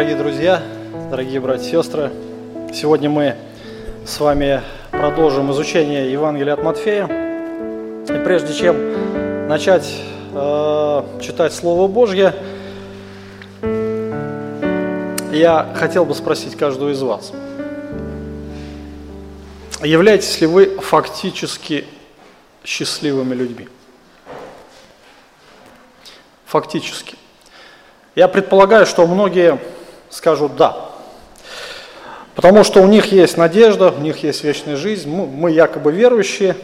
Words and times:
дорогие 0.00 0.16
друзья, 0.16 0.62
дорогие 1.10 1.40
братья 1.40 1.66
и 1.66 1.70
сестры. 1.72 2.10
Сегодня 2.72 3.10
мы 3.10 3.36
с 4.06 4.18
вами 4.18 4.62
продолжим 4.90 5.52
изучение 5.52 6.10
Евангелия 6.10 6.54
от 6.54 6.62
Матфея. 6.62 7.04
И 7.04 8.24
прежде 8.24 8.54
чем 8.54 9.46
начать 9.46 9.94
э, 10.32 11.02
читать 11.20 11.52
Слово 11.52 11.86
Божье, 11.86 12.34
я 15.32 15.68
хотел 15.74 16.06
бы 16.06 16.14
спросить 16.14 16.56
каждого 16.56 16.88
из 16.88 17.02
вас. 17.02 17.32
Являетесь 19.82 20.40
ли 20.40 20.46
вы 20.46 20.78
фактически 20.78 21.84
счастливыми 22.64 23.34
людьми? 23.34 23.68
Фактически. 26.46 27.16
Я 28.14 28.28
предполагаю, 28.28 28.86
что 28.86 29.06
многие 29.06 29.58
скажут 30.10 30.56
«да». 30.56 30.90
Потому 32.34 32.64
что 32.64 32.80
у 32.80 32.86
них 32.86 33.06
есть 33.06 33.36
надежда, 33.36 33.90
у 33.90 34.00
них 34.00 34.22
есть 34.22 34.44
вечная 34.44 34.76
жизнь, 34.76 35.10
мы, 35.10 35.26
мы 35.26 35.50
якобы 35.50 35.92
верующие. 35.92 36.56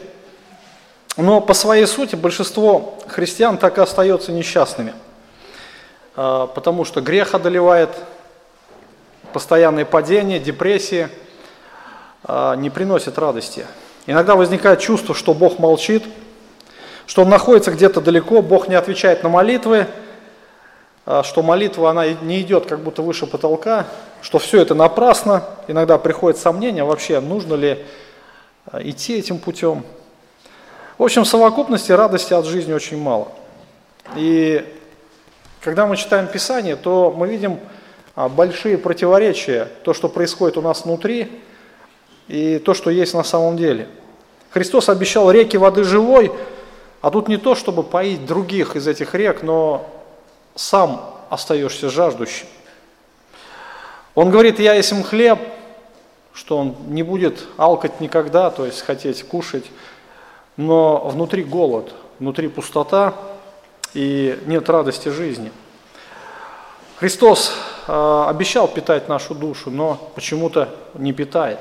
Но 1.17 1.41
по 1.41 1.55
своей 1.55 1.87
сути 1.87 2.15
большинство 2.15 2.99
христиан 3.09 3.59
так 3.59 3.79
и 3.79 3.81
остается 3.81 4.33
несчастными. 4.33 4.95
А, 6.15 6.47
потому 6.47 6.85
что 6.85 7.01
грех 7.01 7.35
одолевает, 7.35 7.91
постоянные 9.33 9.85
падения, 9.85 10.39
депрессии 10.39 11.09
а, 12.25 12.55
не 12.55 12.71
приносят 12.71 13.19
радости. 13.19 13.67
Иногда 14.07 14.35
возникает 14.37 14.81
чувство, 14.81 15.15
что 15.15 15.35
Бог 15.35 15.59
молчит, 15.59 16.05
что 17.07 17.23
Он 17.23 17.29
находится 17.29 17.71
где-то 17.71 18.01
далеко, 18.01 18.41
Бог 18.41 18.69
не 18.69 18.77
отвечает 18.77 19.23
на 19.23 19.29
молитвы– 19.29 19.87
что 21.23 21.43
молитва, 21.43 21.91
она 21.91 22.09
не 22.09 22.41
идет 22.41 22.67
как 22.67 22.81
будто 22.81 23.03
выше 23.03 23.27
потолка, 23.27 23.87
что 24.23 24.39
все 24.39 24.61
это 24.61 24.75
напрасно. 24.75 25.45
Иногда 25.69 25.99
приходит 25.99 26.39
сомнение, 26.39 26.83
вообще 26.83 27.21
нужно 27.21 27.55
ли 27.55 27.85
а, 28.67 28.83
идти 28.83 29.17
этим 29.17 29.39
путем. 29.39 29.85
В 30.99 31.05
общем, 31.05 31.23
в 31.23 31.29
совокупности 31.29 31.93
радости 31.93 32.33
от 32.33 32.45
жизни 32.47 32.73
очень 32.73 33.01
мало. 33.01 33.29
И 34.17 34.65
когда 35.61 35.87
мы 35.87 35.97
читаем 35.97 36.27
Писание, 36.27 36.75
то 36.75 37.15
мы 37.17 37.29
видим 37.29 37.61
а, 38.17 38.29
большие 38.29 38.77
противоречия, 38.77 39.69
то, 39.85 39.95
что 39.95 40.09
происходит 40.09 40.57
у 40.57 40.63
нас 40.63 40.85
внутри, 40.85 41.41
и 42.27 42.59
то, 42.59 42.75
что 42.75 42.91
есть 42.91 43.15
на 43.15 43.23
самом 43.23 43.57
деле. 43.57 43.89
Христос 44.51 44.89
обещал 44.89 45.31
реки 45.31 45.57
воды 45.57 45.85
живой, 45.85 46.33
а 47.01 47.13
тут 47.13 47.29
не 47.29 47.37
то, 47.37 47.55
чтобы 47.55 47.85
поить 47.85 48.27
других 48.27 48.75
из 48.75 48.89
этих 48.89 49.15
рек, 49.15 49.45
но 49.45 49.89
сам 50.57 51.15
остаешься 51.31 51.89
жаждущим. 51.91 52.47
Он 54.15 54.31
говорит, 54.31 54.59
я 54.59 54.75
есмь 54.75 55.03
хлеб, 55.03 55.39
что 56.33 56.59
он 56.59 56.75
не 56.89 57.03
будет 57.03 57.45
алкать 57.57 58.01
никогда, 58.01 58.51
то 58.51 58.67
есть 58.67 58.83
хотеть 58.83 59.23
кушать, 59.23 59.67
но 60.57 60.99
внутри 61.09 61.45
голод, 61.45 61.95
внутри 62.19 62.49
пустота 62.49 63.15
и 63.95 64.39
нет 64.47 64.69
радости 64.69 65.11
жизни. 65.11 65.53
Христос 66.97 67.53
э, 67.87 68.25
обещал 68.27 68.69
питать 68.69 69.09
нашу 69.09 69.35
душу, 69.35 69.71
но 69.71 70.11
почему-то 70.15 70.75
не 70.95 71.13
питает. 71.13 71.59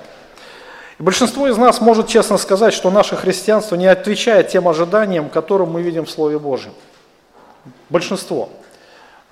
И 0.97 1.03
большинство 1.03 1.47
из 1.49 1.57
нас 1.57 1.81
может 1.81 2.07
честно 2.07 2.37
сказать, 2.37 2.73
что 2.73 2.89
наше 2.89 3.17
христианство 3.17 3.75
не 3.75 3.87
отвечает 3.87 4.47
тем 4.47 4.69
ожиданиям, 4.69 5.29
которые 5.29 5.67
мы 5.67 5.81
видим 5.81 6.05
в 6.05 6.09
Слове 6.09 6.39
Божьем. 6.39 6.71
Большинство. 7.89 8.49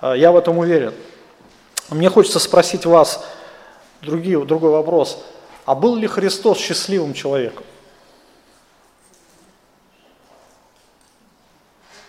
А, 0.03 0.15
я 0.15 0.33
в 0.33 0.35
этом 0.35 0.57
уверен. 0.57 0.93
Мне 1.89 2.09
хочется 2.09 2.37
спросить 2.37 2.85
вас 2.85 3.23
другие, 4.01 4.37
другой 4.43 4.71
вопрос. 4.71 5.23
А 5.63 5.75
был 5.75 5.95
ли 5.95 6.07
Христос 6.07 6.57
счастливым 6.57 7.13
человеком? 7.13 7.63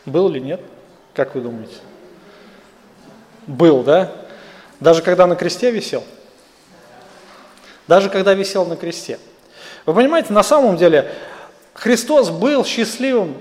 Был 0.05 0.29
ли 0.29 0.41
нет? 0.41 0.61
Как 1.15 1.37
вы 1.37 1.41
думаете? 1.41 1.77
Был, 3.47 3.85
да? 3.85 4.11
Даже 4.81 5.01
когда 5.01 5.29
на 5.29 5.37
кресте 5.37 5.71
висел? 5.71 6.03
Даже 7.87 8.11
когда 8.11 8.35
висел 8.35 8.67
на 8.67 8.75
кресте. 8.75 9.21
Вы 9.87 9.95
понимаете, 9.95 10.33
на 10.33 10.43
самом 10.43 10.77
деле 10.77 11.13
Христос 11.75 12.31
был 12.31 12.65
счастливым, 12.65 13.37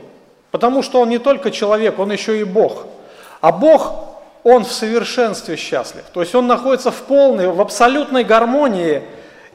потому 0.51 0.83
что 0.83 1.01
Он 1.01 1.09
не 1.09 1.17
только 1.17 1.49
человек, 1.49 1.97
Он 1.97 2.11
еще 2.11 2.39
и 2.39 2.43
Бог. 2.43 2.85
А 3.41 3.51
Бог 3.51 4.12
он 4.43 4.65
в 4.65 4.71
совершенстве 4.71 5.55
счастлив. 5.55 6.03
То 6.13 6.21
есть 6.21 6.35
он 6.35 6.47
находится 6.47 6.91
в 6.91 7.01
полной, 7.03 7.47
в 7.47 7.61
абсолютной 7.61 8.23
гармонии. 8.23 9.03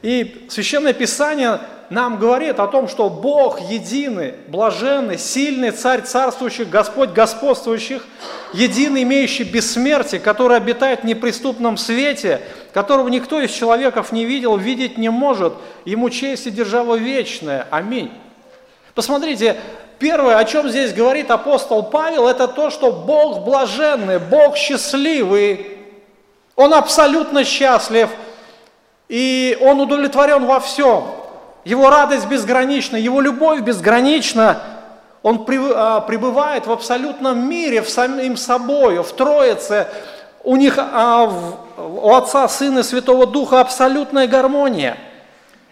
И 0.01 0.47
Священное 0.49 0.93
Писание 0.93 1.59
нам 1.89 2.17
говорит 2.17 2.59
о 2.59 2.67
том, 2.67 2.87
что 2.87 3.09
Бог 3.09 3.59
единый, 3.61 4.35
блаженный, 4.47 5.17
сильный 5.17 5.71
царь 5.71 6.01
царствующих, 6.01 6.69
Господь 6.69 7.09
господствующих, 7.09 8.05
единый, 8.53 9.03
имеющий 9.03 9.43
бессмертие, 9.43 10.21
который 10.21 10.57
обитает 10.57 11.01
в 11.01 11.05
неприступном 11.05 11.77
свете, 11.77 12.41
которого 12.73 13.09
никто 13.09 13.41
из 13.41 13.51
человеков 13.51 14.11
не 14.11 14.25
видел, 14.25 14.55
видеть 14.55 14.97
не 14.97 15.09
может, 15.09 15.53
ему 15.85 16.09
честь 16.09 16.47
и 16.47 16.51
держава 16.51 16.95
вечная. 16.95 17.67
Аминь. 17.71 18.11
Посмотрите, 18.93 19.57
Первое, 19.99 20.37
о 20.37 20.45
чем 20.45 20.69
здесь 20.69 20.93
говорит 20.93 21.29
апостол 21.29 21.83
Павел, 21.83 22.25
это 22.29 22.47
то, 22.47 22.69
что 22.69 22.93
Бог 22.93 23.43
блаженный, 23.43 24.17
Бог 24.17 24.55
счастливый, 24.55 25.77
Он 26.55 26.73
абсолютно 26.73 27.43
счастлив, 27.43 28.09
и 29.09 29.57
Он 29.59 29.81
удовлетворен 29.81 30.45
во 30.45 30.61
всем. 30.61 31.03
Его 31.65 31.89
радость 31.89 32.27
безгранична, 32.27 32.95
Его 32.95 33.19
любовь 33.19 33.59
безгранична, 33.59 34.61
Он 35.21 35.45
а, 35.75 35.99
пребывает 35.99 36.65
в 36.65 36.71
абсолютном 36.71 37.49
мире, 37.49 37.81
в 37.81 37.89
самим 37.89 38.37
собою, 38.37 39.03
в 39.03 39.11
Троице. 39.11 39.85
У 40.45 40.55
них, 40.55 40.75
а, 40.77 41.29
у 41.77 42.13
Отца, 42.13 42.47
Сына 42.47 42.79
и 42.79 42.83
Святого 42.83 43.27
Духа 43.27 43.59
абсолютная 43.59 44.27
гармония. 44.27 44.97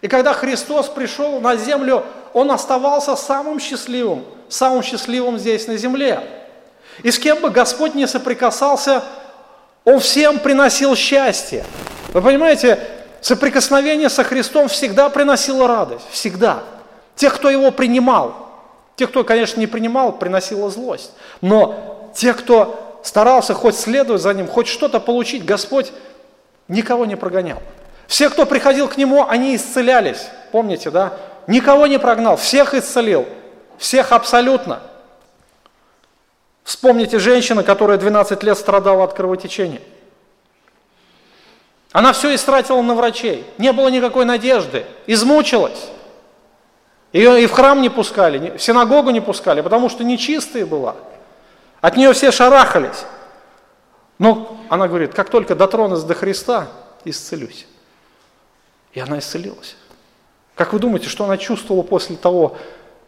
И 0.01 0.09
когда 0.09 0.33
Христос 0.33 0.87
пришел 0.87 1.39
на 1.39 1.55
землю, 1.55 2.03
он 2.37 2.51
оставался 2.51 3.15
самым 3.15 3.59
счастливым, 3.59 4.23
самым 4.47 4.83
счастливым 4.83 5.39
здесь 5.39 5.65
на 5.65 5.75
земле. 5.75 6.21
И 7.01 7.09
с 7.09 7.17
кем 7.17 7.41
бы 7.41 7.49
Господь 7.49 7.95
не 7.95 8.05
соприкасался, 8.05 9.03
Он 9.83 9.99
всем 9.99 10.37
приносил 10.37 10.95
счастье. 10.95 11.65
Вы 12.13 12.21
понимаете, 12.21 12.79
соприкосновение 13.21 14.09
со 14.09 14.23
Христом 14.23 14.67
всегда 14.67 15.09
приносило 15.09 15.67
радость, 15.67 16.05
всегда. 16.11 16.59
Тех, 17.15 17.33
кто 17.33 17.49
его 17.49 17.71
принимал, 17.71 18.35
тех, 18.97 19.09
кто, 19.09 19.23
конечно, 19.23 19.59
не 19.59 19.65
принимал, 19.65 20.11
приносило 20.11 20.69
злость. 20.69 21.13
Но 21.41 22.11
те, 22.13 22.35
кто 22.35 22.99
старался 23.03 23.55
хоть 23.55 23.75
следовать 23.75 24.21
за 24.21 24.31
ним, 24.35 24.47
хоть 24.47 24.67
что-то 24.67 24.99
получить, 24.99 25.43
Господь 25.43 25.91
никого 26.67 27.07
не 27.07 27.15
прогонял. 27.15 27.63
Все, 28.05 28.29
кто 28.29 28.45
приходил 28.45 28.87
к 28.87 28.95
Нему, 28.95 29.25
они 29.27 29.55
исцелялись. 29.55 30.27
Помните, 30.51 30.91
да? 30.91 31.13
Никого 31.47 31.87
не 31.87 31.97
прогнал, 31.97 32.35
всех 32.35 32.73
исцелил, 32.73 33.25
всех 33.77 34.11
абсолютно. 34.11 34.81
Вспомните 36.63 37.19
женщину, 37.19 37.63
которая 37.63 37.97
12 37.97 38.43
лет 38.43 38.57
страдала 38.57 39.05
от 39.05 39.13
кровотечения. 39.13 39.81
Она 41.93 42.11
все 42.11 42.35
истратила 42.35 42.81
на 42.81 42.93
врачей, 42.93 43.45
не 43.57 43.71
было 43.71 43.87
никакой 43.87 44.25
надежды, 44.25 44.85
измучилась. 45.07 45.87
Ее 47.13 47.41
и 47.41 47.47
в 47.47 47.51
храм 47.51 47.81
не 47.81 47.89
пускали, 47.89 48.57
в 48.57 48.61
синагогу 48.61 49.11
не 49.11 49.21
пускали, 49.21 49.61
потому 49.61 49.89
что 49.89 50.03
нечистая 50.03 50.65
была. 50.65 50.97
От 51.79 51.95
нее 51.95 52.11
все 52.11 52.31
шарахались. 52.31 53.05
Но 54.19 54.59
она 54.67 54.89
говорит, 54.89 55.13
как 55.13 55.29
только 55.29 55.55
дотронусь 55.55 56.03
до 56.03 56.13
Христа, 56.13 56.67
исцелюсь. 57.05 57.65
И 58.91 58.99
она 58.99 59.19
исцелилась. 59.19 59.77
Как 60.57 60.73
вы 60.73 60.79
думаете, 60.79 61.07
что 61.07 61.23
она 61.23 61.37
чувствовала 61.37 61.83
после 61.83 62.15
того, 62.15 62.57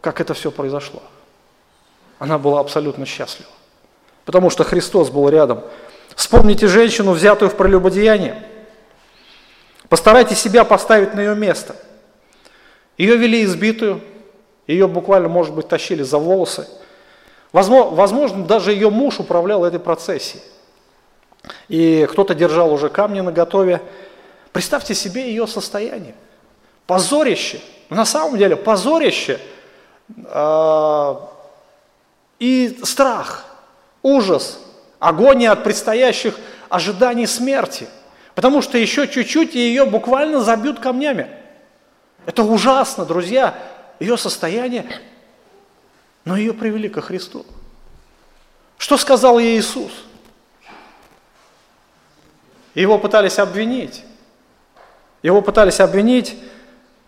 как 0.00 0.20
это 0.20 0.34
все 0.34 0.52
произошло? 0.52 1.02
Она 2.20 2.38
была 2.38 2.60
абсолютно 2.60 3.04
счастлива, 3.04 3.50
потому 4.24 4.50
что 4.50 4.62
Христос 4.62 5.10
был 5.10 5.28
рядом. 5.28 5.62
Вспомните 6.14 6.68
женщину, 6.68 7.12
взятую 7.12 7.50
в 7.50 7.56
прелюбодеяние. 7.56 8.46
Постарайтесь 9.88 10.38
себя 10.38 10.64
поставить 10.64 11.14
на 11.14 11.20
ее 11.20 11.34
место. 11.34 11.74
Ее 12.96 13.16
вели 13.16 13.42
избитую, 13.42 14.00
ее 14.68 14.86
буквально, 14.86 15.28
может 15.28 15.52
быть, 15.52 15.66
тащили 15.66 16.04
за 16.04 16.18
волосы. 16.18 16.68
Возможно, 17.50 18.44
даже 18.44 18.72
ее 18.72 18.90
муж 18.90 19.18
управлял 19.18 19.64
этой 19.64 19.80
процессией. 19.80 20.44
И 21.68 22.06
кто-то 22.12 22.34
держал 22.36 22.72
уже 22.72 22.88
камни 22.90 23.20
на 23.20 23.32
готове. 23.32 23.82
Представьте 24.52 24.94
себе 24.94 25.28
ее 25.30 25.48
состояние 25.48 26.14
позорище, 26.90 27.60
на 27.88 28.04
самом 28.04 28.36
деле 28.36 28.56
позорище 28.56 29.38
э, 30.08 31.14
и 32.40 32.80
страх, 32.82 33.44
ужас, 34.02 34.58
агония 34.98 35.52
от 35.52 35.62
предстоящих 35.62 36.36
ожиданий 36.68 37.28
смерти. 37.28 37.86
Потому 38.34 38.60
что 38.60 38.76
еще 38.76 39.06
чуть-чуть, 39.06 39.54
и 39.54 39.60
ее 39.60 39.84
буквально 39.84 40.40
забьют 40.40 40.80
камнями. 40.80 41.28
Это 42.26 42.42
ужасно, 42.42 43.04
друзья, 43.04 43.56
ее 44.00 44.16
состояние. 44.16 44.90
Но 46.24 46.36
ее 46.36 46.52
привели 46.52 46.88
ко 46.88 47.00
Христу. 47.00 47.46
Что 48.78 48.96
сказал 48.96 49.38
ей 49.38 49.60
Иисус? 49.60 49.92
Его 52.74 52.98
пытались 52.98 53.38
обвинить. 53.38 54.02
Его 55.22 55.40
пытались 55.40 55.78
обвинить, 55.78 56.36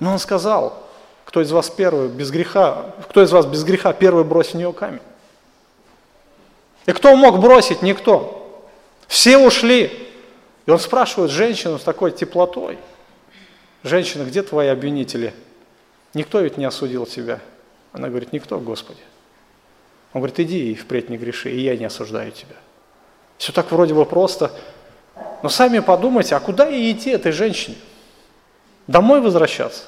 но 0.03 0.15
он 0.15 0.19
сказал, 0.19 0.83
кто 1.25 1.41
из 1.41 1.53
вас 1.53 1.71
первый 1.71 2.09
без 2.09 2.33
греха, 2.33 2.93
кто 3.09 3.23
из 3.23 3.31
вас 3.31 3.47
без 3.47 3.63
греха 3.63 3.93
первый 3.93 4.25
бросит 4.25 4.55
в 4.55 4.57
нее 4.57 4.73
камень. 4.73 5.01
И 6.87 6.93
кто 6.93 7.15
мог 7.15 7.39
бросить? 7.39 7.83
Никто. 7.83 8.61
Все 9.07 9.39
ушли. 9.39 9.93
И 10.67 10.71
он 10.73 10.81
спрашивает 10.81 11.31
женщину 11.31 11.79
с 11.79 11.85
такой 11.85 12.11
теплотой. 12.11 12.79
Женщина, 13.85 14.25
где 14.25 14.43
твои 14.43 14.67
обвинители? 14.67 15.35
Никто 16.15 16.41
ведь 16.41 16.57
не 16.57 16.65
осудил 16.65 17.07
тебя. 17.07 17.39
Она 17.93 18.09
говорит, 18.09 18.33
никто, 18.33 18.59
Господи. 18.59 19.03
Он 20.15 20.21
говорит, 20.21 20.41
иди 20.41 20.73
и 20.73 20.75
впредь 20.75 21.11
не 21.11 21.17
греши, 21.17 21.53
и 21.53 21.61
я 21.61 21.77
не 21.77 21.85
осуждаю 21.85 22.33
тебя. 22.33 22.57
Все 23.39 23.53
так 23.53 23.71
вроде 23.71 23.95
бы 23.95 24.05
просто. 24.05 24.51
Но 25.45 25.49
сами 25.49 25.79
подумайте, 25.79 26.35
а 26.35 26.41
куда 26.41 26.67
ей 26.67 26.93
идти 26.93 27.11
этой 27.11 27.31
женщине? 27.31 27.77
Домой 28.87 29.21
возвращаться? 29.21 29.85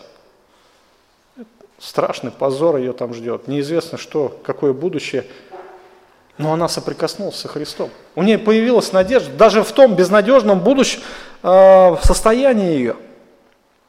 Страшный 1.78 2.30
позор 2.30 2.76
ее 2.76 2.92
там 2.92 3.12
ждет. 3.12 3.48
Неизвестно, 3.48 3.98
что, 3.98 4.38
какое 4.44 4.72
будущее. 4.72 5.26
Но 6.38 6.52
она 6.52 6.68
соприкоснулась 6.68 7.36
со 7.36 7.48
Христом. 7.48 7.90
У 8.14 8.22
нее 8.22 8.38
появилась 8.38 8.92
надежда, 8.92 9.30
даже 9.32 9.62
в 9.62 9.72
том 9.72 9.94
безнадежном 9.94 10.60
будущем 10.60 11.00
э, 11.42 11.96
состоянии 12.02 12.72
ее. 12.72 12.96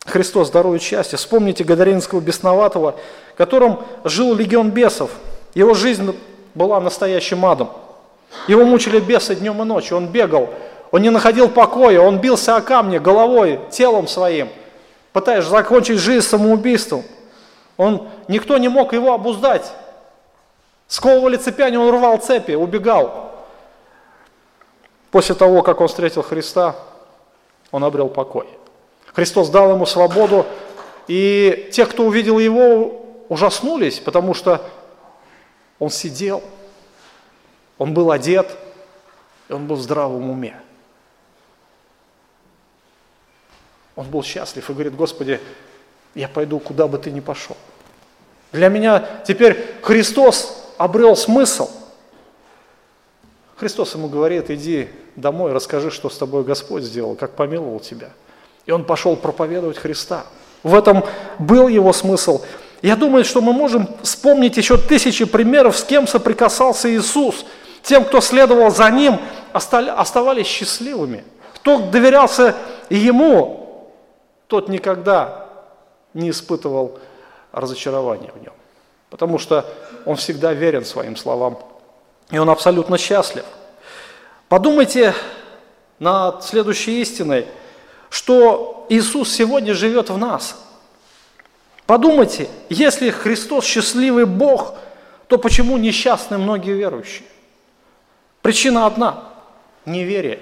Христос 0.05 0.51
дарует 0.51 0.81
счастье. 0.81 1.17
Вспомните 1.17 1.63
Гадаринского 1.63 2.19
бесноватого, 2.19 2.95
которым 3.35 3.79
жил 4.03 4.35
легион 4.35 4.69
бесов. 4.69 5.11
Его 5.55 5.73
жизнь 5.73 6.15
была 6.53 6.79
настоящим 6.79 7.45
адом. 7.45 7.69
Его 8.47 8.63
мучили 8.65 8.99
бесы 8.99 9.35
днем 9.35 9.61
и 9.61 9.65
ночью. 9.65 9.97
Он 9.97 10.07
бегал, 10.07 10.49
он 10.91 11.01
не 11.01 11.09
находил 11.09 11.49
покоя, 11.49 11.99
он 11.99 12.19
бился 12.19 12.55
о 12.55 12.61
камни 12.61 12.97
головой, 12.97 13.59
телом 13.71 14.07
своим, 14.07 14.49
пытаясь 15.15 15.45
закончить 15.45 15.97
жизнь 15.97 16.27
самоубийством. 16.27 17.05
Он, 17.77 18.09
никто 18.27 18.57
не 18.57 18.67
мог 18.67 18.91
его 18.91 19.13
обуздать. 19.13 19.71
Сковывали 20.89 21.37
цепями, 21.37 21.77
он 21.77 21.89
рвал 21.89 22.17
цепи, 22.17 22.51
убегал. 22.51 23.31
После 25.11 25.33
того, 25.33 25.61
как 25.61 25.79
он 25.79 25.87
встретил 25.87 26.21
Христа, 26.21 26.75
он 27.71 27.85
обрел 27.85 28.09
покой. 28.09 28.45
Христос 29.13 29.47
дал 29.47 29.71
ему 29.71 29.85
свободу, 29.85 30.45
и 31.07 31.69
те, 31.71 31.85
кто 31.85 32.03
увидел 32.03 32.37
его, 32.37 33.05
ужаснулись, 33.29 34.01
потому 34.01 34.33
что 34.33 34.61
он 35.79 35.91
сидел, 35.91 36.43
он 37.77 37.93
был 37.93 38.11
одет, 38.11 38.51
и 39.47 39.53
он 39.53 39.65
был 39.65 39.77
в 39.77 39.81
здравом 39.81 40.29
уме. 40.29 40.59
Он 43.95 44.05
был 44.05 44.23
счастлив 44.23 44.69
и 44.69 44.73
говорит, 44.73 44.95
Господи, 44.95 45.39
я 46.13 46.27
пойду, 46.27 46.59
куда 46.59 46.87
бы 46.87 46.97
ты 46.97 47.11
ни 47.11 47.19
пошел. 47.19 47.57
Для 48.51 48.69
меня 48.69 49.05
теперь 49.27 49.75
Христос 49.81 50.73
обрел 50.77 51.15
смысл. 51.15 51.69
Христос 53.57 53.95
ему 53.95 54.07
говорит, 54.07 54.49
иди 54.49 54.89
домой, 55.15 55.53
расскажи, 55.53 55.91
что 55.91 56.09
с 56.09 56.17
тобой 56.17 56.43
Господь 56.43 56.83
сделал, 56.83 57.15
как 57.15 57.31
помиловал 57.31 57.79
тебя. 57.79 58.09
И 58.65 58.71
он 58.71 58.83
пошел 58.83 59.15
проповедовать 59.15 59.77
Христа. 59.77 60.25
В 60.63 60.73
этом 60.73 61.05
был 61.39 61.67
его 61.67 61.93
смысл. 61.93 62.43
Я 62.81 62.95
думаю, 62.95 63.23
что 63.23 63.41
мы 63.41 63.53
можем 63.53 63.87
вспомнить 64.03 64.57
еще 64.57 64.77
тысячи 64.77 65.25
примеров, 65.25 65.77
с 65.77 65.83
кем 65.83 66.07
соприкасался 66.07 66.93
Иисус. 66.93 67.45
Тем, 67.81 68.03
кто 68.03 68.19
следовал 68.19 68.71
за 68.71 68.89
Ним, 68.89 69.19
оставались 69.53 70.47
счастливыми. 70.47 71.23
Кто 71.55 71.79
доверялся 71.79 72.55
Ему, 72.89 73.64
тот 74.61 74.69
никогда 74.69 75.47
не 76.13 76.29
испытывал 76.29 76.99
разочарования 77.51 78.31
в 78.33 78.41
Нем. 78.41 78.53
Потому 79.09 79.37
что 79.37 79.65
Он 80.05 80.15
всегда 80.15 80.53
верен 80.53 80.85
своим 80.85 81.15
словам. 81.15 81.59
И 82.31 82.37
Он 82.37 82.49
абсолютно 82.49 82.97
счастлив. 82.97 83.45
Подумайте 84.49 85.13
над 85.99 86.43
следующей 86.43 87.01
истиной, 87.01 87.47
что 88.09 88.85
Иисус 88.89 89.31
сегодня 89.31 89.73
живет 89.73 90.09
в 90.09 90.17
нас– 90.17 90.61
Подумайте, 91.85 92.49
если 92.67 93.11
Христос 93.11 93.63
счастливый 93.63 94.25
Бог, 94.25 94.75
то 95.27 95.37
почему 95.37 95.77
несчастны 95.77 96.37
многие 96.37 96.73
верующие? 96.73 97.27
Причина 98.41 98.87
одна– 98.87 99.23
неверие. 99.85 100.39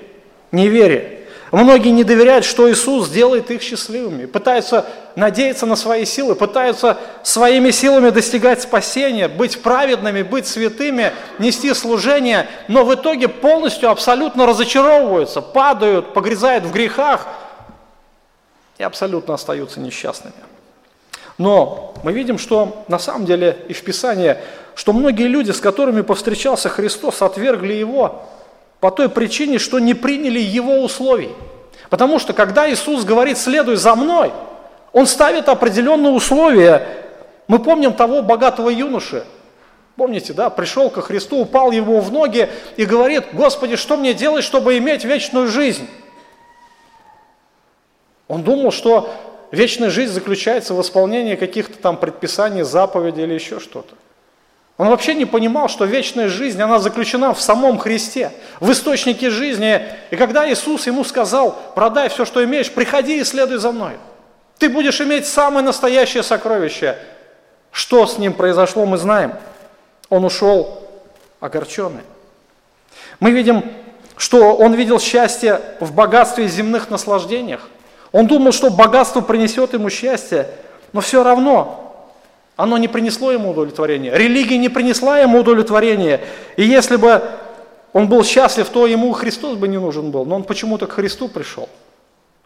Неверие. 0.51 1.22
Многие 1.53 1.89
не 1.89 2.03
доверяют, 2.03 2.45
что 2.45 2.67
Иисус 2.71 3.09
сделает 3.09 3.51
их 3.51 3.61
счастливыми, 3.61 4.25
пытаются 4.25 4.87
надеяться 5.15 5.67
на 5.67 5.75
свои 5.75 6.03
силы, 6.03 6.33
пытаются 6.33 6.97
своими 7.21 7.69
силами 7.69 8.09
достигать 8.09 8.63
спасения, 8.63 9.27
быть 9.27 9.61
праведными, 9.61 10.23
быть 10.23 10.47
святыми, 10.47 11.11
нести 11.37 11.71
служение, 11.75 12.47
но 12.67 12.83
в 12.83 12.95
итоге 12.95 13.27
полностью, 13.27 13.91
абсолютно 13.91 14.47
разочаровываются, 14.47 15.41
падают, 15.41 16.15
погрязают 16.15 16.63
в 16.63 16.71
грехах 16.71 17.27
и 18.79 18.83
абсолютно 18.83 19.35
остаются 19.35 19.79
несчастными. 19.79 20.33
Но 21.37 21.93
мы 22.03 22.13
видим, 22.13 22.39
что 22.39 22.83
на 22.87 22.97
самом 22.97 23.27
деле 23.27 23.59
и 23.67 23.73
в 23.73 23.83
Писании, 23.83 24.37
что 24.73 24.91
многие 24.91 25.27
люди, 25.27 25.51
с 25.51 25.59
которыми 25.59 26.01
повстречался 26.01 26.69
Христос, 26.69 27.21
отвергли 27.21 27.73
Его 27.73 28.23
по 28.83 28.91
той 28.91 29.07
причине, 29.07 29.59
что 29.59 29.79
не 29.79 29.93
приняли 29.93 30.39
Его 30.39 30.83
условий. 30.83 31.29
Потому 31.89 32.19
что 32.19 32.33
когда 32.33 32.69
Иисус 32.69 33.05
говорит 33.05 33.37
«следуй 33.37 33.77
за 33.77 33.95
мной», 33.95 34.33
Он 34.91 35.07
ставит 35.07 35.47
определенные 35.47 36.11
условия. 36.11 36.85
Мы 37.47 37.59
помним 37.59 37.93
того 37.93 38.21
богатого 38.21 38.67
юноши, 38.67 39.23
Помните, 39.95 40.33
да, 40.33 40.49
пришел 40.49 40.89
ко 40.89 41.01
Христу, 41.01 41.37
упал 41.37 41.71
ему 41.71 42.01
в 42.01 42.11
ноги 42.11 42.49
и 42.75 42.83
говорит, 42.83 43.27
Господи, 43.31 43.77
что 43.77 43.95
мне 43.95 44.13
делать, 44.13 44.43
чтобы 44.43 44.77
иметь 44.77 45.05
вечную 45.05 45.47
жизнь? 45.47 45.87
Он 48.27 48.43
думал, 48.43 48.71
что 48.71 49.09
Вечная 49.53 49.91
жизнь 49.91 50.11
заключается 50.11 50.73
в 50.73 50.81
исполнении 50.81 51.35
каких-то 51.35 51.77
там 51.77 51.97
предписаний, 51.97 52.63
заповедей 52.63 53.21
или 53.25 53.35
еще 53.35 53.59
что-то. 53.59 53.93
Он 54.77 54.87
вообще 54.87 55.13
не 55.13 55.25
понимал, 55.25 55.67
что 55.69 55.85
вечная 55.85 56.27
жизнь, 56.27 56.59
она 56.61 56.79
заключена 56.79 57.33
в 57.33 57.41
самом 57.41 57.77
Христе, 57.77 58.31
в 58.59 58.71
источнике 58.71 59.29
жизни. 59.29 59.81
И 60.09 60.15
когда 60.15 60.51
Иисус 60.51 60.87
ему 60.87 61.03
сказал, 61.03 61.55
продай 61.75 62.09
все, 62.09 62.25
что 62.25 62.43
имеешь, 62.43 62.71
приходи 62.71 63.19
и 63.19 63.23
следуй 63.23 63.57
за 63.57 63.71
мной. 63.71 63.93
Ты 64.57 64.69
будешь 64.69 64.99
иметь 64.99 65.27
самое 65.27 65.63
настоящее 65.63 66.23
сокровище. 66.23 66.97
Что 67.71 68.07
с 68.07 68.17
ним 68.17 68.33
произошло, 68.33 68.85
мы 68.85 68.97
знаем. 68.97 69.33
Он 70.09 70.25
ушел 70.25 70.87
огорченный. 71.39 72.03
Мы 73.19 73.31
видим, 73.31 73.63
что 74.17 74.55
он 74.55 74.73
видел 74.73 74.99
счастье 74.99 75.61
в 75.79 75.93
богатстве 75.93 76.45
и 76.45 76.47
земных 76.47 76.89
наслаждениях. 76.89 77.69
Он 78.11 78.25
думал, 78.25 78.51
что 78.51 78.69
богатство 78.69 79.21
принесет 79.21 79.73
ему 79.73 79.89
счастье, 79.89 80.47
но 80.93 81.01
все 81.01 81.23
равно 81.23 81.82
оно 82.55 82.77
не 82.77 82.87
принесло 82.87 83.31
ему 83.31 83.51
удовлетворения. 83.51 84.15
Религия 84.15 84.57
не 84.57 84.69
принесла 84.69 85.19
ему 85.19 85.39
удовлетворения. 85.39 86.21
И 86.55 86.63
если 86.63 86.97
бы 86.97 87.21
он 87.93 88.07
был 88.07 88.23
счастлив, 88.23 88.67
то 88.69 88.85
ему 88.85 89.11
Христос 89.13 89.57
бы 89.57 89.67
не 89.67 89.77
нужен 89.77 90.11
был. 90.11 90.25
Но 90.25 90.35
он 90.35 90.43
почему-то 90.43 90.87
к 90.87 90.93
Христу 90.93 91.29
пришел, 91.29 91.69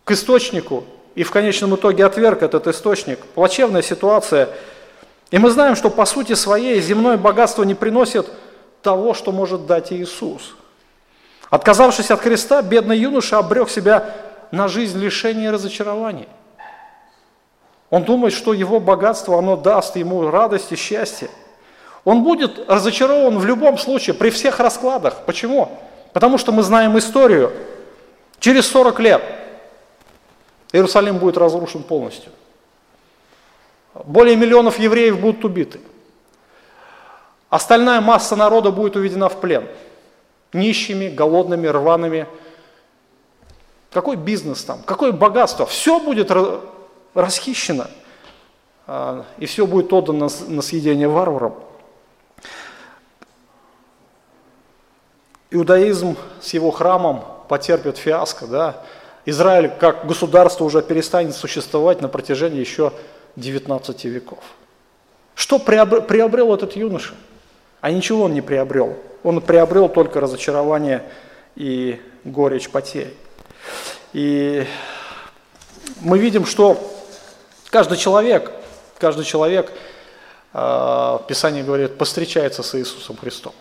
к 0.03 0.11
источнику, 0.11 0.85
и 1.15 1.23
в 1.23 1.31
конечном 1.31 1.75
итоге 1.75 2.05
отверг 2.05 2.43
этот 2.43 2.67
источник. 2.67 3.19
Плачевная 3.19 3.81
ситуация. 3.81 4.49
И 5.31 5.37
мы 5.39 5.49
знаем, 5.49 5.75
что 5.75 5.89
по 5.89 6.05
сути 6.05 6.33
своей 6.35 6.79
земное 6.79 7.17
богатство 7.17 7.63
не 7.63 7.75
приносит 7.75 8.27
того, 8.81 9.13
что 9.13 9.31
может 9.31 9.65
дать 9.65 9.91
Иисус. 9.91 10.55
Отказавшись 11.49 12.11
от 12.11 12.21
Христа, 12.21 12.61
бедный 12.61 12.97
юноша 12.97 13.37
обрек 13.39 13.69
себя 13.69 14.13
на 14.51 14.67
жизнь 14.67 14.99
лишения 14.99 15.47
и 15.47 15.51
разочарований. 15.51 16.27
Он 17.89 18.03
думает, 18.03 18.33
что 18.33 18.53
его 18.53 18.79
богатство, 18.79 19.37
оно 19.37 19.55
даст 19.55 19.95
ему 19.95 20.29
радость 20.29 20.71
и 20.71 20.75
счастье. 20.75 21.29
Он 22.03 22.23
будет 22.23 22.69
разочарован 22.69 23.37
в 23.37 23.45
любом 23.45 23.77
случае, 23.77 24.13
при 24.13 24.29
всех 24.29 24.59
раскладах. 24.59 25.25
Почему? 25.25 25.77
Потому 26.13 26.37
что 26.37 26.51
мы 26.51 26.63
знаем 26.63 26.97
историю. 26.97 27.51
Через 28.39 28.67
40 28.67 28.99
лет 28.99 29.21
Иерусалим 30.71 31.17
будет 31.17 31.37
разрушен 31.37 31.83
полностью. 31.83 32.31
Более 34.05 34.35
миллионов 34.35 34.79
евреев 34.79 35.19
будут 35.19 35.43
убиты. 35.43 35.79
Остальная 37.49 38.01
масса 38.01 38.35
народа 38.35 38.71
будет 38.71 38.95
уведена 38.95 39.29
в 39.29 39.39
плен. 39.39 39.67
Нищими, 40.53 41.09
голодными, 41.09 41.67
рваными, 41.67 42.27
какой 43.91 44.15
бизнес 44.15 44.63
там, 44.63 44.81
какое 44.83 45.11
богатство, 45.11 45.65
все 45.65 45.99
будет 45.99 46.31
расхищено, 47.17 47.87
а, 48.85 49.25
и 49.39 49.47
все 49.47 49.65
будет 49.65 49.91
отдано 49.91 50.29
на 50.47 50.61
съедение 50.61 51.07
варварам. 51.07 51.55
Иудаизм 55.49 56.15
с 56.41 56.53
его 56.53 56.71
храмом 56.71 57.23
потерпит 57.49 57.97
фиаско, 57.97 58.45
да? 58.45 58.83
Израиль 59.25 59.69
как 59.79 60.05
государство 60.05 60.63
уже 60.63 60.81
перестанет 60.81 61.35
существовать 61.35 62.01
на 62.01 62.07
протяжении 62.07 62.59
еще 62.59 62.93
19 63.35 64.05
веков. 64.05 64.43
Что 65.33 65.57
приобрел 65.57 66.53
этот 66.53 66.75
юноша? 66.75 67.13
А 67.81 67.91
ничего 67.91 68.23
он 68.23 68.33
не 68.33 68.41
приобрел. 68.41 68.95
Он 69.23 69.41
приобрел 69.41 69.89
только 69.89 70.19
разочарование 70.19 71.03
и 71.55 71.99
горечь 72.23 72.69
потерь. 72.69 73.13
И 74.13 74.65
мы 76.01 76.19
видим, 76.19 76.45
что 76.45 76.77
каждый 77.69 77.97
человек, 77.97 78.51
каждый 78.97 79.25
человек, 79.25 79.71
а, 80.53 81.19
Писание 81.27 81.63
говорит, 81.63 81.97
постречается 81.97 82.63
с 82.63 82.75
Иисусом 82.75 83.17
Христом. 83.17 83.53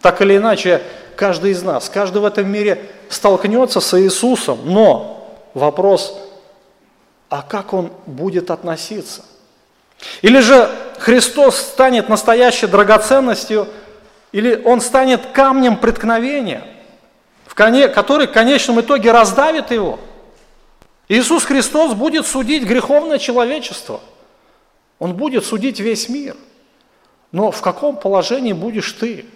Так 0.00 0.20
или 0.20 0.36
иначе, 0.36 0.82
каждый 1.16 1.52
из 1.52 1.62
нас, 1.62 1.88
каждый 1.88 2.20
в 2.20 2.24
этом 2.24 2.50
мире 2.50 2.90
столкнется 3.08 3.80
с 3.80 3.98
Иисусом, 3.98 4.60
но 4.64 5.38
вопрос, 5.54 6.18
а 7.28 7.42
как 7.42 7.72
он 7.72 7.92
будет 8.06 8.50
относиться? 8.50 9.24
Или 10.22 10.40
же 10.40 10.68
Христос 10.98 11.56
станет 11.56 12.08
настоящей 12.08 12.66
драгоценностью, 12.66 13.68
или 14.32 14.60
он 14.64 14.80
станет 14.80 15.26
камнем 15.32 15.76
преткновения, 15.76 16.64
который 17.54 18.26
в 18.26 18.32
конечном 18.32 18.80
итоге 18.80 19.12
раздавит 19.12 19.70
его. 19.70 20.00
Иисус 21.08 21.44
Христос 21.44 21.94
будет 21.94 22.26
судить 22.26 22.64
греховное 22.64 23.18
человечество. 23.18 24.00
Он 24.98 25.14
будет 25.14 25.44
судить 25.44 25.80
весь 25.80 26.08
мир. 26.08 26.36
Но 27.32 27.50
в 27.50 27.60
каком 27.60 27.96
положении 27.96 28.52
будешь 28.52 28.92
ты? 28.92 29.26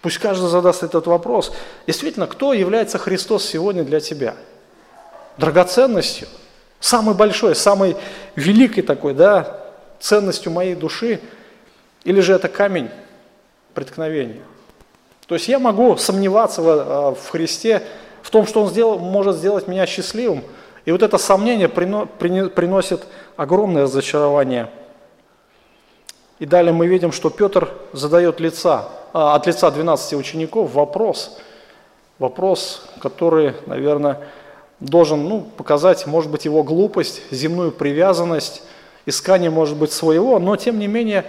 Пусть 0.00 0.18
каждый 0.18 0.48
задаст 0.48 0.82
этот 0.82 1.06
вопрос. 1.06 1.52
Действительно, 1.86 2.26
кто 2.26 2.52
является 2.52 2.98
Христос 2.98 3.44
сегодня 3.44 3.84
для 3.84 4.00
тебя? 4.00 4.34
Драгоценностью, 5.38 6.26
самой 6.80 7.14
большой, 7.14 7.54
самой 7.54 7.96
великой 8.34 8.82
такой, 8.82 9.14
да, 9.14 9.60
ценностью 10.00 10.50
моей 10.50 10.74
души, 10.74 11.20
или 12.02 12.20
же 12.20 12.32
это 12.32 12.48
камень 12.48 12.90
преткновения? 13.74 14.42
То 15.28 15.36
есть 15.36 15.46
я 15.46 15.60
могу 15.60 15.96
сомневаться 15.96 16.60
в, 16.60 16.68
а, 16.68 17.14
в 17.14 17.28
Христе, 17.28 17.86
том, 18.32 18.46
что 18.46 18.62
Он 18.62 18.68
сделал, 18.68 18.98
может 18.98 19.36
сделать 19.36 19.68
меня 19.68 19.86
счастливым, 19.86 20.42
и 20.84 20.90
вот 20.90 21.02
это 21.02 21.18
сомнение 21.18 21.68
прино, 21.68 22.06
приносит 22.06 23.04
огромное 23.36 23.84
разочарование. 23.84 24.68
И 26.40 26.46
далее 26.46 26.72
мы 26.72 26.88
видим, 26.88 27.12
что 27.12 27.30
Петр 27.30 27.68
задает 27.92 28.40
лица 28.40 28.88
а, 29.12 29.36
от 29.36 29.46
лица 29.46 29.70
12 29.70 30.14
учеников 30.14 30.72
вопрос, 30.74 31.38
вопрос, 32.18 32.84
который, 33.00 33.54
наверное, 33.66 34.20
должен 34.80 35.28
ну, 35.28 35.42
показать, 35.42 36.06
может 36.06 36.30
быть, 36.30 36.44
его 36.46 36.64
глупость, 36.64 37.22
земную 37.30 37.70
привязанность, 37.70 38.62
искание, 39.06 39.50
может 39.50 39.76
быть, 39.76 39.92
своего, 39.92 40.38
но, 40.40 40.56
тем 40.56 40.78
не 40.78 40.88
менее, 40.88 41.24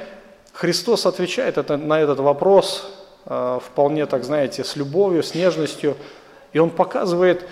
Христос 0.53 1.05
отвечает 1.05 1.57
это, 1.57 1.77
на 1.77 2.00
этот 2.00 2.19
вопрос 2.19 2.91
э, 3.25 3.60
вполне, 3.63 4.05
так 4.05 4.24
знаете, 4.24 4.63
с 4.63 4.75
любовью, 4.75 5.22
с 5.22 5.36
нежностью, 5.36 5.95
и 6.53 6.60
Он 6.60 6.69
показывает, 6.69 7.48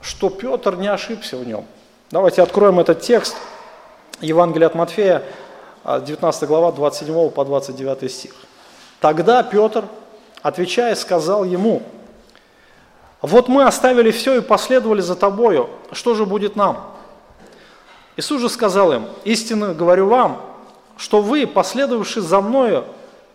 что 0.00 0.30
Петр 0.30 0.76
не 0.76 0.88
ошибся 0.88 1.36
в 1.36 1.46
нем. 1.46 1.66
Давайте 2.10 2.42
откроем 2.42 2.80
этот 2.80 3.02
текст, 3.02 3.36
Евангелие 4.20 4.66
от 4.66 4.74
Матфея, 4.74 5.22
19 5.84 6.48
глава, 6.48 6.72
27 6.72 7.30
по 7.30 7.44
29 7.44 8.10
стих. 8.10 8.34
Тогда 9.00 9.42
Петр, 9.42 9.84
отвечая, 10.42 10.94
сказал 10.94 11.44
ему, 11.44 11.82
«Вот 13.22 13.48
мы 13.48 13.64
оставили 13.64 14.10
все 14.10 14.38
и 14.38 14.40
последовали 14.40 15.00
за 15.00 15.14
тобою, 15.14 15.68
что 15.92 16.14
же 16.14 16.24
будет 16.24 16.56
нам?» 16.56 16.94
Иисус 18.16 18.40
же 18.40 18.48
сказал 18.48 18.92
им, 18.92 19.06
«Истинно 19.24 19.74
говорю 19.74 20.06
вам, 20.06 20.42
что 20.96 21.20
вы, 21.20 21.46
последовавши 21.46 22.20
за 22.20 22.40
мною 22.40 22.84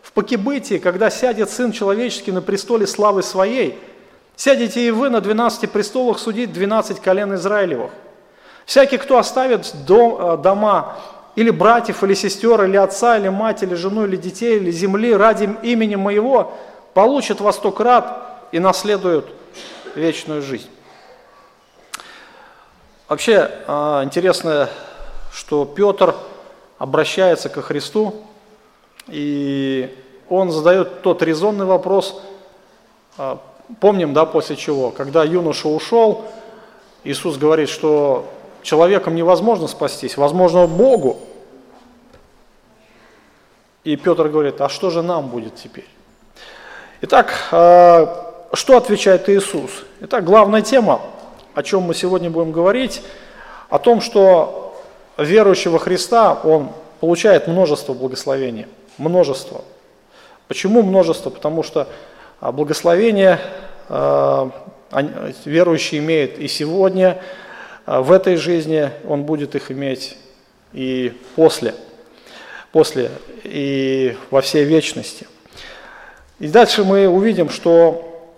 в 0.02 0.12
покибытии, 0.12 0.78
когда 0.78 1.10
сядет 1.10 1.50
Сын 1.50 1.72
Человеческий 1.72 2.32
на 2.32 2.42
престоле 2.42 2.86
славы 2.86 3.24
Своей, 3.24 3.80
сядете 4.36 4.88
и 4.88 4.92
вы 4.92 5.10
на 5.10 5.22
двенадцати 5.22 5.65
престолах 5.65 6.20
судить 6.20 6.54
двенадцать 6.54 7.01
колен 7.01 7.34
Израилевых. 7.36 7.92
Всякий, 8.65 8.98
кто 8.98 9.18
оставит 9.18 9.72
дом, 9.86 10.18
э, 10.20 10.38
дома 10.38 10.98
или 11.36 11.50
братьев, 11.50 12.04
или 12.04 12.13
сестер, 12.13 12.63
или 12.63 12.77
отца, 12.77 13.18
или 13.18 13.30
мать, 13.30 13.62
или 13.62 13.75
жену, 13.75 14.06
или 14.06 14.15
детей, 14.15 14.58
или 14.58 14.72
земли 14.72 15.13
ради 15.13 15.50
имени 15.62 15.96
моего, 15.96 16.54
получит 16.94 17.42
во 17.42 17.51
сто 17.51 17.72
крат 17.72 18.48
и 18.51 18.60
наследует 18.60 19.25
вечную 19.96 20.42
жизнь. 20.42 20.70
Вообще 23.08 23.51
а, 23.68 24.04
интересно, 24.04 24.70
что 25.32 25.65
Петр 25.65 26.15
обращается 26.77 27.50
ко 27.50 27.62
Христу, 27.62 28.24
и 29.08 29.94
он 30.30 30.51
задает 30.51 31.01
тот 31.01 31.22
резонный 31.22 31.65
вопрос, 31.65 32.22
а, 33.18 33.39
помним, 33.79 34.13
да, 34.13 34.25
после 34.25 34.55
чего, 34.55 34.91
когда 34.91 35.24
юноша 35.24 35.67
ушел, 35.67 36.25
Иисус 37.03 37.38
говорит, 37.38 37.69
что 37.69 38.25
человеком 38.62 39.15
невозможно 39.15 39.67
спастись, 39.67 40.17
возможно 40.17 40.67
Богу. 40.67 41.17
И 43.84 43.95
Петр 43.95 44.27
говорит, 44.29 44.60
а 44.62 44.69
что 44.69 44.89
же 44.89 45.03
нам 45.03 45.27
будет 45.27 45.55
теперь? 45.55 45.88
Итак, 47.01 47.34
а, 47.51 48.50
что 48.53 48.77
отвечает 48.77 49.29
Иисус? 49.29 49.84
Итак, 50.01 50.24
главная 50.24 50.62
тема, 50.62 51.01
о 51.53 51.62
чем 51.62 51.84
мы 51.84 51.93
сегодня 51.93 52.29
будем 52.31 52.51
говорить, 52.51 53.03
о 53.69 53.77
том, 53.77 54.01
что 54.01 54.75
верующий 55.17 55.69
во 55.69 55.77
Христа, 55.77 56.34
он 56.43 56.72
получает 57.00 57.48
множество 57.48 57.93
благословений. 57.93 58.65
Множество. 58.98 59.62
Почему 60.48 60.81
множество? 60.81 61.29
Потому 61.29 61.62
что 61.63 61.88
благословение 62.52 63.40
а, 63.90 64.52
верующий 65.46 66.00
имеет 66.00 66.40
и 66.40 66.48
сегодня, 66.48 67.22
а 67.86 68.02
в 68.02 68.12
этой 68.12 68.36
жизни 68.36 68.90
он 69.08 69.24
будет 69.24 69.56
их 69.56 69.72
иметь 69.72 70.18
и 70.74 71.14
после, 71.36 71.75
после 72.72 73.12
и 73.44 74.16
во 74.32 74.42
всей 74.42 74.64
вечности. 74.64 75.28
И 76.40 76.48
дальше 76.48 76.84
мы 76.84 77.08
увидим, 77.08 77.50
что 77.50 78.30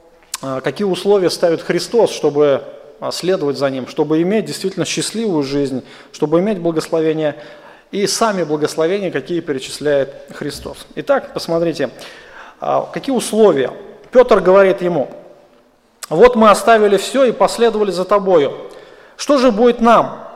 а, 0.42 0.62
какие 0.62 0.86
условия 0.86 1.30
ставит 1.30 1.62
Христос, 1.62 2.12
чтобы 2.12 2.64
а, 3.00 3.12
следовать 3.12 3.58
за 3.58 3.70
Ним, 3.70 3.88
чтобы 3.88 4.22
иметь 4.22 4.46
действительно 4.46 4.86
счастливую 4.86 5.44
жизнь, 5.44 5.84
чтобы 6.12 6.40
иметь 6.40 6.60
благословение 6.60 7.36
и 7.92 8.06
сами 8.06 8.44
благословения, 8.44 9.12
какие 9.12 9.40
перечисляет 9.40 10.14
Христос. 10.34 10.86
Итак, 10.96 11.34
посмотрите, 11.34 11.90
какие 12.60 13.16
условия. 13.16 13.72
Петр 14.12 14.40
говорит 14.40 14.82
ему, 14.82 15.10
вот 16.10 16.36
мы 16.36 16.50
оставили 16.50 16.98
все 16.98 17.26
и 17.26 17.32
последовали 17.32 17.92
за 17.92 18.06
тобою. 18.06 18.54
Что 19.18 19.38
же 19.38 19.52
будет 19.52 19.82
нам? 19.82 20.28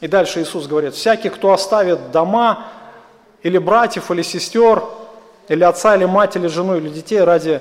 И 0.00 0.08
дальше 0.08 0.42
Иисус 0.42 0.66
говорит, 0.66 0.94
всякий, 0.94 1.28
кто 1.28 1.52
оставит 1.52 2.10
дома, 2.10 2.66
или 3.42 3.58
братьев, 3.58 4.10
или 4.10 4.22
сестер, 4.22 4.82
или 5.48 5.62
отца, 5.62 5.94
или 5.94 6.04
мать, 6.04 6.36
или 6.36 6.46
жену, 6.46 6.76
или 6.76 6.88
детей 6.88 7.20
ради, 7.20 7.60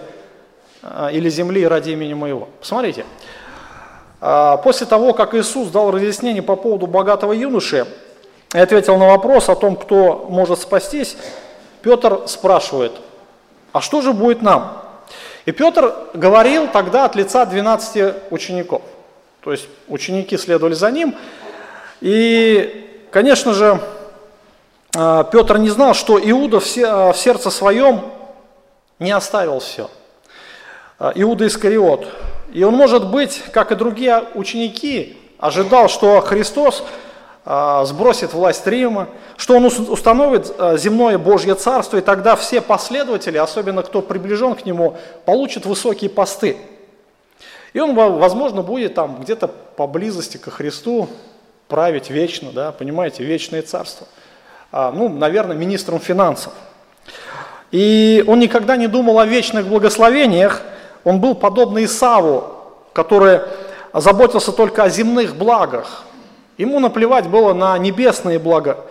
а, 0.82 1.10
или 1.10 1.30
земли 1.30 1.68
ради 1.68 1.92
имени 1.92 2.14
моего. 2.14 2.50
Посмотрите, 2.60 3.06
а, 4.22 4.58
после 4.58 4.88
того, 4.88 5.14
как 5.14 5.34
Иисус 5.36 5.70
дал 5.70 5.92
разъяснение 5.92 6.42
по 6.42 6.56
поводу 6.56 6.88
богатого 6.88 7.34
юноши 7.34 7.86
и 8.54 8.58
ответил 8.58 8.98
на 8.98 9.08
вопрос 9.08 9.50
о 9.50 9.56
том, 9.56 9.76
кто 9.76 10.26
может 10.30 10.60
спастись, 10.60 11.18
Петр 11.82 12.28
спрашивает, 12.28 12.94
а 13.72 13.82
что 13.82 14.02
же 14.02 14.14
будет 14.14 14.42
нам? 14.42 14.84
И 15.46 15.52
Петр 15.52 15.94
говорил 16.14 16.68
тогда 16.68 17.06
от 17.06 17.16
лица 17.16 17.46
12 17.46 18.32
учеников– 18.32 18.82
то 19.42 19.52
есть 19.52 19.68
ученики 19.88 20.38
следовали 20.38 20.74
за 20.74 20.92
ним. 20.92 21.16
И, 22.02 23.06
конечно 23.12 23.54
же, 23.54 23.80
а, 24.96 25.24
Петр 25.24 25.58
не 25.58 25.70
знал, 25.70 25.94
что 25.94 26.20
Иуда 26.20 26.58
а, 26.58 27.14
в 27.14 27.18
сердце 27.18 27.50
своем 27.50 28.02
не 29.00 29.12
оставил 29.12 29.60
все. 29.60 29.90
А, 30.98 31.14
Иуда 31.16 31.48
Искариот. 31.48 32.08
И 32.52 32.64
он, 32.64 32.76
может 32.76 33.10
быть, 33.10 33.42
как 33.54 33.72
и 33.72 33.76
другие 33.76 34.26
ученики, 34.34 35.18
ожидал, 35.38 35.88
что 35.88 36.20
Христос 36.20 36.84
сбросит 37.46 38.34
власть 38.34 38.68
Рима, 38.68 39.08
что 39.38 39.56
он 39.56 39.66
установит 39.66 40.54
земное 40.78 41.18
Божье 41.18 41.56
Царство, 41.56 41.98
и 41.98 42.02
тогда 42.02 42.36
все 42.36 42.62
последователи, 42.62 43.38
особенно 43.38 43.82
кто 43.82 44.02
приближен 44.02 44.56
к 44.56 44.66
нему, 44.66 44.98
получат 45.26 45.66
высокие 45.66 46.10
посты. 46.10 46.58
И 47.74 47.80
он, 47.80 47.96
возможно, 47.96 48.62
будет 48.62 48.94
там 48.96 49.22
где-то 49.22 49.48
поблизости 49.48 50.38
ко 50.38 50.52
Христу 50.52 51.08
править 51.68 52.10
вечно, 52.10 52.52
да, 52.52 52.72
понимаете, 52.72 53.24
вечное 53.24 53.62
царство. 53.62 54.08
А, 54.72 54.92
ну, 54.92 55.08
наверное, 55.08 55.56
министром 55.56 56.00
финансов. 56.00 56.54
И 57.72 58.24
он 58.28 58.40
никогда 58.40 58.76
не 58.76 58.88
думал 58.88 59.20
о 59.20 59.26
вечных 59.26 59.68
благословениях, 59.68 60.62
он 61.04 61.20
был 61.20 61.36
подобный 61.36 61.86
Исаву, 61.86 62.56
который 62.94 63.42
заботился 63.94 64.52
только 64.52 64.84
о 64.84 64.90
земных 64.90 65.36
благах. 65.36 66.04
Ему 66.60 66.82
наплевать 66.82 67.26
было 67.28 67.54
на 67.54 67.78
небесные 67.78 68.38
блага. 68.38 68.86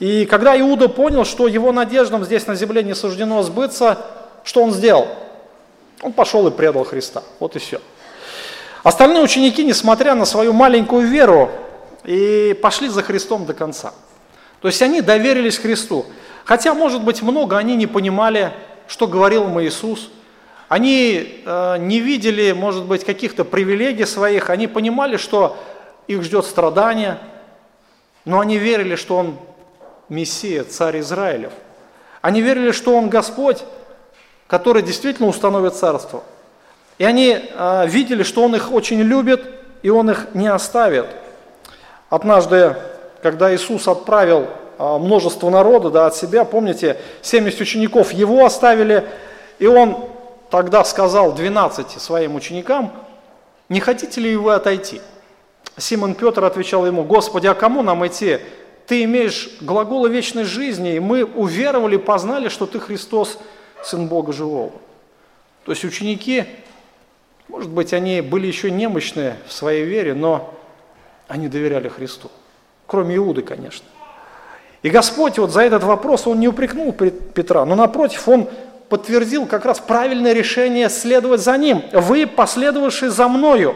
И 0.00 0.24
когда 0.24 0.58
Иуда 0.58 0.88
понял, 0.88 1.26
что 1.26 1.46
его 1.46 1.70
надеждам 1.70 2.24
здесь 2.24 2.46
на 2.46 2.54
земле 2.54 2.82
не 2.82 2.94
суждено 2.94 3.42
сбыться, 3.42 3.98
что 4.44 4.62
он 4.62 4.72
сделал? 4.72 5.08
Он 6.00 6.14
пошел 6.14 6.48
и 6.48 6.50
предал 6.50 6.84
Христа. 6.84 7.22
Вот 7.38 7.54
и 7.54 7.58
все. 7.58 7.82
Остальные 8.82 9.22
ученики, 9.22 9.62
несмотря 9.62 10.14
на 10.14 10.24
свою 10.24 10.54
маленькую 10.54 11.06
веру, 11.06 11.50
и 12.02 12.58
пошли 12.62 12.88
за 12.88 13.02
Христом 13.02 13.44
до 13.44 13.52
конца. 13.52 13.92
То 14.62 14.68
есть 14.68 14.80
они 14.80 15.02
доверились 15.02 15.58
Христу. 15.58 16.06
Хотя, 16.46 16.72
может 16.72 17.04
быть, 17.04 17.20
много 17.20 17.58
они 17.58 17.76
не 17.76 17.86
понимали, 17.86 18.52
что 18.88 19.06
говорил 19.06 19.48
им 19.48 19.60
Иисус. 19.60 20.08
Они 20.70 21.42
э, 21.44 21.76
не 21.78 22.00
видели, 22.00 22.52
может 22.52 22.84
быть, 22.84 23.04
каких-то 23.04 23.44
привилегий 23.44 24.06
своих. 24.06 24.48
Они 24.48 24.66
понимали, 24.66 25.18
что 25.18 25.58
их 26.06 26.22
ждет 26.22 26.44
страдание, 26.44 27.18
но 28.24 28.40
они 28.40 28.58
верили, 28.58 28.96
что 28.96 29.16
Он 29.16 29.36
Мессия, 30.08 30.64
Царь 30.64 31.00
Израилев. 31.00 31.52
Они 32.20 32.40
верили, 32.40 32.70
что 32.70 32.96
Он 32.96 33.08
Господь, 33.08 33.64
который 34.46 34.82
действительно 34.82 35.28
установит 35.28 35.74
царство. 35.74 36.22
И 36.98 37.04
они 37.04 37.38
э, 37.38 37.86
видели, 37.86 38.22
что 38.22 38.44
Он 38.44 38.54
их 38.54 38.72
очень 38.72 39.00
любит, 39.00 39.44
и 39.82 39.90
Он 39.90 40.10
их 40.10 40.34
не 40.34 40.48
оставит. 40.48 41.06
Однажды, 42.10 42.76
когда 43.22 43.54
Иисус 43.54 43.88
отправил 43.88 44.48
э, 44.78 44.98
множество 44.98 45.50
народа 45.50 45.90
да, 45.90 46.06
от 46.06 46.14
себя, 46.14 46.44
помните, 46.44 46.98
70 47.22 47.60
учеников 47.60 48.12
Его 48.12 48.44
оставили, 48.44 49.04
и 49.58 49.66
Он 49.66 50.10
тогда 50.50 50.84
сказал 50.84 51.32
12 51.32 51.90
своим 52.00 52.34
ученикам, 52.34 52.92
не 53.68 53.80
хотите 53.80 54.20
ли 54.20 54.36
вы 54.36 54.52
отойти? 54.54 55.00
Симон 55.76 56.14
Петр 56.14 56.44
отвечал 56.44 56.86
ему, 56.86 57.04
Господи, 57.04 57.46
а 57.46 57.54
кому 57.54 57.82
нам 57.82 58.06
идти? 58.06 58.38
Ты 58.86 59.04
имеешь 59.04 59.50
глаголы 59.60 60.10
вечной 60.10 60.44
жизни, 60.44 60.96
и 60.96 61.00
мы 61.00 61.24
уверовали, 61.24 61.96
познали, 61.96 62.48
что 62.48 62.66
Ты 62.66 62.78
Христос, 62.80 63.38
Сын 63.82 64.06
Бога 64.06 64.32
Живого. 64.32 64.72
То 65.64 65.72
есть 65.72 65.84
ученики, 65.84 66.44
может 67.48 67.70
быть, 67.70 67.92
они 67.92 68.20
были 68.20 68.46
еще 68.46 68.70
немощные 68.70 69.36
в 69.46 69.52
своей 69.52 69.84
вере, 69.84 70.14
но 70.14 70.54
они 71.28 71.48
доверяли 71.48 71.88
Христу. 71.88 72.30
Кроме 72.86 73.16
Иуды, 73.16 73.42
конечно. 73.42 73.86
И 74.82 74.90
Господь 74.90 75.38
вот 75.38 75.52
за 75.52 75.62
этот 75.62 75.84
вопрос, 75.84 76.26
Он 76.26 76.40
не 76.40 76.48
упрекнул 76.48 76.92
Петра, 76.92 77.64
но 77.64 77.74
напротив, 77.74 78.28
Он 78.28 78.48
подтвердил 78.88 79.46
как 79.46 79.64
раз 79.64 79.78
правильное 79.78 80.32
решение 80.32 80.90
следовать 80.90 81.40
за 81.40 81.56
Ним. 81.56 81.82
Вы, 81.92 82.26
последовавшие 82.26 83.10
за 83.10 83.28
Мною. 83.28 83.74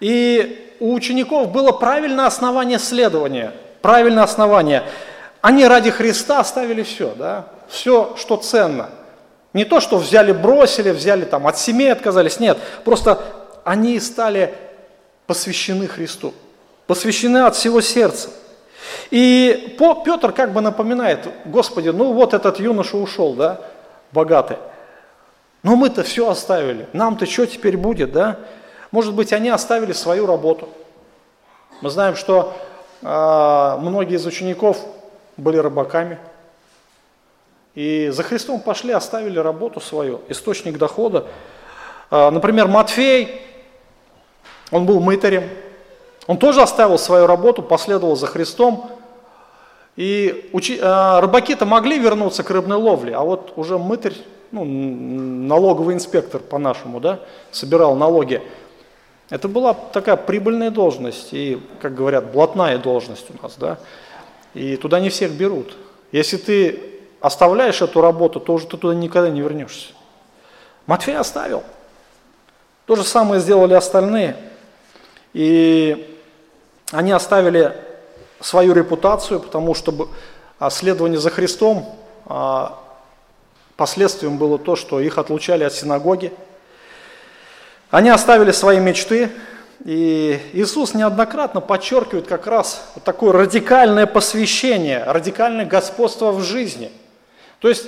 И 0.00 0.74
у 0.80 0.94
учеников 0.94 1.50
было 1.50 1.72
правильное 1.72 2.26
основание 2.26 2.78
следования, 2.78 3.52
правильное 3.82 4.22
основание. 4.22 4.84
Они 5.40 5.66
ради 5.66 5.90
Христа 5.90 6.40
оставили 6.40 6.82
все, 6.82 7.14
да? 7.16 7.46
все, 7.68 8.14
что 8.16 8.36
ценно. 8.36 8.90
Не 9.52 9.64
то, 9.64 9.80
что 9.80 9.98
взяли, 9.98 10.32
бросили, 10.32 10.90
взяли 10.90 11.24
там, 11.24 11.46
от 11.46 11.58
семей 11.58 11.92
отказались, 11.92 12.40
нет. 12.40 12.58
Просто 12.84 13.22
они 13.64 13.98
стали 14.00 14.54
посвящены 15.26 15.88
Христу, 15.88 16.34
посвящены 16.86 17.38
от 17.38 17.56
всего 17.56 17.80
сердца. 17.80 18.30
И 19.10 19.76
Петр 20.04 20.32
как 20.32 20.52
бы 20.52 20.60
напоминает, 20.60 21.26
Господи, 21.44 21.90
ну 21.90 22.12
вот 22.12 22.34
этот 22.34 22.60
юноша 22.60 22.96
ушел, 22.96 23.34
да, 23.34 23.60
богатый. 24.12 24.58
Но 25.62 25.76
мы-то 25.76 26.02
все 26.02 26.28
оставили, 26.28 26.86
нам-то 26.92 27.26
что 27.26 27.46
теперь 27.46 27.76
будет, 27.76 28.12
да? 28.12 28.38
Может 28.90 29.14
быть, 29.14 29.32
они 29.32 29.50
оставили 29.50 29.92
свою 29.92 30.26
работу. 30.26 30.68
Мы 31.80 31.90
знаем, 31.90 32.16
что 32.16 32.54
э, 33.02 33.76
многие 33.80 34.16
из 34.16 34.26
учеников 34.26 34.78
были 35.36 35.58
рыбаками. 35.58 36.18
И 37.74 38.08
за 38.08 38.22
Христом 38.22 38.60
пошли, 38.60 38.92
оставили 38.92 39.38
работу 39.38 39.80
свою, 39.80 40.20
источник 40.28 40.78
дохода. 40.78 41.26
Э, 42.10 42.30
например, 42.30 42.66
Матфей, 42.66 43.40
он 44.70 44.86
был 44.86 45.00
мытарем, 45.00 45.48
он 46.26 46.38
тоже 46.38 46.62
оставил 46.62 46.98
свою 46.98 47.26
работу, 47.26 47.62
последовал 47.62 48.16
за 48.16 48.26
Христом. 48.26 48.90
И 49.96 50.48
учи, 50.52 50.78
э, 50.80 51.20
рыбаки-то 51.20 51.66
могли 51.66 51.98
вернуться 51.98 52.42
к 52.42 52.50
рыбной 52.50 52.78
ловле, 52.78 53.14
а 53.14 53.20
вот 53.20 53.52
уже 53.56 53.78
мытарь, 53.78 54.14
ну, 54.50 54.64
налоговый 54.64 55.94
инспектор 55.94 56.40
по-нашему, 56.40 57.00
да, 57.00 57.20
собирал 57.50 57.96
налоги. 57.96 58.42
Это 59.30 59.48
была 59.48 59.74
такая 59.74 60.16
прибыльная 60.16 60.70
должность 60.70 61.32
и, 61.32 61.60
как 61.82 61.94
говорят, 61.94 62.32
блатная 62.32 62.78
должность 62.78 63.26
у 63.30 63.42
нас, 63.42 63.56
да. 63.56 63.78
И 64.54 64.76
туда 64.76 65.00
не 65.00 65.10
всех 65.10 65.32
берут. 65.32 65.76
Если 66.12 66.38
ты 66.38 66.80
оставляешь 67.20 67.82
эту 67.82 68.00
работу, 68.00 68.40
то 68.40 68.54
уже 68.54 68.66
ты 68.66 68.76
туда 68.76 68.94
никогда 68.94 69.28
не 69.28 69.42
вернешься. 69.42 69.92
Матфей 70.86 71.16
оставил. 71.16 71.62
То 72.86 72.96
же 72.96 73.04
самое 73.04 73.40
сделали 73.40 73.74
остальные. 73.74 74.36
И 75.34 76.16
они 76.90 77.12
оставили 77.12 77.74
свою 78.40 78.72
репутацию, 78.72 79.40
потому 79.40 79.74
что 79.74 80.08
а, 80.58 80.70
следование 80.70 81.20
за 81.20 81.28
Христом, 81.28 81.94
а, 82.24 82.78
последствием 83.76 84.38
было 84.38 84.58
то, 84.58 84.74
что 84.74 85.00
их 85.00 85.18
отлучали 85.18 85.64
от 85.64 85.74
синагоги. 85.74 86.32
Они 87.90 88.10
оставили 88.10 88.52
свои 88.52 88.80
мечты, 88.80 89.30
и 89.84 90.38
Иисус 90.52 90.92
неоднократно 90.92 91.60
подчеркивает 91.60 92.26
как 92.26 92.46
раз 92.46 92.82
вот 92.94 93.04
такое 93.04 93.32
радикальное 93.32 94.06
посвящение, 94.06 95.04
радикальное 95.04 95.64
господство 95.64 96.32
в 96.32 96.42
жизни. 96.42 96.92
То 97.60 97.68
есть 97.68 97.86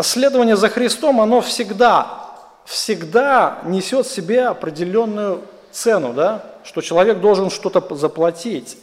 следование 0.00 0.56
за 0.56 0.68
Христом, 0.68 1.20
оно 1.20 1.40
всегда, 1.42 2.34
всегда 2.64 3.58
несет 3.64 4.06
в 4.06 4.12
себе 4.12 4.46
определенную 4.46 5.42
цену, 5.70 6.12
да? 6.12 6.42
что 6.64 6.80
человек 6.80 7.20
должен 7.20 7.50
что-то 7.50 7.94
заплатить. 7.94 8.78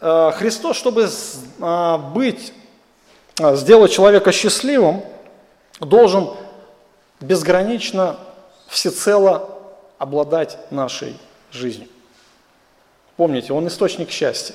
Э, 0.00 0.30
Христос, 0.34 0.76
чтобы 0.76 1.08
а, 1.60 1.98
быть, 1.98 2.52
а, 3.40 3.56
сделать 3.56 3.92
человека 3.92 4.30
счастливым, 4.30 5.02
должен 5.80 6.30
безгранично, 7.20 8.16
всецело 8.68 9.55
обладать 9.98 10.58
нашей 10.70 11.16
жизнью. 11.50 11.88
Помните, 13.16 13.52
Он 13.52 13.66
источник 13.68 14.10
счастья. 14.10 14.54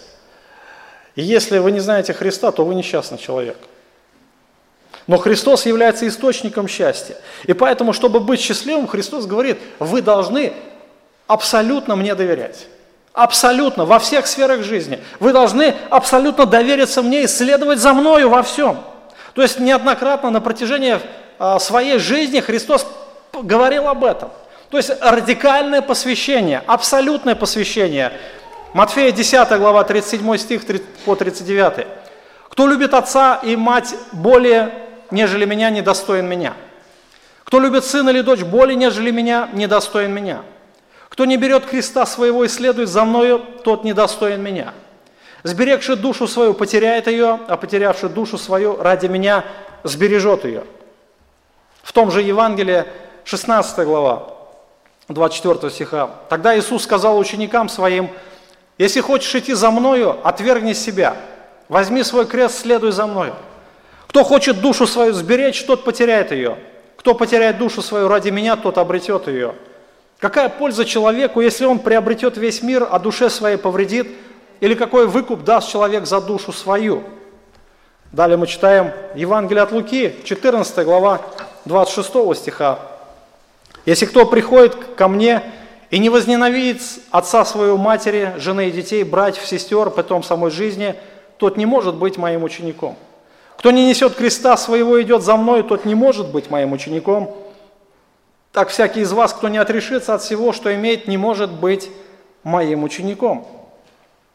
И 1.15 1.21
если 1.21 1.57
вы 1.57 1.71
не 1.71 1.79
знаете 1.79 2.13
Христа, 2.13 2.51
то 2.51 2.63
вы 2.63 2.75
несчастный 2.75 3.17
человек. 3.17 3.57
Но 5.07 5.17
Христос 5.17 5.65
является 5.65 6.07
источником 6.07 6.67
счастья. 6.67 7.17
И 7.45 7.53
поэтому, 7.53 7.91
чтобы 7.91 8.19
быть 8.19 8.39
счастливым, 8.39 8.87
Христос 8.87 9.25
говорит, 9.25 9.59
вы 9.79 10.01
должны 10.01 10.53
абсолютно 11.27 11.95
мне 11.95 12.15
доверять. 12.15 12.67
Абсолютно, 13.13 13.83
во 13.83 13.99
всех 13.99 14.25
сферах 14.25 14.63
жизни. 14.63 14.99
Вы 15.19 15.33
должны 15.33 15.75
абсолютно 15.89 16.45
довериться 16.45 17.01
мне 17.01 17.23
и 17.23 17.27
следовать 17.27 17.79
за 17.79 17.93
мною 17.93 18.29
во 18.29 18.41
всем. 18.41 18.79
То 19.33 19.41
есть 19.41 19.59
неоднократно 19.59 20.29
на 20.29 20.39
протяжении 20.39 20.99
а, 21.39 21.59
своей 21.59 21.97
жизни 21.97 22.39
Христос 22.39 22.85
говорил 23.33 23.87
об 23.87 24.03
этом. 24.05 24.29
То 24.71 24.77
есть 24.77 24.89
радикальное 25.01 25.81
посвящение, 25.81 26.63
абсолютное 26.65 27.35
посвящение. 27.35 28.13
Матфея 28.73 29.11
10 29.11 29.49
глава 29.59 29.83
37 29.83 30.37
стих 30.37 30.61
по 31.03 31.15
39. 31.15 31.85
«Кто 32.47 32.67
любит 32.67 32.93
отца 32.93 33.41
и 33.43 33.57
мать 33.57 33.93
более, 34.13 34.71
нежели 35.11 35.43
меня, 35.43 35.69
недостоин 35.69 36.25
меня. 36.25 36.53
Кто 37.43 37.59
любит 37.59 37.83
сына 37.83 38.11
или 38.11 38.21
дочь 38.21 38.43
более, 38.43 38.77
нежели 38.77 39.11
меня, 39.11 39.49
недостоин 39.51 40.13
меня. 40.13 40.43
Кто 41.09 41.25
не 41.25 41.35
берет 41.35 41.65
креста 41.65 42.05
своего 42.05 42.45
и 42.45 42.47
следует 42.47 42.87
за 42.87 43.03
мною, 43.03 43.39
тот 43.65 43.83
недостоин 43.83 44.41
меня. 44.41 44.73
Сберегший 45.43 45.97
душу 45.97 46.29
свою 46.29 46.53
потеряет 46.53 47.07
ее, 47.07 47.41
а 47.49 47.57
потерявший 47.57 48.07
душу 48.07 48.37
свою 48.37 48.81
ради 48.81 49.07
меня 49.07 49.43
сбережет 49.83 50.45
ее. 50.45 50.63
В 51.83 51.91
том 51.91 52.09
же 52.09 52.21
Евангелии 52.21 52.85
16 53.25 53.85
глава, 53.85 54.40
24 55.13 55.71
стиха. 55.71 56.09
Тогда 56.29 56.57
Иисус 56.57 56.83
сказал 56.83 57.17
ученикам 57.17 57.69
своим, 57.69 58.09
если 58.77 59.01
хочешь 59.01 59.33
идти 59.35 59.53
за 59.53 59.71
мною, 59.71 60.17
отвергни 60.23 60.73
себя, 60.73 61.15
возьми 61.69 62.03
свой 62.03 62.25
крест, 62.25 62.59
следуй 62.61 62.91
за 62.91 63.05
мною. 63.05 63.35
Кто 64.07 64.23
хочет 64.23 64.59
душу 64.59 64.87
свою 64.87 65.13
сберечь, 65.13 65.63
тот 65.63 65.83
потеряет 65.83 66.31
ее. 66.31 66.57
Кто 66.97 67.15
потеряет 67.15 67.57
душу 67.57 67.81
свою 67.81 68.07
ради 68.07 68.29
меня, 68.29 68.55
тот 68.55 68.77
обретет 68.77 69.27
ее. 69.27 69.55
Какая 70.19 70.49
польза 70.49 70.85
человеку, 70.85 71.41
если 71.41 71.65
он 71.65 71.79
приобретет 71.79 72.37
весь 72.37 72.61
мир, 72.61 72.87
а 72.91 72.99
душе 72.99 73.29
своей 73.29 73.57
повредит? 73.57 74.07
Или 74.59 74.75
какой 74.75 75.07
выкуп 75.07 75.43
даст 75.43 75.71
человек 75.71 76.05
за 76.05 76.21
душу 76.21 76.51
свою? 76.51 77.03
Далее 78.11 78.37
мы 78.37 78.45
читаем 78.45 78.91
Евангелие 79.15 79.63
от 79.63 79.71
Луки, 79.71 80.13
14 80.25 80.85
глава 80.85 81.21
26 81.65 82.35
стиха. 82.35 82.90
«Если 83.85 84.05
кто 84.05 84.25
приходит 84.25 84.75
ко 84.95 85.07
мне 85.07 85.41
и 85.89 85.99
не 85.99 86.09
возненавидит 86.09 86.81
отца 87.09 87.45
своего, 87.45 87.77
матери, 87.77 88.33
жены 88.37 88.69
и 88.69 88.71
детей, 88.71 89.03
братьев, 89.03 89.45
сестер, 89.45 89.89
потом 89.89 90.23
самой 90.23 90.51
жизни, 90.51 90.95
тот 91.37 91.57
не 91.57 91.65
может 91.65 91.95
быть 91.95 92.17
моим 92.17 92.43
учеником. 92.43 92.95
Кто 93.57 93.71
не 93.71 93.87
несет 93.87 94.15
креста 94.15 94.57
своего 94.57 94.97
и 94.97 95.03
идет 95.03 95.23
за 95.23 95.37
мной, 95.37 95.63
тот 95.63 95.85
не 95.85 95.95
может 95.95 96.31
быть 96.31 96.49
моим 96.49 96.71
учеником. 96.71 97.35
Так 98.51 98.69
всякий 98.69 99.01
из 99.01 99.11
вас, 99.11 99.33
кто 99.33 99.49
не 99.49 99.57
отрешится 99.57 100.13
от 100.13 100.21
всего, 100.21 100.51
что 100.51 100.73
имеет, 100.73 101.07
не 101.07 101.17
может 101.17 101.51
быть 101.51 101.89
моим 102.43 102.83
учеником». 102.83 103.47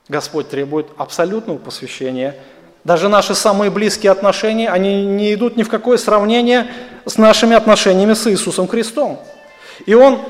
Господь 0.08 0.48
требует 0.48 0.86
абсолютного 0.96 1.58
посвящения. 1.58 2.36
Даже 2.84 3.08
наши 3.08 3.34
самые 3.34 3.72
близкие 3.72 4.12
отношения, 4.12 4.70
они 4.70 5.04
не 5.04 5.34
идут 5.34 5.56
ни 5.56 5.64
в 5.64 5.68
какое 5.68 5.96
сравнение 5.96 6.68
с 7.04 7.18
нашими 7.18 7.56
отношениями 7.56 8.14
с 8.14 8.28
Иисусом 8.28 8.68
Христом. 8.68 9.18
И 9.84 9.94
Он 9.94 10.20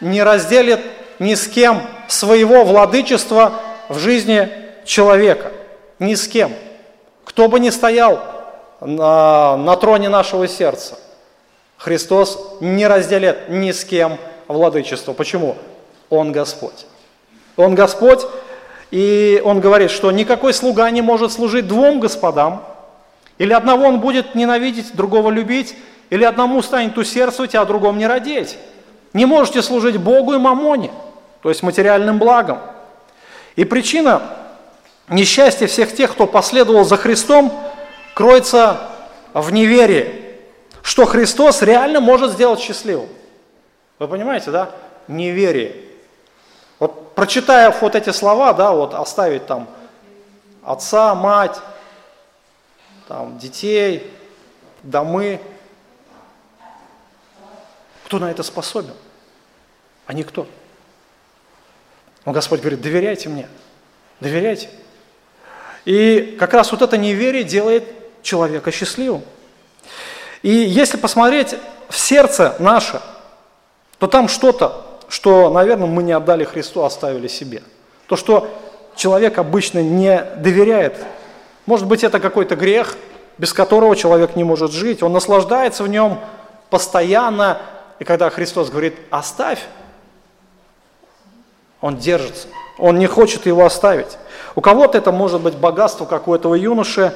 не 0.00 0.22
разделит 0.22 0.80
ни 1.18 1.34
с 1.34 1.46
кем 1.46 1.82
своего 2.08 2.64
владычества 2.64 3.60
в 3.88 3.98
жизни 3.98 4.48
человека. 4.84 5.52
Ни 5.98 6.14
с 6.14 6.26
кем. 6.28 6.52
Кто 7.24 7.48
бы 7.48 7.60
ни 7.60 7.70
стоял 7.70 8.20
на, 8.80 9.56
на 9.56 9.76
троне 9.76 10.08
нашего 10.08 10.48
сердца, 10.48 10.98
Христос 11.76 12.56
не 12.60 12.86
разделит 12.86 13.48
ни 13.48 13.72
с 13.72 13.84
кем 13.84 14.18
владычество. 14.48 15.12
Почему? 15.12 15.56
Он 16.10 16.32
Господь. 16.32 16.86
Он 17.56 17.74
Господь, 17.74 18.20
и 18.90 19.40
он 19.44 19.60
говорит, 19.60 19.90
что 19.90 20.10
никакой 20.10 20.52
слуга 20.52 20.90
не 20.90 21.02
может 21.02 21.32
служить 21.32 21.66
двум 21.66 22.00
господам. 22.00 22.64
Или 23.38 23.52
одного 23.52 23.86
он 23.86 24.00
будет 24.00 24.34
ненавидеть, 24.34 24.94
другого 24.94 25.30
любить, 25.30 25.74
или 26.10 26.24
одному 26.24 26.62
станет 26.62 26.96
усердствовать, 26.96 27.54
а 27.54 27.64
другому 27.64 27.98
не 27.98 28.06
родить. 28.06 28.56
Не 29.12 29.26
можете 29.26 29.62
служить 29.62 29.96
Богу 29.96 30.34
и 30.34 30.38
мамоне, 30.38 30.90
то 31.42 31.48
есть 31.48 31.62
материальным 31.62 32.18
благом. 32.18 32.58
И 33.56 33.64
причина 33.64 34.22
несчастья 35.08 35.66
всех 35.66 35.94
тех, 35.94 36.12
кто 36.12 36.26
последовал 36.26 36.84
за 36.84 36.96
Христом, 36.96 37.52
кроется 38.14 38.80
в 39.32 39.52
неверии, 39.52 40.24
что 40.82 41.06
Христос 41.06 41.62
реально 41.62 42.00
может 42.00 42.32
сделать 42.32 42.60
счастливым. 42.60 43.08
Вы 43.98 44.08
понимаете, 44.08 44.50
да? 44.50 44.70
Неверие. 45.08 45.76
Вот 46.78 47.14
прочитая 47.14 47.74
вот 47.80 47.94
эти 47.94 48.10
слова, 48.10 48.52
да, 48.52 48.72
вот 48.72 48.92
оставить 48.94 49.46
там 49.46 49.68
отца, 50.62 51.14
мать, 51.14 51.58
там, 53.08 53.38
детей, 53.38 54.10
домы, 54.82 55.40
кто 58.06 58.18
на 58.18 58.30
это 58.30 58.42
способен? 58.42 58.94
А 60.06 60.12
никто. 60.12 60.46
Но 62.24 62.32
Господь 62.32 62.60
говорит, 62.60 62.80
доверяйте 62.80 63.28
мне, 63.28 63.48
доверяйте. 64.20 64.70
И 65.84 66.36
как 66.38 66.54
раз 66.54 66.70
вот 66.70 66.82
это 66.82 66.96
неверие 66.96 67.44
делает 67.44 67.84
человека 68.22 68.70
счастливым. 68.70 69.22
И 70.42 70.50
если 70.50 70.96
посмотреть 70.96 71.56
в 71.88 71.96
сердце 71.98 72.56
наше, 72.58 73.02
то 73.98 74.06
там 74.06 74.28
что-то 74.28 74.86
что, 75.08 75.50
наверное, 75.50 75.86
мы 75.86 76.02
не 76.02 76.12
отдали 76.12 76.44
Христу, 76.44 76.82
а 76.82 76.86
оставили 76.86 77.28
себе. 77.28 77.62
То, 78.08 78.16
что 78.16 78.48
человек 78.96 79.38
обычно 79.38 79.80
не 79.80 80.20
доверяет. 80.36 80.96
Может 81.64 81.86
быть, 81.86 82.02
это 82.02 82.18
какой-то 82.18 82.56
грех, 82.56 82.96
без 83.38 83.52
которого 83.52 83.94
человек 83.94 84.36
не 84.36 84.44
может 84.44 84.72
жить. 84.72 85.02
Он 85.02 85.12
наслаждается 85.12 85.84
в 85.84 85.88
нем 85.88 86.18
постоянно. 86.70 87.60
И 87.98 88.04
когда 88.04 88.30
Христос 88.30 88.70
говорит 88.70 88.96
«оставь», 89.10 89.62
он 91.80 91.96
держится. 91.96 92.48
Он 92.78 92.98
не 92.98 93.06
хочет 93.06 93.46
его 93.46 93.64
оставить. 93.64 94.18
У 94.54 94.60
кого-то 94.60 94.98
это 94.98 95.12
может 95.12 95.40
быть 95.40 95.54
богатство, 95.54 96.04
как 96.04 96.28
у 96.28 96.34
этого 96.34 96.54
юноши, 96.54 97.14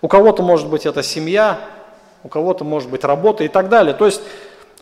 у 0.00 0.08
кого-то 0.08 0.42
может 0.42 0.68
быть 0.68 0.84
это 0.86 1.02
семья, 1.02 1.58
у 2.22 2.28
кого-то 2.28 2.64
может 2.64 2.90
быть 2.90 3.04
работа 3.04 3.44
и 3.44 3.48
так 3.48 3.68
далее. 3.68 3.94
То 3.94 4.06
есть 4.06 4.20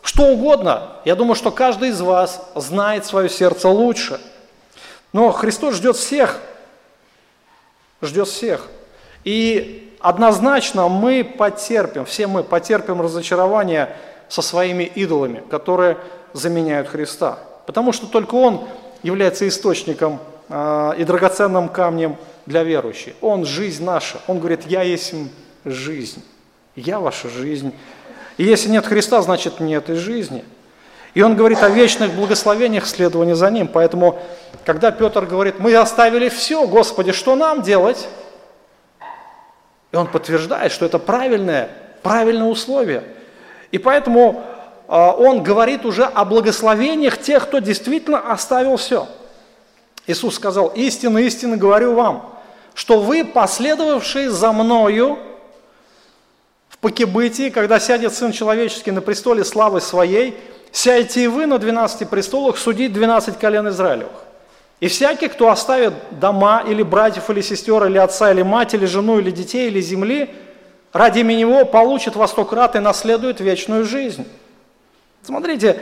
что 0.01 0.23
угодно. 0.23 0.97
Я 1.05 1.15
думаю, 1.15 1.35
что 1.35 1.51
каждый 1.51 1.89
из 1.89 2.01
вас 2.01 2.49
знает 2.55 3.05
свое 3.05 3.29
сердце 3.29 3.69
лучше. 3.69 4.19
Но 5.13 5.31
Христос 5.31 5.75
ждет 5.75 5.95
всех. 5.95 6.39
Ждет 8.01 8.27
всех. 8.27 8.67
И 9.23 9.95
однозначно 10.01 10.89
мы 10.89 11.23
потерпим, 11.23 12.03
все 12.03 12.27
мы 12.27 12.43
потерпим 12.43 13.01
разочарование 13.01 13.95
со 14.29 14.41
своими 14.41 14.83
идолами, 14.83 15.43
которые 15.49 15.97
заменяют 16.33 16.87
Христа. 16.87 17.39
Потому 17.65 17.91
что 17.93 18.07
только 18.07 18.35
Он 18.35 18.67
является 19.03 19.47
источником 19.47 20.19
э, 20.49 20.93
и 20.97 21.03
драгоценным 21.03 21.69
камнем 21.69 22.17
для 22.45 22.63
верующих. 22.63 23.13
Он– 23.21 23.45
жизнь 23.45 23.83
наша. 23.83 24.19
Он 24.27 24.39
говорит, 24.39 24.65
я 24.65 24.81
есть 24.81 25.13
жизнь. 25.65 26.23
Я 26.75 26.99
ваша 26.99 27.29
жизнь. 27.29 27.73
И 28.37 28.43
если 28.43 28.69
нет 28.69 28.85
Христа, 28.85 29.21
значит 29.21 29.59
нет 29.59 29.89
и 29.89 29.93
жизни. 29.93 30.43
И 31.13 31.21
он 31.21 31.35
говорит 31.35 31.61
о 31.61 31.69
вечных 31.69 32.11
благословениях 32.13 32.87
следования 32.87 33.35
за 33.35 33.51
ним. 33.51 33.67
Поэтому, 33.67 34.19
когда 34.65 34.91
Петр 34.91 35.25
говорит, 35.25 35.59
мы 35.59 35.75
оставили 35.75 36.29
все, 36.29 36.67
Господи, 36.67 37.11
что 37.11 37.35
нам 37.35 37.61
делать? 37.61 38.07
И 39.91 39.95
он 39.95 40.07
подтверждает, 40.07 40.71
что 40.71 40.87
это 40.87 40.97
правильное, 40.97 41.69
правильное 42.01 42.47
условие. 42.47 43.03
И 43.73 43.79
поэтому 43.79 44.43
а, 44.87 45.13
он 45.13 45.41
говорит 45.41 45.83
уже 45.83 46.03
о 46.03 46.25
благословениях 46.25 47.17
тех, 47.17 47.47
кто 47.47 47.57
действительно 47.57 48.19
оставил 48.31 48.77
все. 48.77 49.07
Иисус 50.05 50.35
сказал, 50.35 50.67
истинно, 50.67 51.17
истинно 51.17 51.57
говорю 51.57 51.95
вам, 51.95 52.37
что 52.75 52.99
вы, 52.99 53.25
последовавшие 53.25 54.29
за 54.29 54.51
Мною, 54.51 55.17
покибытии, 56.83 57.49
когда 57.49 57.79
сядет 57.79 58.13
Сын 58.13 58.31
Человеческий 58.31 58.91
на 58.91 59.01
престоле 59.01 59.43
славы 59.43 59.81
Своей, 59.81 60.37
сядете 60.71 61.23
и 61.23 61.27
вы 61.27 61.47
на 61.47 61.57
12 61.57 62.07
престолах 62.07 62.59
судить 62.59 62.93
12 62.93 63.39
колен 63.39 63.69
Израилевых. 63.69 64.11
И 64.81 64.87
всякий, 64.87 65.29
кто 65.29 65.49
оставит 65.49 65.93
дома, 66.11 66.61
или 66.67 66.83
братьев, 66.83 67.27
или 67.31 67.41
сестер, 67.41 67.85
или 67.85 67.97
отца, 67.97 68.31
или 68.31 68.43
мать, 68.43 68.75
или 68.75 68.85
жену, 68.85 69.17
или 69.17 69.31
детей, 69.31 69.67
или 69.69 69.81
земли, 69.81 70.29
ради 70.93 71.19
него 71.19 71.65
получит 71.65 72.15
во 72.15 72.27
сто 72.27 72.45
крат 72.45 72.75
и 72.75 72.79
наследует 72.79 73.39
вечную 73.41 73.83
жизнь. 73.83 74.25
Смотрите, 75.23 75.79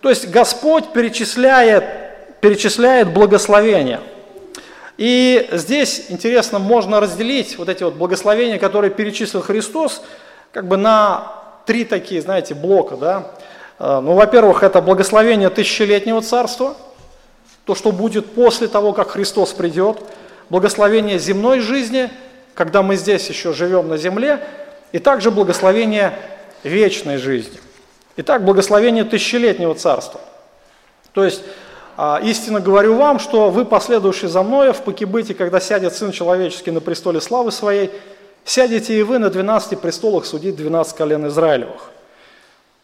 то 0.00 0.08
есть 0.08 0.30
Господь 0.30 0.92
перечисляет, 0.92 2.40
перечисляет 2.40 3.12
благословения. 3.12 4.00
И 4.96 5.48
здесь, 5.50 6.06
интересно, 6.08 6.58
можно 6.58 7.00
разделить 7.00 7.58
вот 7.58 7.68
эти 7.68 7.82
вот 7.82 7.94
благословения, 7.94 8.58
которые 8.58 8.90
перечислил 8.90 9.42
Христос, 9.42 10.02
как 10.52 10.68
бы 10.68 10.76
на 10.76 11.32
три 11.66 11.84
такие, 11.84 12.20
знаете, 12.22 12.54
блока, 12.54 12.96
да. 12.96 13.30
А, 13.78 14.00
ну, 14.00 14.14
во-первых, 14.14 14.62
это 14.62 14.80
благословение 14.80 15.50
тысячелетнего 15.50 16.22
царства, 16.22 16.76
то, 17.64 17.74
что 17.74 17.90
будет 17.90 18.34
после 18.34 18.68
того, 18.68 18.92
как 18.92 19.10
Христос 19.10 19.52
придет, 19.52 19.98
благословение 20.48 21.18
земной 21.18 21.58
жизни, 21.58 22.10
когда 22.54 22.82
мы 22.82 22.96
здесь 22.96 23.28
еще 23.28 23.52
живем 23.52 23.88
на 23.88 23.96
земле, 23.96 24.40
и 24.92 24.98
также 24.98 25.30
благословение 25.30 26.16
вечной 26.62 27.16
жизни. 27.16 27.58
Итак, 28.16 28.44
благословение 28.44 29.04
тысячелетнего 29.04 29.74
царства. 29.74 30.20
То 31.12 31.24
есть, 31.24 31.42
а, 31.96 32.20
истинно 32.22 32.60
говорю 32.60 32.94
вам, 32.94 33.18
что 33.18 33.50
вы, 33.50 33.64
последующие 33.64 34.28
за 34.28 34.42
мною, 34.42 34.72
в 34.72 34.82
покибыте, 34.82 35.34
когда 35.34 35.60
сядет 35.60 35.94
Сын 35.94 36.12
Человеческий 36.12 36.70
на 36.70 36.80
престоле 36.80 37.20
славы 37.20 37.50
Своей, 37.50 37.90
Сядете 38.44 38.98
и 38.98 39.02
вы 39.02 39.18
на 39.18 39.30
12 39.30 39.80
престолах 39.80 40.26
судить 40.26 40.54
12 40.56 40.94
колен 40.94 41.26
Израилевых. 41.28 41.90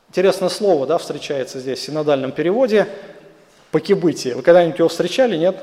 Интересное 0.08 0.48
слово, 0.48 0.86
да, 0.86 0.96
встречается 0.96 1.60
здесь 1.60 1.80
в 1.80 1.82
синодальном 1.82 2.32
переводе. 2.32 2.88
Покибытие. 3.70 4.34
Вы 4.34 4.42
когда-нибудь 4.42 4.78
его 4.78 4.88
встречали, 4.88 5.36
нет? 5.36 5.62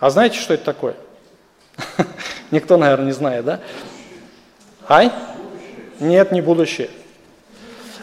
А 0.00 0.10
знаете, 0.10 0.38
что 0.38 0.52
это 0.52 0.64
такое? 0.64 0.96
Никто, 2.50 2.76
наверное, 2.76 3.06
не 3.06 3.12
знает, 3.12 3.44
да? 3.44 3.60
Ай? 4.88 5.10
Нет, 6.00 6.32
не 6.32 6.40
будущее. 6.40 6.90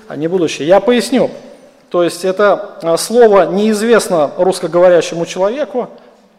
А 0.07 0.15
не 0.15 0.27
будущее. 0.27 0.67
Я 0.67 0.79
поясню. 0.79 1.29
То 1.89 2.03
есть 2.03 2.23
это 2.23 2.77
а, 2.81 2.97
слово 2.97 3.47
неизвестно 3.47 4.31
русскоговорящему 4.37 5.25
человеку, 5.25 5.89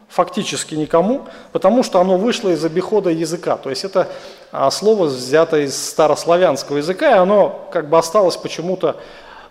фактически 0.09 0.75
никому, 0.75 1.23
потому 1.53 1.83
что 1.83 2.01
оно 2.01 2.17
вышло 2.17 2.49
из 2.49 2.65
обихода 2.65 3.11
языка. 3.11 3.57
То 3.59 3.71
есть 3.71 3.85
это 3.85 4.09
а, 4.51 4.71
слово 4.71 5.05
взято 5.05 5.59
из 5.59 5.77
старославянского 5.77 6.79
языка, 6.79 7.11
и 7.11 7.19
оно 7.19 7.69
как 7.71 7.88
бы 7.88 7.99
осталось 7.99 8.37
почему-то 8.37 8.97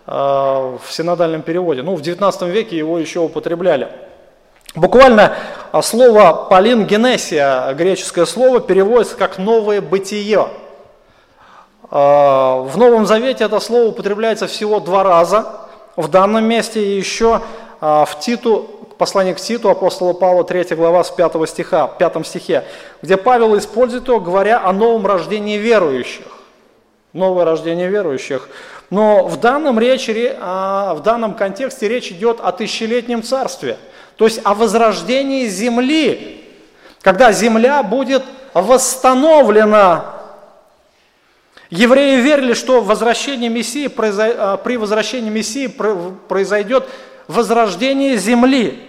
в 0.04 0.80
синодальном 0.90 1.42
переводе. 1.42 1.82
Ну, 1.82 1.94
в 1.94 2.02
19 2.02 2.42
веке 2.42 2.76
его 2.76 2.98
еще 2.98 3.20
употребляли. 3.20 3.88
Буквально 4.74 5.34
а, 5.70 5.82
слово 5.82 6.46
«полингенесия», 6.48 7.74
греческое 7.74 8.24
слово, 8.24 8.60
переводится 8.60 9.16
как 9.16 9.36
«новое 9.36 9.82
бытие». 9.82 10.48
А, 11.90 12.56
в 12.62 12.78
Новом 12.78 13.04
Завете 13.04 13.44
это 13.44 13.60
слово 13.60 13.88
употребляется 13.88 14.46
всего 14.46 14.80
два 14.80 15.02
раза. 15.02 15.46
В 15.96 16.08
данном 16.08 16.44
месте 16.44 16.96
еще 16.96 17.42
а, 17.82 18.06
в 18.06 18.18
Титу, 18.18 18.70
послание 18.96 19.34
к 19.34 19.40
Титу 19.40 19.68
апостола 19.68 20.14
Павла, 20.14 20.42
3 20.42 20.74
глава 20.74 21.04
с 21.04 21.10
5 21.10 21.46
стиха, 21.50 21.86
5 21.86 22.26
стихе, 22.26 22.64
где 23.02 23.18
Павел 23.18 23.58
использует 23.58 24.08
его, 24.08 24.20
говоря 24.20 24.64
о 24.64 24.72
новом 24.72 25.06
рождении 25.06 25.58
верующих. 25.58 26.24
Новое 27.12 27.44
рождение 27.44 27.90
верующих. 27.90 28.48
Но 28.88 29.26
в 29.26 29.38
данном, 29.38 29.78
речи, 29.78 30.34
в 30.40 31.00
данном 31.04 31.34
контексте 31.34 31.88
речь 31.88 32.10
идет 32.10 32.40
о 32.40 32.52
тысячелетнем 32.52 33.22
царстве– 33.22 33.76
то 34.22 34.26
есть 34.26 34.40
о 34.44 34.54
возрождении 34.54 35.48
земли, 35.48 36.44
когда 37.00 37.32
земля 37.32 37.82
будет 37.82 38.22
восстановлена. 38.54 40.14
Евреи 41.70 42.20
верили, 42.20 42.54
что 42.54 42.82
возвращение 42.82 43.50
Мессии, 43.50 43.90
а, 43.98 44.58
при 44.58 44.76
возвращении 44.76 45.28
Мессии 45.28 45.66
произойдет 45.66 46.88
возрождение 47.26 48.16
земли. 48.16 48.88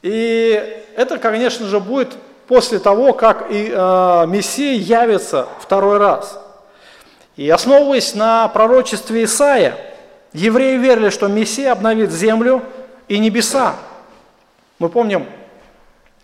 И 0.00 0.82
это, 0.96 1.18
конечно 1.18 1.66
же, 1.66 1.78
будет 1.78 2.16
после 2.48 2.78
того, 2.78 3.12
как 3.12 3.50
и 3.50 3.70
э, 3.70 4.24
Мессия 4.28 4.72
явится 4.72 5.46
второй 5.60 5.98
раз. 5.98 6.40
И 7.36 7.50
основываясь 7.50 8.14
на 8.14 8.48
пророчестве 8.48 9.24
Исаия, 9.24 9.76
евреи 10.32 10.78
верили, 10.78 11.10
что 11.10 11.28
Мессия 11.28 11.70
обновит 11.70 12.10
землю 12.10 12.62
и 13.08 13.18
небеса. 13.18 13.74
Мы 14.78 14.88
помним 14.88 15.26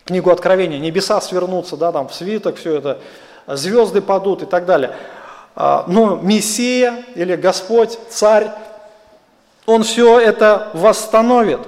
книгу 0.05 0.31
Откровения, 0.31 0.79
небеса 0.79 1.21
свернутся, 1.21 1.77
да, 1.77 1.93
там 1.93 2.09
в 2.09 2.15
свиток, 2.15 2.57
все 2.57 2.77
это, 2.79 2.99
звезды 3.47 4.01
падут 4.01 4.43
и 4.43 4.47
так 4.47 4.65
далее. 4.65 4.97
А, 5.55 5.85
но 5.87 6.17
Мессия 6.17 7.05
или 7.15 7.37
Господь, 7.37 7.99
Царь, 8.09 8.51
Он 9.67 9.83
все 9.83 10.19
это 10.19 10.71
восстановит, 10.73 11.61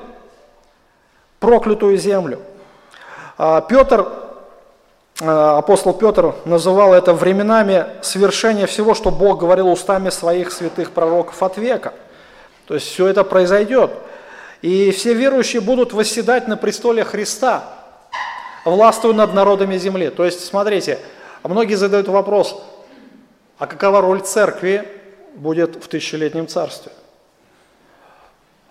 проклятую 1.39 1.97
землю. 1.97 2.41
А, 3.37 3.61
Петр, 3.61 4.07
а, 5.21 5.59
апостол 5.59 5.93
Петр 5.93 6.35
называл 6.45 6.95
это 6.95 7.13
временами 7.13 7.87
свершения 8.01 8.67
всего, 8.67 8.95
что 8.95 9.11
Бог 9.11 9.41
говорил 9.41 9.69
устами 9.69 10.09
своих 10.11 10.53
святых 10.53 10.93
пророков 10.93 11.43
от 11.43 11.57
века. 11.57 11.93
То 12.67 12.75
есть 12.75 12.87
все 12.87 13.09
это 13.09 13.25
произойдет. 13.25 13.91
И 14.63 14.91
все 14.91 15.15
верующие 15.15 15.63
будут 15.63 15.93
восседать 15.93 16.47
на 16.47 16.57
престоле 16.57 17.03
Христа, 17.05 17.65
властвуя 18.65 19.15
над 19.15 19.33
народами 19.33 19.79
земли. 19.79 20.11
То 20.11 20.25
есть, 20.25 20.45
смотрите, 20.45 20.99
многие 21.43 21.77
задают 21.77 22.09
вопрос, 22.09 22.63
а 23.59 23.67
какова 23.67 24.01
роль 24.01 24.21
церкви 24.21 24.87
будет 25.35 25.83
в 25.83 25.89
тысячелетнем 25.89 26.47
царстве? 26.47 26.93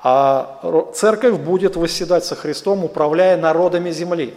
А 0.02 0.92
церковь 0.94 1.36
будет 1.36 1.76
восседать 1.76 2.24
со 2.24 2.36
Христом, 2.36 2.86
управляя 2.86 3.36
народами 3.36 3.92
земли. 3.92 4.34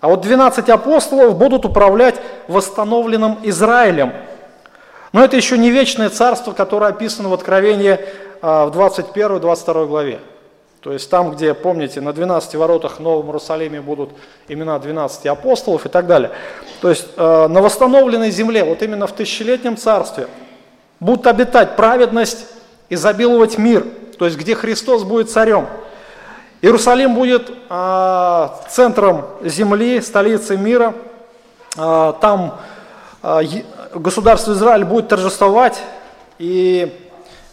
А 0.00 0.08
вот 0.08 0.20
12 0.20 0.68
апостолов 0.68 1.36
будут 1.36 1.64
управлять 1.64 2.20
восстановленным 2.46 3.38
Израилем. 3.42 4.12
Но 5.12 5.24
это 5.24 5.36
еще 5.36 5.56
не 5.56 5.70
вечное 5.70 6.10
царство, 6.10 6.52
которое 6.52 6.90
описано 6.90 7.30
в 7.30 7.32
Откровении 7.32 7.98
а, 8.42 8.66
в 8.66 8.78
21-22 8.78 9.86
главе. 9.86 10.20
То 10.84 10.92
есть 10.92 11.08
там, 11.08 11.30
где, 11.30 11.54
помните, 11.54 12.02
на 12.02 12.12
12 12.12 12.56
воротах 12.56 12.98
в 12.98 13.00
Новом 13.00 13.28
Иерусалиме 13.28 13.80
будут 13.80 14.10
имена 14.48 14.78
12 14.78 15.24
апостолов 15.24 15.86
и 15.86 15.88
так 15.88 16.06
далее. 16.06 16.30
То 16.82 16.90
есть 16.90 17.06
э, 17.16 17.46
на 17.48 17.62
восстановленной 17.62 18.30
земле, 18.30 18.64
вот 18.64 18.82
именно 18.82 19.06
в 19.06 19.12
тысячелетнем 19.12 19.78
царстве, 19.78 20.28
будут 21.00 21.26
обитать 21.26 21.74
праведность, 21.76 22.46
изобиловать 22.90 23.56
мир, 23.56 23.86
то 24.18 24.26
есть 24.26 24.36
где 24.36 24.54
Христос 24.54 25.04
будет 25.04 25.30
царем. 25.30 25.68
Иерусалим 26.60 27.14
будет 27.14 27.50
э, 27.70 28.48
центром 28.68 29.24
земли, 29.40 30.02
столицей 30.02 30.58
мира. 30.58 30.92
Э, 31.78 32.12
там 32.20 32.60
э, 33.22 33.40
государство 33.94 34.52
Израиль 34.52 34.84
будет 34.84 35.08
торжествовать, 35.08 35.80
и 36.38 36.92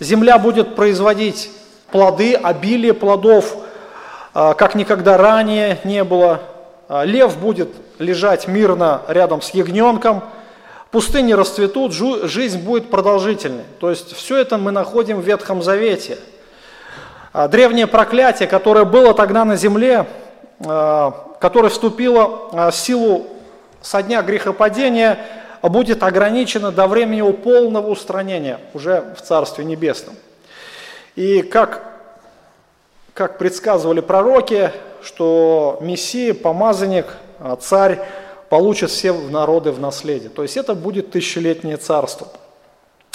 земля 0.01 0.37
будет 0.37 0.75
производить 0.75 1.49
плоды, 1.91 2.35
обилие 2.35 2.93
плодов, 2.93 3.55
а, 4.33 4.53
как 4.53 4.75
никогда 4.75 5.17
ранее 5.17 5.79
не 5.83 6.03
было. 6.03 6.41
А, 6.87 7.03
лев 7.03 7.37
будет 7.37 7.69
лежать 7.99 8.47
мирно 8.47 9.01
рядом 9.07 9.41
с 9.41 9.51
ягненком, 9.51 10.23
пустыни 10.89 11.33
расцветут, 11.33 11.93
жизнь 11.93 12.59
будет 12.59 12.89
продолжительной. 12.89 13.63
То 13.79 13.89
есть 13.89 14.15
все 14.15 14.37
это 14.37 14.57
мы 14.57 14.71
находим 14.71 15.19
в 15.21 15.25
Ветхом 15.25 15.61
Завете. 15.61 16.17
А, 17.33 17.47
древнее 17.47 17.87
проклятие, 17.87 18.47
которое 18.47 18.85
было 18.85 19.13
тогда 19.13 19.45
на 19.45 19.55
земле, 19.55 20.07
которое 20.59 21.69
вступило 21.69 22.69
в 22.69 22.71
силу 22.71 23.25
со 23.81 24.03
дня 24.03 24.21
грехопадения, 24.21 25.17
будет 25.63 26.03
ограничено 26.03 26.71
до 26.71 26.85
времени 26.85 27.31
полного 27.31 27.87
устранения 27.87 28.59
уже 28.75 29.15
в 29.17 29.21
Царстве 29.23 29.65
Небесном. 29.65 30.15
И 31.15 31.41
как, 31.41 31.83
как 33.13 33.37
предсказывали 33.37 33.99
пророки, 33.99 34.71
что 35.03 35.77
Мессия, 35.81 36.33
помазанник, 36.33 37.05
а, 37.39 37.55
царь 37.55 37.99
получит 38.49 38.91
все 38.91 39.13
народы 39.13 39.71
в 39.71 39.79
наследие. 39.79 40.29
То 40.29 40.43
есть 40.43 40.57
это 40.57 40.75
будет 40.75 41.11
тысячелетнее 41.11 41.77
царство. 41.77 42.27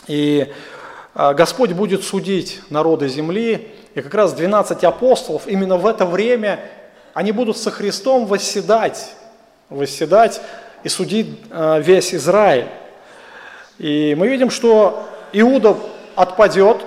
И 0.07 0.53
а, 1.15 1.35
Господь 1.35 1.73
будет 1.73 2.05
судить 2.05 2.61
народы 2.71 3.09
земли, 3.09 3.69
и 3.95 4.01
как 4.03 4.15
раз 4.15 4.35
12 4.35 4.85
апостолов 4.85 5.47
именно 5.47 5.77
в 5.77 5.87
это 5.87 6.05
время 6.05 6.61
они 7.15 7.33
будут 7.33 7.57
со 7.57 7.71
Христом 7.71 8.27
восседать, 8.27 9.13
восседать 9.71 10.41
и 10.83 10.89
судить 10.89 11.39
а, 11.51 11.79
весь 11.79 12.15
Израиль. 12.15 12.67
И 13.79 14.15
мы 14.19 14.29
видим, 14.29 14.51
что 14.51 15.07
Иуда 15.33 15.77
отпадет, 16.15 16.79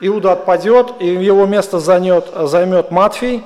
Иуда 0.00 0.32
отпадет, 0.32 0.94
и 1.00 1.06
его 1.06 1.46
место 1.46 1.78
займет, 1.78 2.26
займет 2.34 2.90
Матфей, 2.90 3.42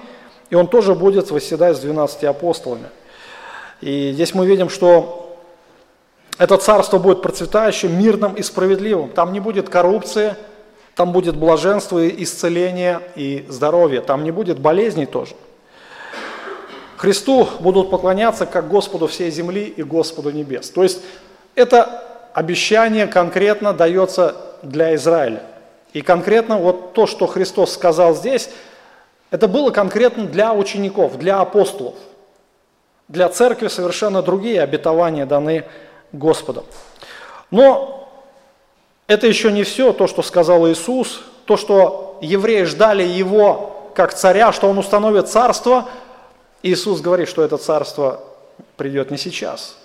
и 0.50 0.54
он 0.54 0.66
тоже 0.66 0.94
будет 0.94 1.30
восседать 1.30 1.76
с 1.76 1.80
12 1.80 2.24
апостолами. 2.24 2.88
И 3.80 4.10
здесь 4.12 4.34
мы 4.34 4.46
видим, 4.46 4.68
что 4.68 5.38
это 6.38 6.56
царство 6.56 6.98
будет 6.98 7.22
процветающим, 7.22 7.98
мирным 7.98 8.34
и 8.34 8.42
справедливым. 8.42 9.10
Там 9.10 9.32
не 9.32 9.40
будет 9.40 9.68
коррупции, 9.68 10.36
там 10.94 11.12
будет 11.12 11.36
блаженство, 11.36 12.06
исцеление 12.08 13.00
и 13.14 13.46
здоровье. 13.48 14.00
Там 14.00 14.24
не 14.24 14.30
будет 14.30 14.58
болезней 14.58 15.06
тоже. 15.06 15.34
Христу 16.96 17.48
будут 17.60 17.90
поклоняться 17.90 18.44
как 18.44 18.68
Господу 18.68 19.06
всей 19.06 19.30
земли 19.30 19.64
и 19.64 19.82
Господу 19.82 20.30
небес. 20.30 20.68
То 20.70 20.82
есть 20.82 21.00
это 21.54 22.04
обещание 22.34 23.06
конкретно 23.06 23.72
дается 23.72 24.36
для 24.62 24.94
Израиля. 24.96 25.42
И 25.92 26.02
конкретно 26.02 26.58
вот 26.58 26.92
то, 26.92 27.06
что 27.06 27.26
Христос 27.26 27.72
сказал 27.72 28.14
здесь, 28.14 28.50
это 29.30 29.48
было 29.48 29.70
конкретно 29.70 30.24
для 30.24 30.52
учеников, 30.52 31.18
для 31.18 31.40
апостолов. 31.40 31.94
Для 33.08 33.28
церкви 33.28 33.68
совершенно 33.68 34.22
другие 34.22 34.62
обетования 34.62 35.26
даны 35.26 35.64
Господом. 36.12 36.64
Но 37.50 38.08
это 39.08 39.26
еще 39.26 39.50
не 39.50 39.64
все, 39.64 39.92
то, 39.92 40.06
что 40.06 40.22
сказал 40.22 40.68
Иисус, 40.68 41.22
то, 41.44 41.56
что 41.56 42.18
евреи 42.20 42.62
ждали 42.62 43.02
Его 43.02 43.90
как 43.96 44.14
царя, 44.14 44.52
что 44.52 44.68
Он 44.68 44.78
установит 44.78 45.28
царство. 45.28 45.88
Иисус 46.62 47.00
говорит, 47.00 47.28
что 47.28 47.42
это 47.42 47.56
царство 47.56 48.20
придет 48.76 49.10
не 49.10 49.16
сейчас. 49.16 49.76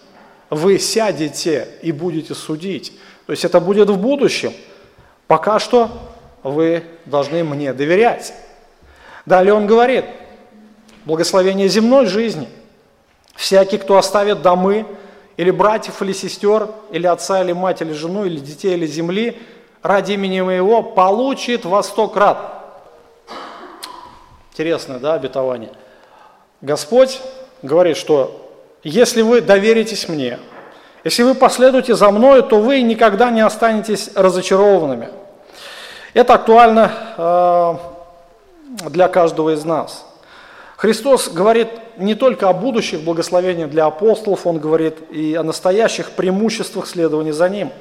Вы 0.52 0.78
сядете 0.78 1.68
и 1.82 1.92
будете 1.92 2.36
судить. 2.36 2.94
То 3.26 3.32
есть 3.32 3.44
это 3.44 3.60
будет 3.60 3.90
в 3.90 3.98
будущем– 3.98 4.54
Пока 5.28 5.60
что 5.60 5.90
вы 6.44 6.84
должны 7.06 7.44
мне 7.44 7.74
доверять. 7.74 8.34
Далее 9.26 9.54
он 9.54 9.66
говорит, 9.66 10.06
благословение 11.06 11.68
земной 11.68 12.06
жизни. 12.06 12.48
Всякий, 13.36 13.78
кто 13.78 13.98
оставит 13.98 14.42
домы, 14.42 14.86
или 15.38 15.52
братьев, 15.52 16.02
или 16.02 16.14
сестер, 16.14 16.70
или 16.92 17.08
отца, 17.08 17.42
или 17.42 17.52
мать, 17.52 17.82
или 17.82 17.92
жену, 17.92 18.26
или 18.26 18.40
детей, 18.40 18.74
или 18.76 18.86
земли, 18.86 19.42
ради 19.82 20.14
имени 20.14 20.42
моего, 20.42 20.84
получит 20.84 21.66
во 21.66 21.84
сто 21.84 22.08
крат. 22.08 22.38
Интересное, 24.52 25.00
да, 25.00 25.16
обетование. 25.16 25.72
Господь 26.62 27.20
говорит, 27.62 27.98
что 27.98 28.50
если 28.84 29.22
вы 29.22 29.42
доверитесь 29.42 30.08
мне, 30.08 30.40
если 31.06 31.22
вы 31.22 31.36
последуете 31.36 31.94
за 31.94 32.10
мной, 32.10 32.42
то 32.42 32.60
вы 32.60 32.82
никогда 32.82 33.30
не 33.30 33.42
останетесь 33.42 34.10
разочарованными. 34.16 35.10
Это 36.16 36.34
актуально 36.34 36.92
э, 37.16 38.90
для 38.90 39.08
каждого 39.08 39.54
из 39.54 39.64
нас. 39.64 40.04
Христос 40.78 41.30
говорит 41.30 41.70
не 41.98 42.16
только 42.16 42.50
о 42.50 42.54
будущих 42.54 43.02
благословениях 43.02 43.70
для 43.70 43.86
апостолов, 43.86 44.48
Он 44.48 44.58
говорит 44.58 44.98
и 45.12 45.36
о 45.36 45.44
настоящих 45.44 46.10
преимуществах 46.10 46.88
следования 46.88 47.34
за 47.34 47.50
Ним. 47.50 47.72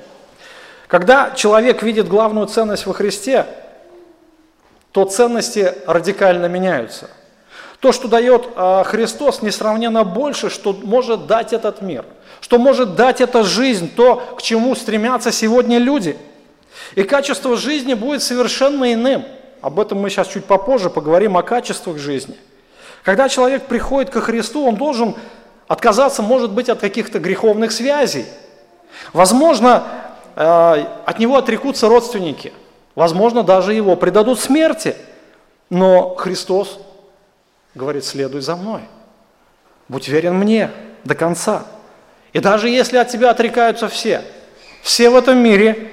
Когда 0.87 1.31
человек 1.35 1.83
видит 1.83 2.07
главную 2.07 2.47
ценность 2.47 2.85
во 2.85 2.93
Христе, 2.93 3.47
то 4.93 5.07
ценности 5.07 5.73
радикально 5.87 6.45
меняются. 6.45 7.09
То, 7.85 7.93
что 7.93 8.09
дает 8.09 8.49
а, 8.57 8.83
Христос, 8.83 9.43
несравненно 9.43 10.05
больше, 10.05 10.49
что 10.49 10.73
может 10.73 11.27
дать 11.27 11.53
этот 11.53 11.83
мир, 11.83 12.07
что 12.41 12.59
может 12.59 12.95
дать 12.95 13.21
эта 13.21 13.43
жизнь, 13.45 13.95
то, 13.95 14.17
к 14.39 14.41
чему 14.41 14.75
стремятся 14.75 15.31
сегодня 15.31 15.77
люди. 15.77 16.17
И 16.95 17.03
качество 17.03 17.59
жизни 17.59 17.93
будет 17.93 18.23
совершенно 18.23 18.91
иным. 18.95 19.27
Об 19.61 19.79
этом 19.79 19.99
мы 19.99 20.09
сейчас 20.09 20.29
чуть 20.29 20.47
попозже 20.47 20.89
поговорим 20.89 21.37
о 21.37 21.43
качествах 21.43 21.99
жизни. 21.99 22.37
Когда 23.03 23.29
человек 23.29 23.67
приходит 23.67 24.11
ко 24.11 24.23
Христу, 24.23 24.67
он 24.67 24.77
должен 24.77 25.15
отказаться, 25.69 26.23
может 26.23 26.53
быть, 26.53 26.71
от 26.71 26.81
каких-то 26.81 27.19
греховных 27.19 27.71
связей. 27.71 28.25
Возможно, 29.13 29.85
э, 30.37 30.87
от 31.05 31.19
него 31.19 31.37
отрекутся 31.37 31.89
родственники– 31.89 32.51
Возможно, 32.95 33.43
даже 33.43 33.75
его 33.75 33.97
предадут 33.97 34.39
смерти. 34.39 34.97
Но 35.71 36.15
Христос 36.15 36.79
говорит, 37.75 38.05
следуй 38.05 38.41
за 38.41 38.57
мной. 38.57 38.83
Будь 39.89 40.09
верен 40.09 40.35
мне 40.35 40.71
до 41.05 41.15
конца. 41.15 41.65
И 42.33 42.41
даже 42.41 42.69
если 42.69 42.97
от 42.97 43.09
тебя 43.09 43.31
отрекаются 43.31 43.89
все, 43.89 44.23
все 44.83 45.11
в 45.11 45.17
этом 45.17 45.39
мире, 45.39 45.91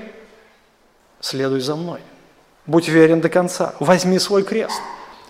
следуй 1.20 1.62
за 1.62 1.76
мной. 1.76 2.00
Будь 2.66 2.88
верен 2.88 3.22
до 3.22 3.30
конца. 3.30 3.74
Возьми 3.80 4.20
свой 4.20 4.44
крест. 4.44 4.80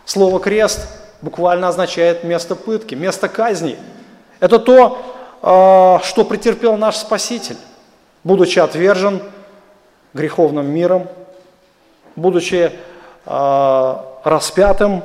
Слово 0.06 0.40
«крест» 0.40 0.88
буквально 1.22 1.68
означает 1.68 2.24
место 2.24 2.56
пытки, 2.56 2.96
место 2.96 3.30
казни. 3.30 3.78
Это 4.40 4.60
то, 4.60 5.02
а, 5.42 6.02
что 6.04 6.26
претерпел 6.26 6.76
наш 6.78 6.98
Спаситель, 6.98 7.58
будучи 8.24 8.60
отвержен 8.60 9.22
греховным 10.14 10.70
миром, 10.70 11.08
будучи 12.16 12.72
э, 13.26 13.96
распятым, 14.24 15.04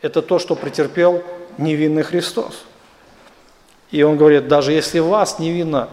это 0.00 0.22
то, 0.22 0.38
что 0.38 0.54
претерпел 0.54 1.22
невинный 1.56 2.02
Христос. 2.02 2.64
И 3.90 4.02
он 4.02 4.16
говорит, 4.16 4.48
даже 4.48 4.72
если 4.72 4.98
вас 4.98 5.38
невинно 5.38 5.88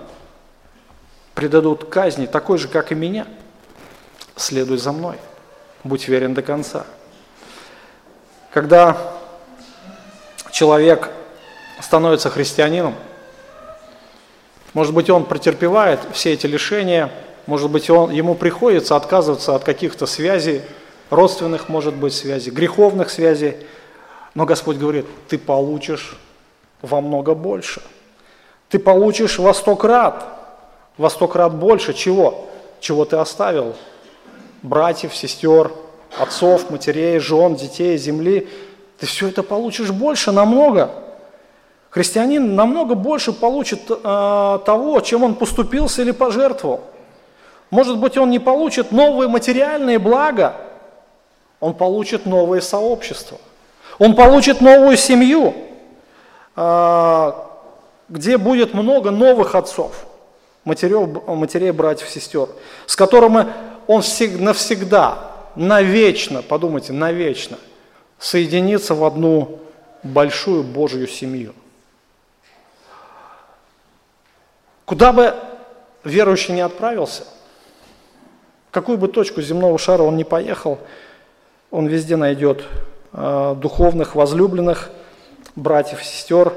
предадут 1.34 1.86
казни, 1.86 2.26
такой 2.26 2.58
же, 2.58 2.68
как 2.68 2.91
и 2.91 2.96
меня, 2.96 3.26
следуй 4.36 4.78
за 4.78 4.91
мной, 4.91 5.18
будь 5.84 6.08
верен 6.08 6.34
до 6.34 6.41
конца. 6.41 6.86
Когда 8.52 8.98
человек 10.52 11.10
становится 11.82 12.30
христианином, 12.30 12.96
может 14.74 14.94
быть, 14.94 15.10
он 15.10 15.26
претерпевает 15.26 16.00
все 16.13 16.34
эти 16.34 16.48
лишения– 16.48 17.12
может 17.48 17.70
быть, 17.70 17.89
он, 17.89 18.12
ему 18.12 18.36
приходится 18.36 18.96
отказываться 18.96 19.56
от 19.56 19.63
каких-то 19.63 20.08
связей, 20.08 20.62
родственных, 21.10 21.70
может 21.70 21.94
быть, 21.94 22.13
связей, 22.13 22.50
греховных 22.50 23.10
связей. 23.10 23.56
Но 24.36 24.45
Господь 24.45 24.78
говорит, 24.78 25.06
ты 25.30 25.38
получишь 25.38 26.17
во 26.82 27.02
много 27.02 27.34
больше. 27.34 27.82
Ты 28.69 28.80
получишь 28.80 29.39
во 29.39 29.54
сто 29.54 29.76
крат, 29.76 30.26
во 30.98 31.10
сто 31.10 31.28
крат 31.28 31.56
больше 31.56 31.93
чего? 31.93 32.45
Чего 32.82 33.06
ты 33.06 33.15
оставил? 33.15 33.76
Братьев, 34.62 35.15
сестер, 35.15 35.71
отцов, 36.19 36.69
матерей, 36.69 37.19
жен, 37.19 37.56
детей, 37.56 37.98
земли. 37.98 38.50
Ты 39.00 39.06
все 39.06 39.30
это 39.30 39.41
получишь 39.41 39.91
больше 39.91 40.32
намного. 40.32 40.91
Христианин 41.89 42.56
намного 42.56 42.95
больше 42.95 43.32
получит 43.32 43.89
э, 43.89 44.60
того, 44.65 45.00
чем 45.00 45.24
он 45.24 45.36
поступился 45.36 46.02
или 46.02 46.12
пожертвовал. 46.12 46.82
Может 47.69 47.98
быть, 48.00 48.17
он 48.17 48.30
не 48.30 48.39
получит 48.39 48.91
новые 48.91 49.30
материальные 49.30 49.98
блага, 49.98 50.56
он 51.62 51.74
получит 51.74 52.26
новое 52.26 52.60
сообщество. 52.60 53.38
Он 53.97 54.15
получит 54.15 54.62
новую 54.62 54.97
семью, 54.97 55.53
а, 56.55 57.49
где 58.10 58.38
будет 58.38 58.73
много 58.73 59.12
новых 59.12 59.55
отцов, 59.55 60.05
матерей, 60.63 61.05
матерей 61.27 61.71
братьев, 61.71 62.10
сестер, 62.10 62.49
с 62.86 62.95
которыми 62.95 63.47
он 63.88 64.01
навсегда, 64.39 65.31
навечно, 65.55 66.41
подумайте, 66.41 66.91
навечно 66.91 67.58
соединится 68.19 68.95
в 68.95 69.03
одну 69.03 69.60
большую 70.03 70.63
Божью 70.63 71.08
семью. 71.08 71.53
Куда 74.86 75.12
бы 75.13 75.36
верующий 76.03 76.53
не 76.53 76.62
отправился, 76.62 77.23
какую 78.71 78.97
бы 78.97 79.08
точку 79.08 79.41
земного 79.41 79.77
шара 79.79 80.03
он 80.03 80.15
ни 80.17 80.23
поехал, 80.23 80.79
он 81.71 81.88
везде 81.88 82.15
найдет 82.15 82.65
духовных, 83.15 84.15
возлюбленных, 84.15 84.89
братьев, 85.56 86.04
сестер, 86.04 86.54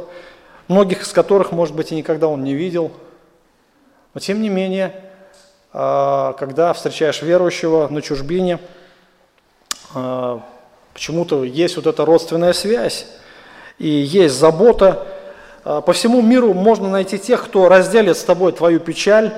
многих 0.69 1.03
из 1.03 1.13
которых, 1.13 1.53
может 1.53 1.75
быть, 1.75 1.93
и 1.93 1.97
никогда 1.97 2.29
он 2.29 2.45
не 2.45 2.55
видел. 2.55 2.93
Но 4.15 4.21
тем 4.21 4.43
не 4.43 4.49
менее, 4.49 4.95
э, 5.73 6.33
когда 6.39 6.73
встречаешь 6.73 7.23
верующего 7.23 7.89
на 7.89 8.03
чужбине, 8.03 8.59
э, 9.95 10.39
почему-то 10.93 11.45
есть 11.45 11.77
вот 11.77 11.87
эта 11.87 12.05
родственная 12.05 12.53
связь, 12.53 13.07
и 13.79 13.89
есть 13.89 14.35
забота. 14.35 15.07
Э, 15.65 15.81
по 15.85 15.93
всему 15.93 16.21
миру 16.23 16.53
можно 16.55 16.89
найти 16.89 17.19
тех, 17.19 17.45
кто 17.45 17.69
разделит 17.69 18.17
с 18.17 18.25
тобой 18.25 18.53
твою 18.53 18.81
печаль, 18.81 19.33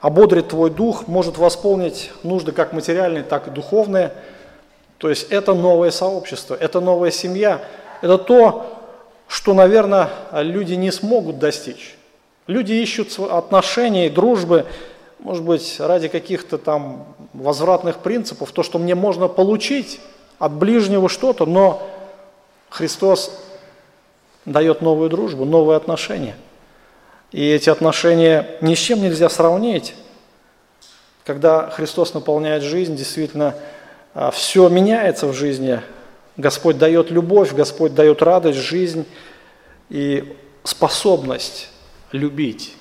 ободрит 0.00 0.48
твой 0.48 0.70
дух, 0.70 1.08
может 1.08 1.38
восполнить 1.38 2.12
нужды 2.22 2.52
как 2.52 2.72
материальные, 2.72 3.24
так 3.24 3.48
и 3.48 3.50
духовные. 3.50 4.12
То 4.98 5.08
есть 5.10 5.30
это 5.30 5.54
новое 5.54 5.90
сообщество, 5.90 6.54
это 6.54 6.80
новая 6.80 7.10
семья, 7.10 7.62
это 8.02 8.18
то, 8.18 8.82
что, 9.28 9.54
наверное, 9.54 10.10
люди 10.32 10.74
не 10.74 10.90
смогут 10.90 11.38
достичь. 11.38 11.96
Люди 12.46 12.72
ищут 12.72 13.18
отношений, 13.18 14.08
дружбы, 14.08 14.66
может 15.18 15.44
быть, 15.44 15.76
ради 15.80 16.08
каких-то 16.08 16.58
там 16.58 17.14
возвратных 17.32 17.98
принципов, 17.98 18.52
то, 18.52 18.62
что 18.62 18.78
мне 18.78 18.94
можно 18.94 19.28
получить 19.28 20.00
от 20.38 20.52
ближнего 20.52 21.08
что-то, 21.08 21.46
но 21.46 21.86
Христос 22.70 23.36
дает 24.44 24.80
новую 24.82 25.10
дружбу, 25.10 25.44
новые 25.44 25.76
отношения– 25.76 26.36
и 27.32 27.50
эти 27.50 27.68
отношения 27.68 28.56
ни 28.60 28.74
с 28.74 28.78
чем 28.78 29.02
нельзя 29.02 29.28
сравнить. 29.28 29.94
Когда 31.24 31.68
Христос 31.70 32.14
наполняет 32.14 32.62
жизнь, 32.62 32.96
действительно, 32.96 33.54
все 34.32 34.68
меняется 34.68 35.26
в 35.26 35.34
жизни. 35.34 35.82
Господь 36.36 36.78
дает 36.78 37.10
любовь, 37.10 37.52
Господь 37.52 37.94
дает 37.94 38.22
радость, 38.22 38.58
жизнь 38.58 39.06
и 39.90 40.36
способность 40.64 41.68
любить, 42.12 42.74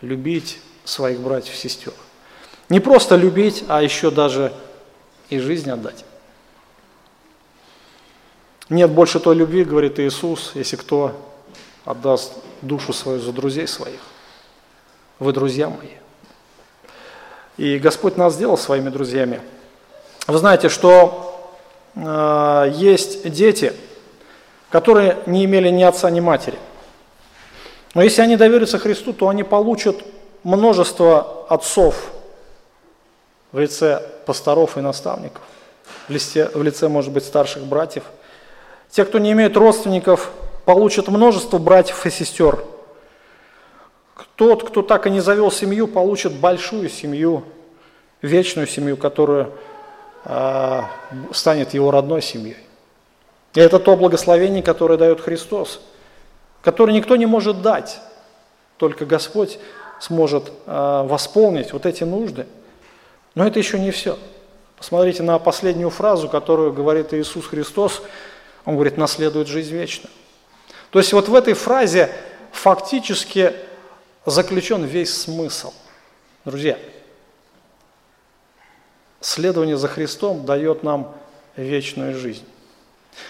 любить 0.00 0.58
своих 0.84 1.20
братьев 1.20 1.54
и 1.54 1.56
сестер. 1.56 1.92
Не 2.68 2.80
просто 2.80 3.16
любить, 3.16 3.64
а 3.68 3.82
еще 3.82 4.10
даже 4.10 4.52
и 5.28 5.38
жизнь 5.38 5.70
отдать. 5.70 6.04
Нет 8.68 8.90
больше 8.90 9.20
той 9.20 9.36
любви, 9.36 9.64
говорит 9.64 10.00
Иисус, 10.00 10.52
если 10.54 10.76
кто 10.76 11.14
отдаст 11.84 12.32
душу 12.62 12.92
свою 12.92 13.20
за 13.20 13.32
друзей 13.32 13.66
своих. 13.66 14.00
Вы 15.18 15.32
друзья 15.32 15.68
мои. 15.68 15.90
И 17.58 17.78
Господь 17.78 18.16
нас 18.16 18.34
сделал 18.34 18.56
своими 18.56 18.88
друзьями. 18.88 19.40
Вы 20.26 20.38
знаете, 20.38 20.68
что 20.68 21.50
э, 21.94 22.72
есть 22.74 23.28
дети, 23.30 23.72
которые 24.70 25.18
не 25.26 25.44
имели 25.44 25.68
ни 25.68 25.82
отца, 25.82 26.10
ни 26.10 26.20
матери. 26.20 26.58
Но 27.94 28.02
если 28.02 28.22
они 28.22 28.36
доверятся 28.36 28.78
Христу, 28.78 29.12
то 29.12 29.28
они 29.28 29.42
получат 29.42 29.96
множество 30.44 31.44
отцов 31.48 32.12
в 33.50 33.58
лице 33.58 34.02
пасторов 34.24 34.78
и 34.78 34.80
наставников, 34.80 35.42
в 36.08 36.10
лице, 36.10 36.50
в 36.54 36.62
лице, 36.62 36.88
может 36.88 37.12
быть, 37.12 37.24
старших 37.24 37.64
братьев. 37.64 38.04
Те, 38.90 39.04
кто 39.04 39.18
не 39.18 39.32
имеет 39.32 39.56
родственников, 39.56 40.30
получат 40.64 41.08
множество 41.08 41.58
братьев 41.58 42.06
и 42.06 42.10
сестер. 42.10 42.64
Тот, 44.36 44.68
кто 44.68 44.82
так 44.82 45.06
и 45.06 45.10
не 45.10 45.20
завел 45.20 45.50
семью, 45.50 45.86
получит 45.88 46.32
большую 46.32 46.88
семью, 46.88 47.44
вечную 48.22 48.66
семью, 48.66 48.96
которая 48.96 49.44
э, 49.44 49.50
станет 50.24 51.74
его 51.74 51.90
родной 51.90 52.22
семьей. 52.22 52.56
И 53.54 53.60
это 53.60 53.78
то 53.78 53.96
благословение, 53.96 54.62
которое 54.62 54.96
дает 54.96 55.20
Христос, 55.20 55.80
которое 56.62 56.92
никто 56.92 57.16
не 57.16 57.26
может 57.26 57.60
дать, 57.60 58.00
только 58.76 59.04
Господь 59.04 59.58
сможет 60.00 60.50
э, 60.66 61.02
восполнить 61.06 61.72
вот 61.72 61.86
эти 61.86 62.04
нужды. 62.04 62.46
Но 63.34 63.46
это 63.46 63.58
еще 63.58 63.78
не 63.78 63.90
все. 63.90 64.18
Посмотрите 64.76 65.22
на 65.22 65.38
последнюю 65.38 65.90
фразу, 65.90 66.28
которую 66.28 66.72
говорит 66.72 67.14
Иисус 67.14 67.46
Христос. 67.46 68.02
Он 68.64 68.74
говорит, 68.74 68.96
наследует 68.96 69.46
жизнь 69.46 69.72
вечную. 69.72 70.10
То 70.90 70.98
есть 70.98 71.12
вот 71.12 71.28
в 71.28 71.34
этой 71.34 71.54
фразе 71.54 72.10
фактически 72.50 73.52
заключен 74.26 74.84
весь 74.84 75.16
смысл. 75.16 75.72
Друзья, 76.44 76.78
следование 79.22 79.76
за 79.76 79.88
Христом 79.88 80.44
дает 80.44 80.82
нам 80.82 81.14
вечную 81.56 82.14
жизнь. 82.14 82.44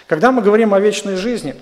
Когда 0.07 0.33
мы 0.33 0.43
говорим 0.43 0.75
о 0.75 0.81
вечной 0.81 1.17
жизни, 1.17 1.55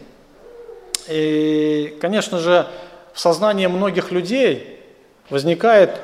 и, 1.09 1.97
конечно 2.01 2.39
же, 2.39 2.66
в 3.12 3.20
сознании 3.20 3.66
многих 3.66 4.12
людей 4.12 4.81
возникает 5.28 6.01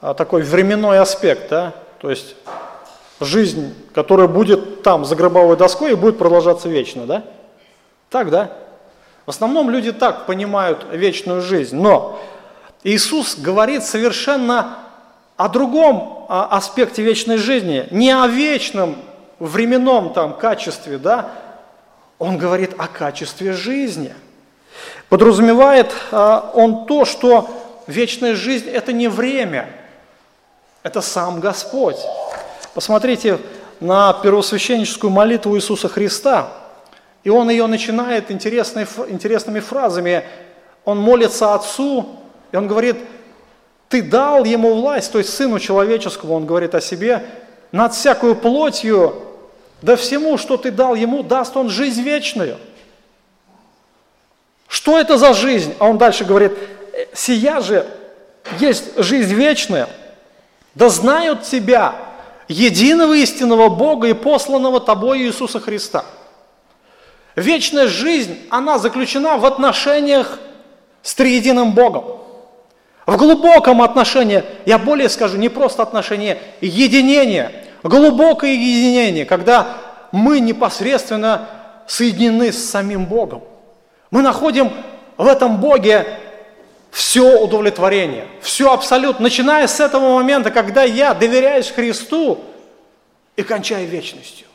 а, 0.00 0.14
такой 0.14 0.42
временной 0.42 0.98
аспект, 0.98 1.48
да? 1.48 1.72
то 1.98 2.10
есть 2.10 2.36
жизнь, 3.20 3.74
которая 3.94 4.28
будет 4.28 4.82
там 4.82 5.04
за 5.04 5.16
гробовой 5.16 5.56
доской 5.56 5.92
и 5.92 5.94
будет 5.94 6.18
продолжаться 6.18 6.68
вечно, 6.68 7.06
да? 7.06 7.24
Так, 8.10 8.30
да? 8.30 8.52
В 9.26 9.30
основном 9.30 9.70
люди 9.70 9.92
так 9.92 10.26
понимают 10.26 10.84
вечную 10.92 11.40
жизнь, 11.40 11.76
но 11.76 12.20
Иисус 12.82 13.36
говорит 13.36 13.84
совершенно 13.84 14.83
о 15.36 15.48
другом 15.48 16.26
аспекте 16.28 17.02
вечной 17.02 17.38
жизни, 17.38 17.86
не 17.90 18.10
о 18.10 18.26
вечном 18.26 18.96
временном 19.38 20.12
там 20.12 20.34
качестве, 20.34 20.98
да, 20.98 21.30
он 22.18 22.38
говорит 22.38 22.74
о 22.78 22.86
качестве 22.86 23.52
жизни. 23.52 24.14
Подразумевает 25.08 25.92
а, 26.10 26.50
он 26.54 26.86
то, 26.86 27.04
что 27.04 27.48
вечная 27.86 28.34
жизнь– 28.34 28.68
это 28.70 28.92
не 28.92 29.08
время, 29.08 29.68
это 30.82 31.00
сам 31.00 31.40
Господь. 31.40 31.98
Посмотрите 32.72 33.38
на 33.80 34.12
первосвященническую 34.12 35.10
молитву 35.10 35.56
Иисуса 35.56 35.88
Христа, 35.88 36.48
и 37.22 37.30
он 37.30 37.50
ее 37.50 37.66
начинает 37.66 38.30
интересными 38.30 39.60
фразами. 39.60 40.24
Он 40.84 40.98
молится 40.98 41.54
Отцу, 41.54 42.06
и 42.52 42.56
он 42.56 42.68
говорит, 42.68 42.96
ты 43.94 44.02
дал 44.02 44.44
ему 44.44 44.74
власть, 44.74 45.12
то 45.12 45.18
есть 45.18 45.32
Сыну 45.32 45.60
Человеческому, 45.60 46.34
он 46.34 46.46
говорит 46.46 46.74
о 46.74 46.80
себе, 46.80 47.24
над 47.70 47.94
всякую 47.94 48.34
плотью, 48.34 49.22
да 49.82 49.94
всему, 49.94 50.36
что 50.36 50.56
ты 50.56 50.72
дал 50.72 50.96
ему, 50.96 51.22
даст 51.22 51.56
он 51.56 51.68
жизнь 51.68 52.02
вечную. 52.02 52.56
Что 54.66 54.98
это 54.98 55.16
за 55.16 55.32
жизнь? 55.32 55.76
А 55.78 55.88
он 55.88 55.96
дальше 55.96 56.24
говорит, 56.24 56.54
сия 57.12 57.60
же 57.60 57.86
есть 58.58 58.98
жизнь 59.00 59.32
вечная, 59.32 59.88
да 60.74 60.88
знают 60.88 61.44
тебя, 61.44 61.94
единого 62.48 63.12
истинного 63.12 63.68
Бога 63.68 64.08
и 64.08 64.12
посланного 64.12 64.80
тобой 64.80 65.20
Иисуса 65.20 65.60
Христа. 65.60 66.04
Вечная 67.36 67.86
жизнь, 67.86 68.38
она 68.50 68.80
заключена 68.80 69.36
в 69.36 69.46
отношениях 69.46 70.40
с 71.00 71.14
триединым 71.14 71.74
Богом. 71.74 72.23
В 73.06 73.16
глубоком 73.16 73.82
отношении, 73.82 74.42
я 74.64 74.78
более 74.78 75.08
скажу, 75.08 75.36
не 75.36 75.48
просто 75.48 75.82
отношение, 75.82 76.40
единение, 76.60 77.64
глубокое 77.82 78.52
единение, 78.52 79.26
когда 79.26 79.76
мы 80.10 80.40
непосредственно 80.40 81.48
соединены 81.86 82.50
с 82.50 82.70
самим 82.70 83.04
Богом. 83.04 83.42
Мы 84.10 84.22
находим 84.22 84.72
в 85.18 85.26
этом 85.26 85.58
Боге 85.60 86.06
все 86.90 87.40
удовлетворение, 87.40 88.26
все 88.40 88.72
абсолютно, 88.72 89.24
начиная 89.24 89.66
с 89.66 89.80
этого 89.80 90.14
момента, 90.14 90.50
когда 90.50 90.84
я 90.84 91.12
доверяюсь 91.12 91.70
Христу 91.70 92.40
и 93.36 93.42
кончаю 93.42 93.86
вечностью. 93.86 94.46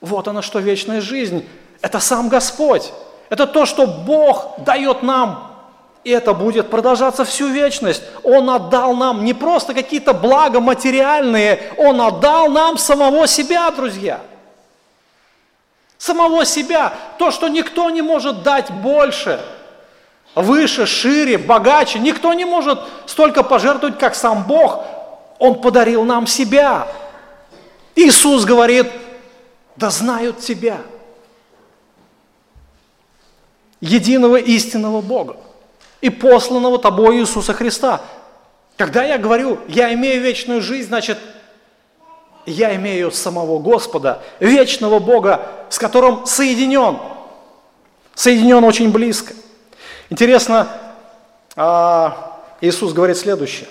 Вот 0.00 0.28
она 0.28 0.42
что 0.42 0.58
вечная 0.58 1.00
жизнь. 1.00 1.48
Это 1.80 1.98
сам 1.98 2.28
Господь. 2.28 2.92
Это 3.30 3.46
то, 3.46 3.64
что 3.64 3.86
Бог 3.86 4.56
дает 4.58 5.02
нам. 5.02 5.53
И 6.04 6.10
это 6.10 6.34
будет 6.34 6.70
продолжаться 6.70 7.24
всю 7.24 7.48
вечность. 7.48 8.02
Он 8.22 8.48
отдал 8.50 8.94
нам 8.94 9.24
не 9.24 9.34
просто 9.34 9.74
какие-то 9.74 10.12
блага 10.12 10.60
материальные, 10.60 11.72
Он 11.78 12.00
отдал 12.00 12.48
нам 12.48 12.78
самого 12.78 13.26
себя, 13.26 13.70
друзья. 13.70 14.20
Самого 15.98 16.44
себя. 16.44 16.92
То, 17.18 17.30
что 17.30 17.48
никто 17.48 17.90
не 17.90 18.02
может 18.02 18.42
дать 18.42 18.70
больше– 18.70 19.40
выше, 20.34 20.86
шире, 20.86 21.38
богаче. 21.38 21.98
Никто 21.98 22.32
не 22.32 22.44
может 22.44 22.80
столько 23.06 23.42
пожертвовать, 23.42 23.98
как 23.98 24.14
сам 24.14 24.44
Бог. 24.44 24.84
Он 25.38 25.60
подарил 25.60 26.04
нам 26.04 26.26
себя. 26.26 26.88
Иисус 27.94 28.44
говорит, 28.44 28.90
да 29.76 29.90
знают 29.90 30.40
тебя, 30.40 30.78
единого 33.80 34.36
истинного 34.36 35.00
Бога 35.00 35.36
и 36.04 36.10
посланного 36.10 36.78
тобой 36.78 37.16
Иисуса 37.16 37.54
Христа. 37.54 38.02
Когда 38.76 39.02
я 39.04 39.16
говорю, 39.16 39.58
я 39.68 39.94
имею 39.94 40.20
вечную 40.20 40.60
жизнь, 40.60 40.88
значит, 40.88 41.16
я 42.44 42.76
имею 42.76 43.10
самого 43.10 43.58
Господа, 43.58 44.22
вечного 44.38 44.98
Бога, 44.98 45.46
с 45.70 45.78
которым 45.78 46.26
соединен, 46.26 46.98
соединен 48.14 48.62
очень 48.64 48.92
близко. 48.92 49.32
Интересно, 50.10 50.68
а, 51.56 52.42
Иисус 52.60 52.92
говорит 52.92 53.16
следующее. 53.16 53.70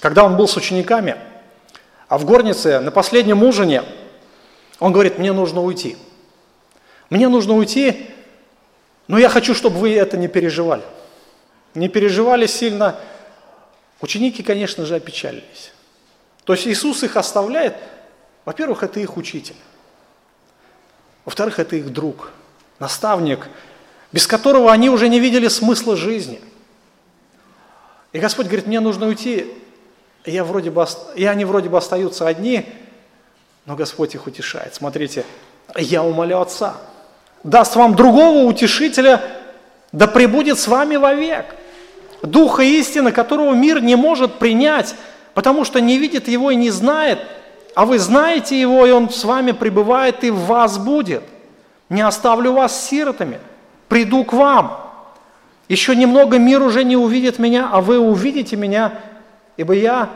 Когда 0.00 0.24
он 0.24 0.36
был 0.36 0.46
с 0.46 0.54
учениками, 0.54 1.16
а 2.08 2.18
в 2.18 2.26
горнице 2.26 2.78
на 2.80 2.90
последнем 2.90 3.42
ужине, 3.42 3.84
он 4.80 4.92
говорит, 4.92 5.18
мне 5.18 5.32
нужно 5.32 5.62
уйти. 5.62 5.96
Мне 7.08 7.28
нужно 7.28 7.54
уйти, 7.54 8.10
но 9.08 9.18
я 9.18 9.28
хочу, 9.28 9.54
чтобы 9.54 9.78
вы 9.78 9.94
это 9.94 10.16
не 10.16 10.28
переживали. 10.28 10.82
Не 11.74 11.88
переживали 11.88 12.46
сильно. 12.46 12.98
Ученики, 14.00 14.42
конечно 14.42 14.86
же, 14.86 14.94
опечалились. 14.94 15.72
То 16.44 16.52
есть 16.52 16.66
Иисус 16.66 17.02
их 17.02 17.16
оставляет, 17.16 17.76
во-первых, 18.44 18.82
это 18.82 19.00
их 19.00 19.16
учитель. 19.16 19.56
Во-вторых, 21.24 21.58
это 21.58 21.76
их 21.76 21.90
друг, 21.92 22.30
наставник, 22.78 23.48
без 24.12 24.26
которого 24.26 24.70
они 24.70 24.90
уже 24.90 25.08
не 25.08 25.20
видели 25.20 25.48
смысла 25.48 25.96
жизни. 25.96 26.40
И 28.12 28.18
Господь 28.18 28.46
говорит, 28.46 28.66
мне 28.66 28.80
нужно 28.80 29.06
уйти, 29.06 29.46
я 30.24 30.44
вроде 30.44 30.70
бы, 30.70 30.86
и 31.16 31.24
они 31.24 31.44
вроде 31.44 31.68
бы 31.68 31.78
остаются 31.78 32.26
одни, 32.26 32.66
но 33.64 33.74
Господь 33.74 34.14
их 34.14 34.26
утешает. 34.26 34.74
Смотрите, 34.74 35.24
я 35.76 36.02
умолю 36.02 36.40
Отца, 36.40 36.76
даст 37.44 37.76
вам 37.76 37.94
другого 37.94 38.44
утешителя, 38.44 39.20
да 39.92 40.08
пребудет 40.08 40.58
с 40.58 40.66
вами 40.66 40.96
вовек. 40.96 41.54
Духа 42.22 42.62
истины, 42.62 43.12
которого 43.12 43.54
мир 43.54 43.80
не 43.80 43.94
может 43.94 44.38
принять, 44.38 44.96
потому 45.34 45.64
что 45.64 45.80
не 45.80 45.98
видит 45.98 46.26
его 46.26 46.50
и 46.50 46.56
не 46.56 46.70
знает, 46.70 47.20
а 47.76 47.86
вы 47.86 47.98
знаете 47.98 48.60
его, 48.60 48.86
и 48.86 48.90
он 48.90 49.10
с 49.10 49.24
вами 49.24 49.52
пребывает 49.52 50.24
и 50.24 50.30
в 50.30 50.46
вас 50.46 50.78
будет. 50.78 51.22
Не 51.88 52.00
оставлю 52.00 52.52
вас 52.52 52.88
сиротами– 52.88 53.38
приду 53.94 54.24
к 54.24 54.32
вам. 54.32 54.76
Еще 55.68 55.94
немного 55.94 56.38
мир 56.38 56.62
уже 56.62 56.82
не 56.82 56.96
увидит 56.96 57.38
меня, 57.38 57.68
а 57.70 57.80
вы 57.80 57.98
увидите 57.98 58.56
меня, 58.56 58.92
ибо 59.56 59.72
я 59.72 60.10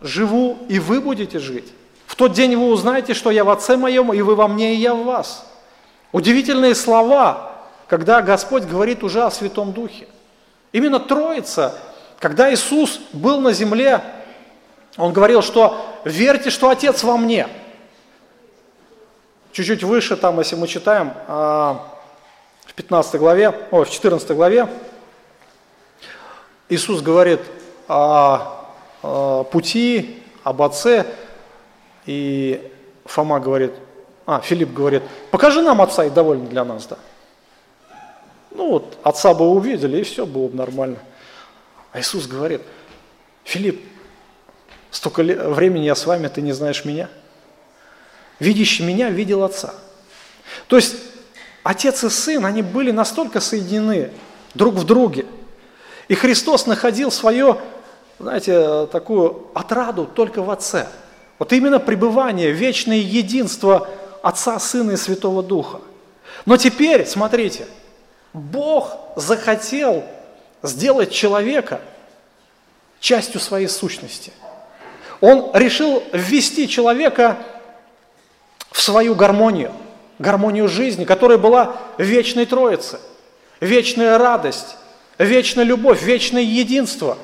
живу, 0.00 0.58
и 0.68 0.80
вы 0.80 1.00
будете 1.00 1.38
жить. 1.38 1.72
В 2.06 2.16
тот 2.16 2.32
день 2.32 2.56
вы 2.56 2.66
узнаете, 2.66 3.14
что 3.14 3.30
я 3.30 3.44
в 3.44 3.50
Отце 3.50 3.76
моем, 3.76 4.12
и 4.12 4.20
вы 4.22 4.34
во 4.34 4.48
мне, 4.48 4.74
и 4.74 4.78
я 4.78 4.92
в 4.94 5.04
вас. 5.04 5.46
Удивительные 6.12 6.74
слова, 6.74 7.52
когда 7.88 8.20
Господь 8.20 8.64
говорит 8.64 9.02
уже 9.02 9.24
о 9.24 9.30
Святом 9.30 9.72
Духе. 9.72 10.06
Именно 10.70 11.00
Троица, 11.00 11.74
когда 12.18 12.52
Иисус 12.52 13.00
был 13.12 13.40
на 13.40 13.52
земле, 13.52 14.02
Он 14.96 15.12
говорил, 15.12 15.42
что 15.42 15.84
верьте, 16.04 16.50
что 16.50 16.68
Отец 16.68 17.02
во 17.02 17.16
мне. 17.16 17.48
Чуть-чуть 19.52 19.84
выше 19.84 20.16
там, 20.16 20.38
если 20.38 20.56
мы 20.56 20.66
читаем, 20.66 21.12
а, 21.28 21.88
в 22.64 22.74
15 22.74 23.16
главе, 23.16 23.48
о, 23.70 23.84
в 23.84 23.90
14 23.90 24.30
главе 24.30 24.68
Иисус 26.68 27.02
говорит 27.02 27.40
о, 27.88 28.66
о 29.02 29.44
пути, 29.44 30.22
об 30.42 30.62
Отце, 30.62 31.06
и 32.06 32.72
Фома 33.04 33.40
говорит, 33.40 33.72
а, 34.26 34.40
Филипп 34.40 34.72
говорит, 34.72 35.02
покажи 35.30 35.62
нам 35.62 35.80
Отца, 35.82 36.04
и 36.04 36.10
довольно 36.10 36.46
для 36.46 36.64
нас, 36.64 36.86
да. 36.86 36.98
Ну 38.50 38.70
вот, 38.70 38.98
Отца 39.02 39.34
бы 39.34 39.48
увидели, 39.48 39.98
и 39.98 40.02
все 40.02 40.26
было 40.26 40.48
бы 40.48 40.56
нормально. 40.56 40.98
А 41.92 42.00
Иисус 42.00 42.26
говорит, 42.26 42.62
Филипп, 43.44 43.82
столько 44.90 45.22
времени 45.22 45.84
я 45.84 45.94
с 45.94 46.06
вами, 46.06 46.28
ты 46.28 46.42
не 46.42 46.52
знаешь 46.52 46.84
меня. 46.84 47.08
Видящий 48.38 48.84
меня 48.84 49.10
видел 49.10 49.42
Отца. 49.42 49.74
То 50.68 50.76
есть 50.76 50.96
Отец 51.62 52.04
и 52.04 52.08
Сын, 52.08 52.44
они 52.44 52.62
были 52.62 52.90
настолько 52.90 53.40
соединены 53.40 54.10
друг 54.54 54.74
в 54.74 54.84
друге. 54.84 55.26
И 56.08 56.14
Христос 56.14 56.66
находил 56.66 57.10
свое, 57.10 57.58
знаете, 58.18 58.86
такую 58.86 59.48
отраду 59.54 60.06
только 60.06 60.42
в 60.42 60.50
Отце. 60.50 60.88
Вот 61.38 61.52
именно 61.52 61.78
пребывание, 61.78 62.52
вечное 62.52 62.98
единство 62.98 63.88
Отца, 64.22 64.58
Сына 64.58 64.92
и 64.92 64.96
Святого 64.96 65.42
Духа. 65.42 65.80
Но 66.46 66.56
теперь, 66.56 67.06
смотрите, 67.06 67.66
Бог 68.32 68.96
захотел 69.16 70.04
сделать 70.62 71.12
человека 71.12 71.80
частью 73.00 73.40
своей 73.40 73.68
сущности. 73.68 74.32
Он 75.20 75.50
решил 75.54 76.02
ввести 76.12 76.68
человека 76.68 77.38
в 78.70 78.80
свою 78.80 79.14
гармонию, 79.14 79.72
гармонию 80.18 80.68
жизни, 80.68 81.04
которая 81.04 81.38
была 81.38 81.76
вечной 81.98 82.46
Троице, 82.46 82.98
вечная 83.60 84.18
радость, 84.18 84.76
вечная 85.18 85.64
любовь, 85.64 86.02
вечное 86.02 86.42
единство, 86.42 87.18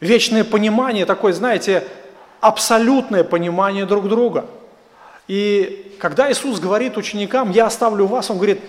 вечное 0.00 0.44
понимание, 0.44 1.06
такое, 1.06 1.32
знаете, 1.32 1.86
абсолютное 2.40 3.24
понимание 3.24 3.86
друг 3.86 4.08
друга. 4.08 4.46
И 5.28 5.96
когда 5.98 6.30
Иисус 6.30 6.60
говорит 6.60 6.96
ученикам, 6.96 7.50
я 7.50 7.66
оставлю 7.66 8.06
вас, 8.06 8.30
Он 8.30 8.36
говорит, 8.36 8.60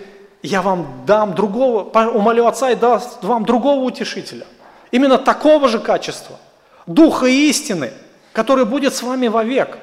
я 0.41 0.61
вам 0.61 1.03
дам 1.05 1.35
другого, 1.35 1.83
умолю 2.09 2.47
Отца 2.47 2.71
и 2.71 2.75
даст 2.75 3.23
вам 3.23 3.45
другого 3.45 3.81
утешителя. 3.81 4.45
Именно 4.91 5.17
такого 5.17 5.67
же 5.67 5.79
качества, 5.79 6.37
духа 6.85 7.25
истины, 7.25 7.91
который 8.33 8.65
будет 8.65 8.93
с 8.93 9.03
вами 9.03 9.27
вовек. 9.27 9.77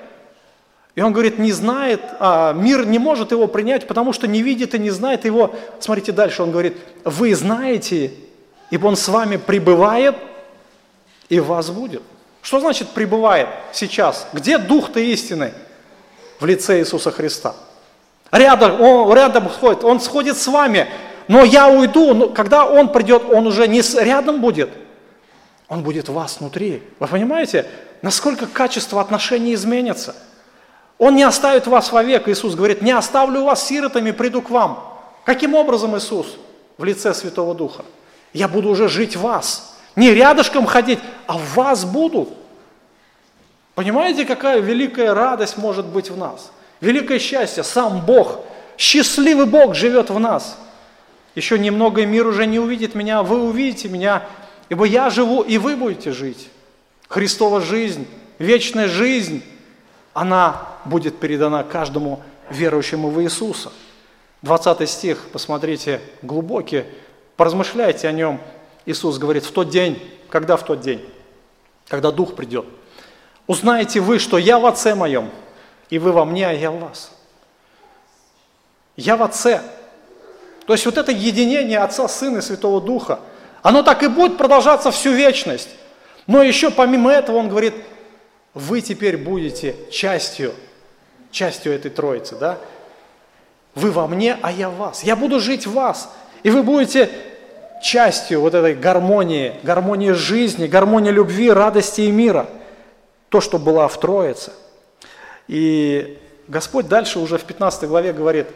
И 0.95 1.01
он 1.01 1.13
говорит, 1.13 1.39
не 1.39 1.51
знает, 1.51 2.01
а 2.21 2.53
мир 2.53 2.87
не 2.87 2.99
может 3.01 3.33
его 3.33 3.49
принять, 3.49 3.87
потому 3.89 4.13
что 4.13 4.29
не 4.29 4.43
видит 4.43 4.75
и 4.75 4.79
не 4.79 4.91
знает 4.91 5.25
его. 5.25 5.55
Смотрите 5.81 6.13
дальше, 6.13 6.43
он 6.43 6.53
говорит, 6.53 6.77
вы 7.05 7.35
знаете, 7.35 8.13
ибо 8.71 8.87
он 8.87 8.97
с 8.97 9.09
вами 9.09 9.37
пребывает 9.37 10.15
и 11.29 11.41
вас 11.41 11.71
будет. 11.71 12.03
Что 12.43 12.61
значит 12.61 12.89
пребывает 12.91 13.49
сейчас? 13.73 14.29
Где 14.33 14.59
дух-то 14.59 15.01
истины? 15.01 15.53
В 16.41 16.47
лице 16.47 16.81
Иисуса 16.81 17.11
Христа. 17.11 17.55
Рядом, 18.31 18.81
он 18.81 19.15
рядом 19.15 19.49
сходит, 19.51 19.85
он 19.85 20.01
сходит 20.01 20.37
с 20.37 20.47
вами, 20.47 20.89
но 21.29 21.45
я 21.45 21.69
уйду, 21.69 22.15
но 22.15 22.29
когда 22.29 22.67
он 22.67 22.89
придет, 22.89 23.23
он 23.31 23.47
уже 23.47 23.69
не 23.69 23.81
рядом 24.03 24.41
будет, 24.41 24.71
он 25.69 25.83
будет 25.83 26.09
в 26.09 26.15
вас 26.15 26.41
внутри. 26.41 26.83
Вы 26.99 27.07
понимаете, 27.07 27.67
насколько 28.03 28.47
качество 28.47 29.01
отношений 29.01 29.55
изменится? 29.55 30.15
Он 30.99 31.15
не 31.15 31.23
оставит 31.23 31.67
вас 31.67 31.93
вовек, 31.93 32.29
Иисус 32.29 32.55
говорит, 32.55 32.83
не 32.83 32.93
оставлю 32.93 33.45
вас 33.45 33.67
сиротами, 33.67 34.11
приду 34.11 34.43
к 34.43 34.51
вам. 34.51 34.83
Каким 35.25 35.55
образом 35.55 35.97
Иисус? 35.97 36.37
В 36.77 36.85
лице 36.85 37.15
Святого 37.15 37.55
Духа. 37.55 37.85
Я 38.33 38.49
буду 38.49 38.69
уже 38.69 38.89
жить 38.89 39.17
в 39.17 39.23
вас. 39.23 39.77
Не 39.97 40.13
рядышком 40.13 40.67
ходить, 40.67 40.99
а 41.27 41.39
в 41.39 41.55
вас 41.55 41.85
буду. 41.85 42.29
Понимаете, 43.75 44.25
какая 44.25 44.61
великая 44.61 45.15
радость 45.15 45.57
может 45.57 45.87
быть 45.87 46.11
в 46.11 46.17
нас? 46.17 46.53
Великое 46.81 47.19
счастье, 47.19 47.65
сам 47.65 48.05
Бог, 48.05 48.41
счастливый 48.79 49.47
Бог 49.47 49.75
живет 49.75 50.11
в 50.11 50.19
нас. 50.19 50.59
Еще 51.35 51.59
немного 51.59 52.03
и 52.03 52.07
мир 52.07 52.27
уже 52.27 52.47
не 52.47 52.59
увидит 52.59 52.95
меня, 52.95 53.23
вы 53.23 53.43
увидите 53.43 53.89
меня, 53.89 54.27
ибо 54.69 54.85
я 54.85 55.11
живу, 55.11 55.43
и 55.43 55.59
вы 55.59 55.77
будете 55.77 56.13
жить. 56.13 56.49
Христова 57.09 57.61
жизнь, 57.61 58.07
вечная 58.39 58.89
жизнь, 58.89 59.43
она 60.13 60.69
будет 60.85 61.19
передана 61.19 61.65
каждому 61.65 62.23
верующему 62.51 63.11
в 63.11 63.21
Иисуса. 63.23 63.73
20 64.43 64.89
стих, 64.89 65.19
посмотрите, 65.33 66.01
глубокий, 66.23 66.85
поразмышляйте 67.37 68.09
о 68.09 68.13
нем– 68.13 68.41
Иисус 68.87 69.19
говорит, 69.19 69.45
в 69.45 69.53
тот 69.53 69.71
день, 69.71 70.01
когда 70.29 70.57
в 70.57 70.65
тот 70.65 70.81
день? 70.81 71.05
Когда 71.89 72.11
Дух 72.11 72.35
придет. 72.35 72.67
Узнаете 73.47 74.01
вы, 74.01 74.19
что 74.19 74.39
я 74.39 74.59
в 74.59 74.67
Отце 74.67 74.95
моем, 74.95 75.31
и 75.91 75.99
вы 75.99 76.13
во 76.13 76.25
мне, 76.25 76.49
а 76.49 76.53
я 76.53 76.71
в 76.71 76.79
вас. 76.79 77.13
Я 78.97 79.17
в 79.17 79.23
Отце. 79.23 79.61
То 80.67 80.73
есть 80.73 80.87
вот 80.87 80.97
это 80.97 81.13
единение 81.13 81.79
Отца, 81.79 82.09
Сына 82.09 82.39
и 82.39 82.41
Святого 82.41 82.81
Духа, 82.81 83.21
оно 83.63 83.83
так 83.83 84.03
и 84.03 84.09
будет 84.09 84.39
продолжаться 84.39 84.91
всю 84.91 85.13
вечность. 85.13 85.69
Но 86.27 86.43
еще 86.43 86.71
помимо 86.71 87.11
этого 87.11 87.37
он 87.37 87.49
говорит, 87.49 87.75
вы 88.55 88.81
теперь 88.81 89.17
будете 89.17 89.75
частью, 89.91 90.55
частью 91.31 91.73
этой 91.73 91.91
Троицы, 91.91 92.37
да? 92.37 92.59
Вы 93.75 93.91
во 93.91 94.07
мне, 94.07 94.39
а 94.41 94.53
я 94.53 94.71
в 94.71 94.77
вас. 94.77 95.03
Я 95.03 95.17
буду 95.17 95.41
жить 95.41 95.67
в 95.67 95.73
вас. 95.73 96.11
И 96.45 96.51
вы 96.51 96.63
будете 96.63 97.11
частью 97.83 98.41
вот 98.41 98.55
этой 98.55 98.75
гармонии, 98.75 99.55
гармонии 99.63 100.13
жизни, 100.13 100.67
гармонии 100.67 101.11
любви, 101.11 101.51
радости 101.51 102.03
и 102.03 102.11
мира. 102.11 102.47
То, 103.35 103.41
что 103.41 103.59
было 103.59 103.89
в 103.89 103.99
Троице. 103.99 104.53
И 105.49 106.21
Господь 106.47 106.87
дальше 106.87 107.19
уже 107.19 107.37
в 107.37 107.43
15 107.43 107.89
главе 107.89 108.13
говорит, 108.13 108.47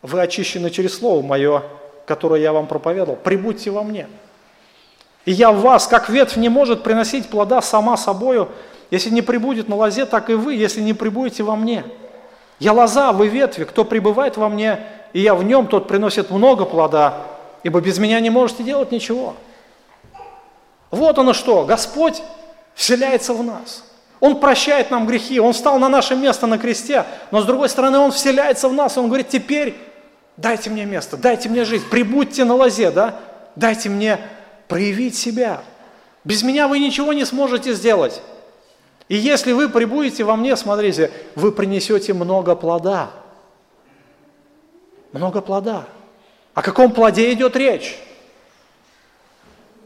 вы 0.00 0.22
очищены 0.22 0.70
через 0.70 0.96
Слово 0.96 1.20
Мое, 1.20 1.62
которое 2.06 2.40
я 2.40 2.54
вам 2.54 2.68
проповедовал, 2.68 3.16
прибудьте 3.16 3.70
во 3.70 3.82
мне. 3.82 4.08
И 5.26 5.32
я 5.32 5.52
в 5.52 5.60
вас, 5.60 5.86
как 5.86 6.08
ветвь 6.08 6.38
не 6.38 6.48
может 6.48 6.82
приносить 6.82 7.28
плода 7.28 7.60
сама 7.60 7.98
собою, 7.98 8.48
если 8.90 9.10
не 9.10 9.20
прибудет 9.20 9.68
на 9.68 9.76
лозе, 9.76 10.06
так 10.06 10.30
и 10.30 10.32
вы, 10.32 10.54
если 10.54 10.80
не 10.80 10.94
прибудете 10.94 11.42
во 11.42 11.54
мне. 11.54 11.84
Я 12.60 12.72
лоза, 12.72 13.12
вы 13.12 13.28
ветви, 13.28 13.64
кто 13.64 13.84
пребывает 13.84 14.38
во 14.38 14.48
мне, 14.48 14.80
и 15.12 15.20
я 15.20 15.34
в 15.34 15.44
нем, 15.44 15.66
тот 15.66 15.86
приносит 15.86 16.30
много 16.30 16.64
плода, 16.64 17.26
ибо 17.62 17.82
без 17.82 17.98
меня 17.98 18.20
не 18.20 18.30
можете 18.30 18.62
делать 18.62 18.90
ничего. 18.90 19.34
Вот 20.90 21.18
оно 21.18 21.34
что, 21.34 21.66
Господь 21.66 22.22
вселяется 22.74 23.34
в 23.34 23.44
нас. 23.44 23.84
Он 24.20 24.40
прощает 24.40 24.90
нам 24.90 25.06
грехи, 25.06 25.38
Он 25.38 25.52
встал 25.52 25.78
на 25.78 25.88
наше 25.88 26.16
место 26.16 26.46
на 26.46 26.58
кресте, 26.58 27.04
но 27.30 27.40
с 27.40 27.44
другой 27.44 27.68
стороны 27.68 27.98
Он 27.98 28.10
вселяется 28.10 28.68
в 28.68 28.72
нас, 28.72 28.98
Он 28.98 29.06
говорит, 29.06 29.28
теперь 29.28 29.76
дайте 30.36 30.70
мне 30.70 30.84
место, 30.84 31.16
дайте 31.16 31.48
мне 31.48 31.64
жизнь, 31.64 31.84
прибудьте 31.88 32.44
на 32.44 32.54
лозе, 32.54 32.90
да? 32.90 33.14
дайте 33.58 33.88
мне 33.88 34.18
проявить 34.68 35.16
себя. 35.16 35.62
Без 36.24 36.42
меня 36.42 36.68
вы 36.68 36.78
ничего 36.78 37.12
не 37.12 37.24
сможете 37.24 37.74
сделать. 37.74 38.22
И 39.08 39.16
если 39.16 39.52
вы 39.52 39.68
прибудете 39.68 40.24
во 40.24 40.36
мне, 40.36 40.56
смотрите, 40.56 41.10
вы 41.34 41.52
принесете 41.52 42.12
много 42.12 42.54
плода. 42.54 43.10
Много 45.12 45.40
плода. 45.40 45.86
О 46.54 46.62
каком 46.62 46.92
плоде 46.92 47.32
идет 47.32 47.56
речь? 47.56 47.98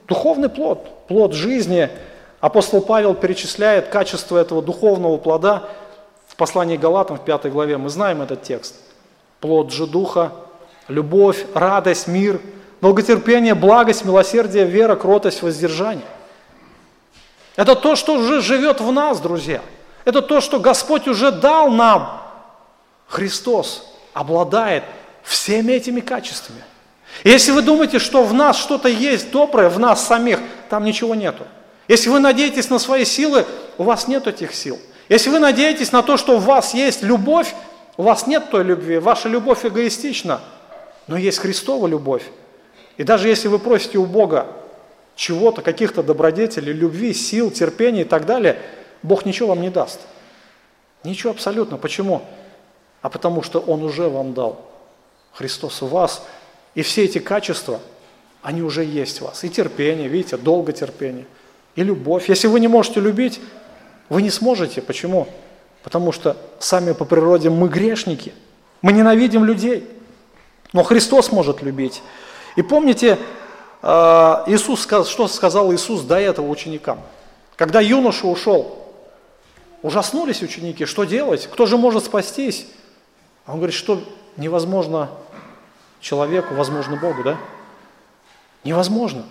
Духовный 0.09 0.49
плод, 0.49 1.07
плод 1.07 1.33
жизни. 1.33 1.89
Апостол 2.43 2.83
Павел 2.83 3.15
перечисляет 3.15 3.87
качество 3.87 4.37
этого 4.37 4.63
духовного 4.63 5.17
плода 5.17 5.63
в 6.27 6.35
послании 6.35 6.77
Галатам 6.77 7.17
в 7.17 7.25
пятой 7.25 7.53
главе. 7.53 7.79
Мы 7.79 7.89
знаем 7.89 8.21
этот 8.21 8.43
текст. 8.43 8.75
Плод 9.39 9.71
же 9.71 9.87
Духа, 9.87 10.33
любовь, 10.89 11.47
радость, 11.55 12.09
мир, 12.09 12.41
долготерпение, 12.81 13.55
благость, 13.55 14.05
милосердие, 14.05 14.65
вера, 14.65 14.97
кротость, 14.97 15.41
воздержание. 15.41 16.05
Это 17.55 17.77
то, 17.77 17.95
что 17.95 18.17
уже 18.17 18.41
живет 18.41 18.81
в 18.81 18.91
нас, 18.91 19.21
друзья. 19.21 19.63
Это 20.05 20.21
то, 20.21 20.41
что 20.41 20.59
Господь 20.59 21.07
уже 21.07 21.31
дал 21.31 21.71
нам. 21.71 22.23
Христос 23.07 23.87
обладает 24.15 24.83
всеми 25.23 25.75
этими 25.75 26.01
качествами. 26.01 26.65
если 27.23 27.53
вы 27.53 27.63
думаете, 27.63 28.01
что 28.01 28.25
в 28.25 28.35
нас 28.35 28.57
что-то 28.57 28.89
есть 28.89 29.31
доброе, 29.31 29.69
в 29.69 29.79
нас 29.79 30.05
самих, 30.05 30.41
там 30.69 30.83
ничего 30.83 31.15
нету. 31.15 31.45
Если 31.89 32.09
вы 32.09 32.21
надеетесь 32.21 32.71
на 32.71 32.79
свои 32.79 33.05
силы, 33.05 33.45
у 33.79 33.83
вас 33.83 34.09
нет 34.09 34.27
этих 34.27 34.55
сил. 34.55 34.79
Если 35.09 35.31
вы 35.31 35.39
надеетесь 35.39 35.93
на 35.93 36.03
то, 36.03 36.17
что 36.17 36.37
у 36.37 36.39
вас 36.39 36.75
есть 36.75 37.03
любовь, 37.03 37.55
у 37.97 38.03
вас 38.03 38.27
нет 38.27 38.51
той 38.51 38.65
любви, 38.65 38.99
ваша 38.99 39.29
любовь 39.29 39.65
эгоистична, 39.67 40.41
но 41.07 41.17
есть 41.17 41.39
Христова 41.39 41.87
любовь. 41.87 42.25
И 42.97 43.05
даже 43.05 43.29
если 43.29 43.49
вы 43.49 43.59
просите 43.59 43.99
у 43.99 44.07
Бога 44.07 44.47
чего-то, 45.15 45.63
каких-то 45.63 46.03
добродетелей, 46.03 46.73
любви, 46.73 47.13
сил, 47.13 47.51
терпения 47.51 48.03
и 48.03 48.05
так 48.05 48.27
далее, 48.27 48.61
Бог 49.03 49.27
ничего 49.27 49.49
вам 49.49 49.61
не 49.61 49.71
даст. 49.71 50.01
Ничего 51.05 51.33
абсолютно. 51.33 51.77
Почему? 51.77 52.23
А 53.01 53.09
потому 53.09 53.43
что 53.43 53.59
Он 53.61 53.83
уже 53.83 54.09
вам 54.09 54.35
дал. 54.35 54.65
Христос 55.33 55.83
у 55.83 55.87
вас, 55.87 56.25
и 56.75 56.83
все 56.83 57.05
эти 57.05 57.19
качества, 57.19 57.81
они 58.43 58.63
уже 58.63 58.85
есть 58.85 59.19
в 59.19 59.23
вас. 59.23 59.45
И 59.45 59.51
терпение, 59.51 60.09
видите, 60.09 60.37
долготерпение, 60.37 61.27
и 61.75 61.83
любовь. 61.83 62.29
Если 62.29 62.47
вы 62.47 62.61
не 62.61 62.69
можете 62.69 63.01
любить, 63.01 63.41
вы 64.09 64.23
не 64.23 64.31
сможете. 64.31 64.83
Почему? 64.83 65.29
Потому 65.83 66.13
что 66.13 66.37
сами 66.59 66.93
по 66.93 67.05
природе 67.05 67.51
мы 67.51 67.69
грешники. 67.69 68.33
Мы 68.83 68.93
ненавидим 68.93 69.45
людей. 69.45 69.89
Но 70.73 70.83
Христос 70.83 71.33
может 71.33 71.63
любить. 71.63 72.03
И 72.57 72.63
помните, 72.63 73.19
а, 73.83 74.45
Иисус, 74.47 74.83
что 74.83 75.29
сказал 75.29 75.73
Иисус 75.73 76.03
до 76.03 76.19
этого 76.19 76.49
ученикам? 76.49 77.01
Когда 77.57 77.81
юноша 77.81 78.27
ушел, 78.27 78.79
ужаснулись 79.83 80.43
ученики, 80.43 80.85
что 80.85 81.05
делать? 81.05 81.49
Кто 81.53 81.67
же 81.67 81.77
может 81.77 82.05
спастись? 82.05 82.67
А 83.45 83.53
он 83.53 83.59
говорит, 83.59 83.75
что 83.75 84.03
невозможно 84.37 85.11
человеку, 86.01 86.55
возможно 86.55 86.97
Богу, 86.97 87.23
да? 87.23 87.37
Невозможно. 88.65 89.25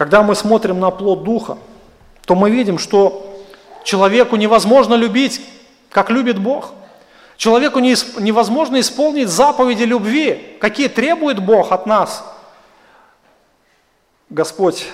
Когда 0.00 0.22
мы 0.22 0.34
смотрим 0.34 0.80
на 0.80 0.90
плод 0.90 1.24
Духа, 1.24 1.58
то 2.24 2.34
мы 2.34 2.50
видим, 2.50 2.78
что 2.78 3.30
Человеку 3.84 4.36
невозможно 4.36 4.94
любить, 4.94 5.42
как 5.90 6.08
любит 6.08 6.38
Бог. 6.38 6.72
Человеку 7.36 7.80
невозможно 7.80 8.80
исполнить 8.80 9.28
заповеди 9.28 9.82
любви, 9.82 10.56
какие 10.58 10.88
требует 10.88 11.44
Бог 11.44 11.70
от 11.70 11.84
нас. 11.84 12.24
Господь 14.30 14.86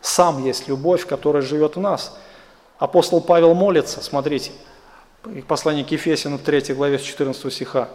сам 0.00 0.44
есть 0.44 0.66
любовь, 0.66 1.06
которая 1.06 1.42
живет 1.42 1.76
в 1.76 1.80
нас. 1.80 2.18
Апостол 2.80 3.20
Павел 3.20 3.54
молится, 3.54 4.02
смотрите, 4.02 4.50
послание 5.46 5.84
к 5.84 5.92
Ефесину 5.92 6.40
3 6.40 6.74
главе 6.74 6.98
14 6.98 7.52
стиха. 7.52 7.90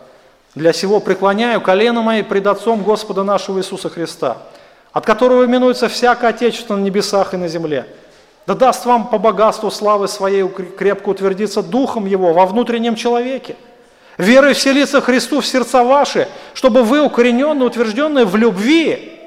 «Для 0.56 0.72
сего 0.72 1.02
преклоняю 1.02 1.60
колено 1.60 2.02
мои 2.02 2.22
пред 2.22 2.48
Отцом 2.48 2.84
Господа 2.84 3.26
нашего 3.26 3.60
Иисуса 3.60 3.90
Христа, 3.90 4.38
от 4.98 5.06
которого 5.06 5.46
именуется 5.46 5.90
всякое 5.90 6.32
Отечество 6.32 6.76
на 6.76 6.82
небесах 6.82 7.36
и 7.36 7.38
на 7.38 7.48
земле. 7.48 7.86
Да 8.48 8.56
даст 8.56 8.84
вам 8.88 9.10
по 9.10 9.20
богатству 9.20 9.70
славы 9.70 10.08
своей 10.08 10.48
крепко 10.50 11.10
утвердиться 11.10 11.62
Духом 11.62 12.08
Его 12.08 12.34
во 12.34 12.48
внутреннем 12.48 12.96
человеке, 12.96 13.58
верой 14.18 14.56
вселиться 14.56 15.00
Христу 15.00 15.42
в 15.42 15.46
сердца 15.46 15.84
ваши, 15.84 16.28
чтобы 16.56 16.82
вы, 16.82 17.00
укорененные, 17.00 17.68
утвержденные 17.68 18.26
в 18.26 18.36
любви, 18.38 19.20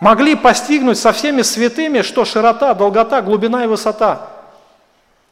могли 0.00 0.34
постигнуть 0.34 0.98
со 0.98 1.12
всеми 1.12 1.42
святыми, 1.42 2.02
что 2.02 2.24
широта, 2.24 2.74
долгота, 2.74 3.22
глубина 3.22 3.62
и 3.62 3.68
высота, 3.68 4.30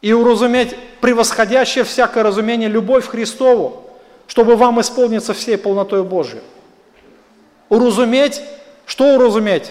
и 0.01 0.13
уразуметь 0.13 0.77
превосходящее 1.01 1.83
всякое 1.83 2.23
разумение 2.23 2.69
любовь 2.69 3.09
Христову, 3.09 3.83
чтобы 4.29 4.55
вам 4.55 4.81
исполниться 4.81 5.35
всей 5.35 5.59
полнотой 5.59 6.05
Божией. 6.05 6.45
Уразуметь, 7.69 8.41
что 8.91 9.15
уразуметь? 9.15 9.71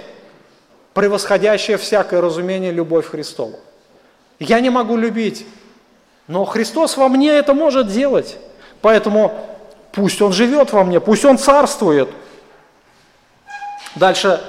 Превосходящее 0.93 1.76
всякое 1.76 2.22
разумение 2.22 2.72
любовь 2.72 3.05
Христову. 3.05 3.59
Я 4.39 4.61
не 4.61 4.70
могу 4.70 4.95
любить, 4.95 5.45
но 6.28 6.45
Христос 6.45 6.95
во 6.95 7.09
мне 7.09 7.32
это 7.32 7.53
может 7.53 7.89
делать. 7.89 8.38
Поэтому 8.80 9.34
пусть 9.91 10.22
Он 10.22 10.32
живет 10.32 10.72
во 10.72 10.86
мне, 10.86 11.01
пусть 11.01 11.26
Он 11.26 11.38
царствует. 11.38 12.07
Дальше 13.95 14.41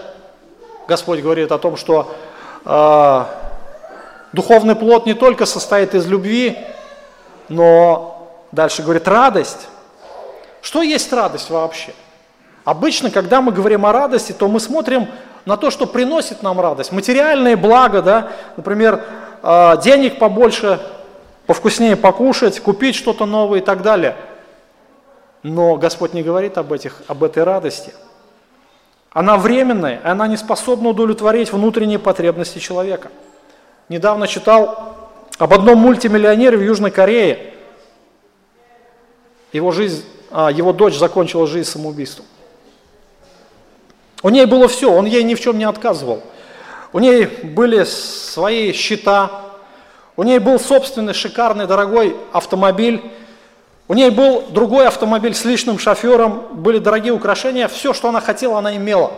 Господь 0.87 1.19
говорит 1.19 1.51
о 1.51 1.59
том, 1.59 1.77
что 1.77 2.15
э, 2.65 3.25
Духовный 4.33 4.77
плод 4.77 5.05
не 5.05 5.15
только 5.15 5.47
состоит 5.47 5.97
из 5.97 6.07
любви, 6.07 6.57
но 7.49 8.41
дальше 8.53 8.85
говорит 8.85 9.09
радость. 9.09 9.67
Что 10.63 10.81
есть 10.81 11.13
радость 11.13 11.51
вообще? 11.51 11.93
Обычно, 12.65 13.11
когда 13.11 13.41
мы 13.41 13.53
говорим 13.53 13.87
о 13.87 13.93
радости, 13.93 14.33
то 14.33 14.49
мы 14.49 14.61
смотрим 14.61 15.09
на 15.45 15.57
то, 15.57 15.71
что 15.71 15.87
приносит 15.87 16.43
нам 16.43 16.61
радость. 16.61 16.93
Материальные 16.93 17.57
блага, 17.57 18.03
да, 18.03 18.33
например, 18.57 19.03
а, 19.43 19.77
денег 19.77 20.19
побольше, 20.19 20.81
повкуснее 21.47 21.97
покушать, 21.97 22.61
купить 22.61 22.95
что-то 22.95 23.27
новое 23.27 23.61
и 23.61 23.63
так 23.63 23.83
далее. 23.83 24.17
Но 25.43 25.77
Господь 25.77 26.13
не 26.13 26.23
говорит 26.23 26.59
об, 26.59 26.73
этих, 26.73 27.03
об 27.07 27.25
этой 27.25 27.43
радости. 27.45 27.95
Она 29.13 29.37
временная, 29.37 30.01
она 30.05 30.29
не 30.29 30.37
способна 30.37 30.91
удовлетворить 30.91 31.53
внутренние 31.53 31.99
потребности 31.99 32.59
человека– 32.59 33.09
недавно 33.91 34.27
читал 34.29 34.97
об 35.37 35.53
одном 35.53 35.79
мультимиллионере 35.79 36.57
в 36.57 36.63
Южной 36.63 36.91
Корее. 36.91 37.55
Его, 39.53 39.73
жизнь, 39.73 40.05
а, 40.31 40.51
его 40.51 40.73
дочь 40.73 40.97
закончила 40.97 41.47
жизнь 41.47 41.69
самоубийством. 41.69 42.25
У 44.23 44.29
ней 44.29 44.45
было 44.47 44.69
все, 44.69 44.93
он 44.93 45.07
ей 45.07 45.23
ни 45.23 45.35
в 45.35 45.41
чем 45.41 45.59
не 45.59 45.65
отказывал. 45.65 46.23
У 46.93 46.99
ней 46.99 47.27
были 47.27 47.85
свои 47.85 48.73
счета, 48.73 49.31
у 50.17 50.23
ней 50.23 50.39
был 50.39 50.59
собственный 50.59 51.15
шикарный 51.15 51.67
дорогой 51.67 52.17
автомобиль, 52.33 53.03
у 53.89 53.95
ней 53.95 54.11
был 54.11 54.43
другой 54.51 54.87
автомобиль 54.87 55.35
с 55.35 55.45
личным 55.45 55.79
шофером, 55.79 56.49
были 56.53 56.79
дорогие 56.79 57.13
украшения, 57.13 57.69
все, 57.69 57.93
что 57.93 58.09
она 58.09 58.21
хотела, 58.21 58.59
она 58.59 58.77
имела. 58.77 59.13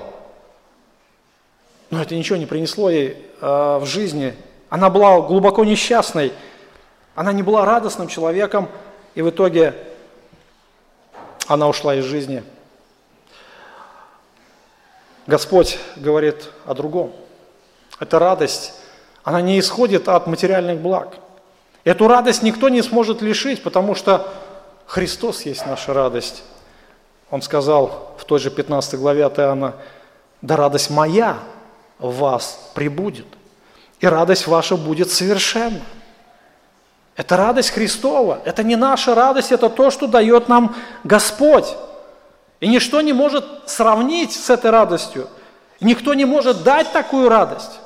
Но 1.90 2.00
это 2.00 2.14
ничего 2.14 2.36
не 2.36 2.46
принесло 2.46 2.88
ей 2.88 3.16
э, 3.40 3.78
в 3.80 3.86
жизни 3.86 4.34
она 4.72 4.88
была 4.88 5.20
глубоко 5.20 5.66
несчастной, 5.66 6.32
она 7.14 7.34
не 7.34 7.42
была 7.42 7.66
радостным 7.66 8.08
человеком, 8.08 8.70
и 9.14 9.20
в 9.20 9.28
итоге 9.28 9.74
она 11.46 11.68
ушла 11.68 11.94
из 11.96 12.04
жизни. 12.04 12.42
Господь 15.26 15.78
говорит 15.96 16.50
о 16.66 16.74
другом. 16.74 17.12
Эта 18.00 18.18
радость, 18.18 18.74
она 19.24 19.40
не 19.40 19.58
исходит 19.58 20.08
от 20.08 20.26
материальных 20.26 20.80
благ. 20.80 21.14
Эту 21.84 22.08
радость 22.08 22.42
никто 22.42 22.68
не 22.68 22.82
сможет 22.82 23.22
лишить, 23.22 23.62
потому 23.62 23.94
что 23.94 24.32
Христос 24.86 25.42
есть 25.42 25.66
наша 25.66 25.94
радость. 25.94 26.42
Он 27.30 27.42
сказал 27.42 28.14
в 28.18 28.24
той 28.24 28.38
же 28.38 28.50
15 28.50 28.98
главе 28.98 29.24
от 29.24 29.38
Иоанна, 29.38 29.74
«Да 30.42 30.56
радость 30.56 30.90
моя 30.90 31.38
в 31.98 32.16
вас 32.16 32.70
прибудет» 32.74 33.26
и 34.02 34.06
радость 34.06 34.48
ваша 34.48 34.76
будет 34.76 35.10
совершенна. 35.10 35.80
Это 37.14 37.36
радость 37.36 37.70
Христова, 37.70 38.40
это 38.44 38.64
не 38.64 38.74
наша 38.74 39.14
радость, 39.14 39.52
это 39.52 39.70
то, 39.70 39.90
что 39.90 40.08
дает 40.08 40.48
нам 40.48 40.74
Господь. 41.04 41.66
И 42.62 42.68
ничто 42.68 43.00
не 43.00 43.12
может 43.12 43.44
сравнить 43.66 44.32
с 44.32 44.48
этой 44.48 44.70
радостью. 44.70 45.26
Никто 45.80 46.14
не 46.14 46.24
может 46.24 46.62
дать 46.62 46.92
такую 46.92 47.28
радость. 47.28 47.80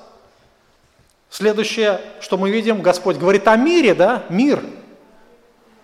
Следующее, 1.31 1.99
что 2.21 2.37
мы 2.37 2.51
видим, 2.51 2.83
Господь 2.83 3.17
говорит 3.17 3.49
о 3.49 3.57
мире, 3.57 3.95
да, 3.95 4.25
мир. 4.29 4.63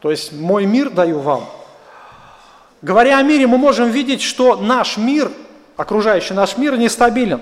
То 0.01 0.11
есть 0.11 0.35
мой 0.35 0.67
мир 0.67 0.91
даю 0.91 1.21
вам. 1.21 1.49
Говоря 2.83 3.17
о 3.17 3.23
мире, 3.23 3.47
мы 3.47 3.57
можем 3.57 3.89
видеть, 3.89 4.21
что 4.21 4.57
наш 4.57 4.99
мир, 4.99 5.33
окружающий 5.79 6.35
наш 6.35 6.59
мир, 6.59 6.77
нестабилен. 6.77 7.41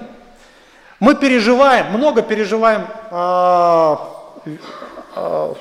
Мы 1.01 1.16
переживаем, 1.16 1.86
много 1.86 2.22
переживаем, 2.22 2.86
а, 3.11 4.09
а, 5.16 5.55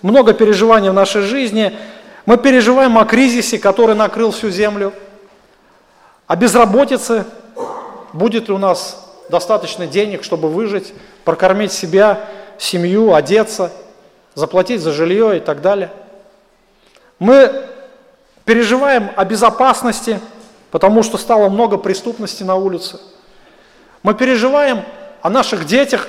много 0.00 0.32
переживаний 0.32 0.90
в 0.90 0.94
нашей 0.94 1.22
жизни. 1.22 1.76
Мы 2.26 2.36
переживаем 2.36 2.98
о 2.98 3.04
кризисе, 3.04 3.58
который 3.58 3.94
накрыл 3.94 4.32
всю 4.32 4.50
землю, 4.50 4.92
о 6.26 6.36
безработице, 6.36 7.24
будет 8.12 8.48
ли 8.48 8.54
у 8.54 8.58
нас 8.58 9.14
достаточно 9.28 9.86
денег, 9.86 10.24
чтобы 10.24 10.50
выжить, 10.50 10.92
прокормить 11.24 11.72
себя, 11.72 12.28
семью, 12.58 13.14
одеться, 13.14 13.72
заплатить 14.34 14.82
за 14.82 14.92
жилье 14.92 15.38
и 15.38 15.40
так 15.40 15.62
далее. 15.62 15.90
Мы 17.18 17.64
переживаем 18.44 19.10
о 19.16 19.24
безопасности, 19.24 20.20
потому 20.70 21.02
что 21.02 21.16
стало 21.16 21.48
много 21.48 21.78
преступности 21.78 22.42
на 22.42 22.56
улице– 22.56 23.00
мы 24.06 24.14
переживаем 24.14 24.84
о 25.20 25.30
наших 25.30 25.66
детях, 25.66 26.06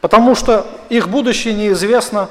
потому 0.00 0.36
что 0.36 0.64
их 0.90 1.08
будущее 1.08 1.54
неизвестно. 1.54 2.28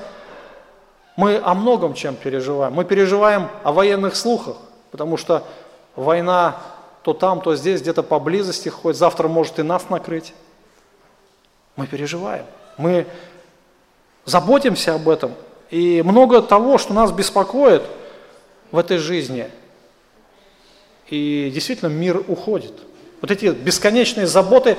Мы 1.19 1.37
о 1.37 1.53
многом 1.53 1.95
чем 1.95 2.15
переживаем. 2.15 2.73
Мы 2.73 2.85
переживаем 2.85 3.49
о 3.63 3.73
военных 3.73 4.15
слухах, 4.15 4.55
потому 4.89 5.17
что 5.17 5.43
война 5.97 6.55
то 7.03 7.13
там, 7.13 7.41
то 7.41 7.55
здесь, 7.57 7.81
где-то 7.81 8.03
поблизости 8.03 8.69
ходит, 8.69 8.97
завтра 8.97 9.27
может 9.27 9.59
и 9.59 9.63
нас 9.63 9.89
накрыть. 9.89 10.33
Мы 11.75 11.87
переживаем. 11.87 12.45
Мы 12.77 13.05
заботимся 14.23 14.95
об 14.95 15.09
этом. 15.09 15.33
И 15.69 16.01
много 16.01 16.41
того, 16.41 16.77
что 16.77 16.93
нас 16.93 17.11
беспокоит 17.11 17.83
в 18.71 18.77
этой 18.77 18.97
жизни. 18.97 19.49
И 21.09 21.51
действительно 21.53 21.89
мир 21.89 22.23
уходит– 22.27 22.73
вот 23.21 23.31
эти 23.31 23.47
бесконечные 23.47 24.27
заботы 24.27 24.77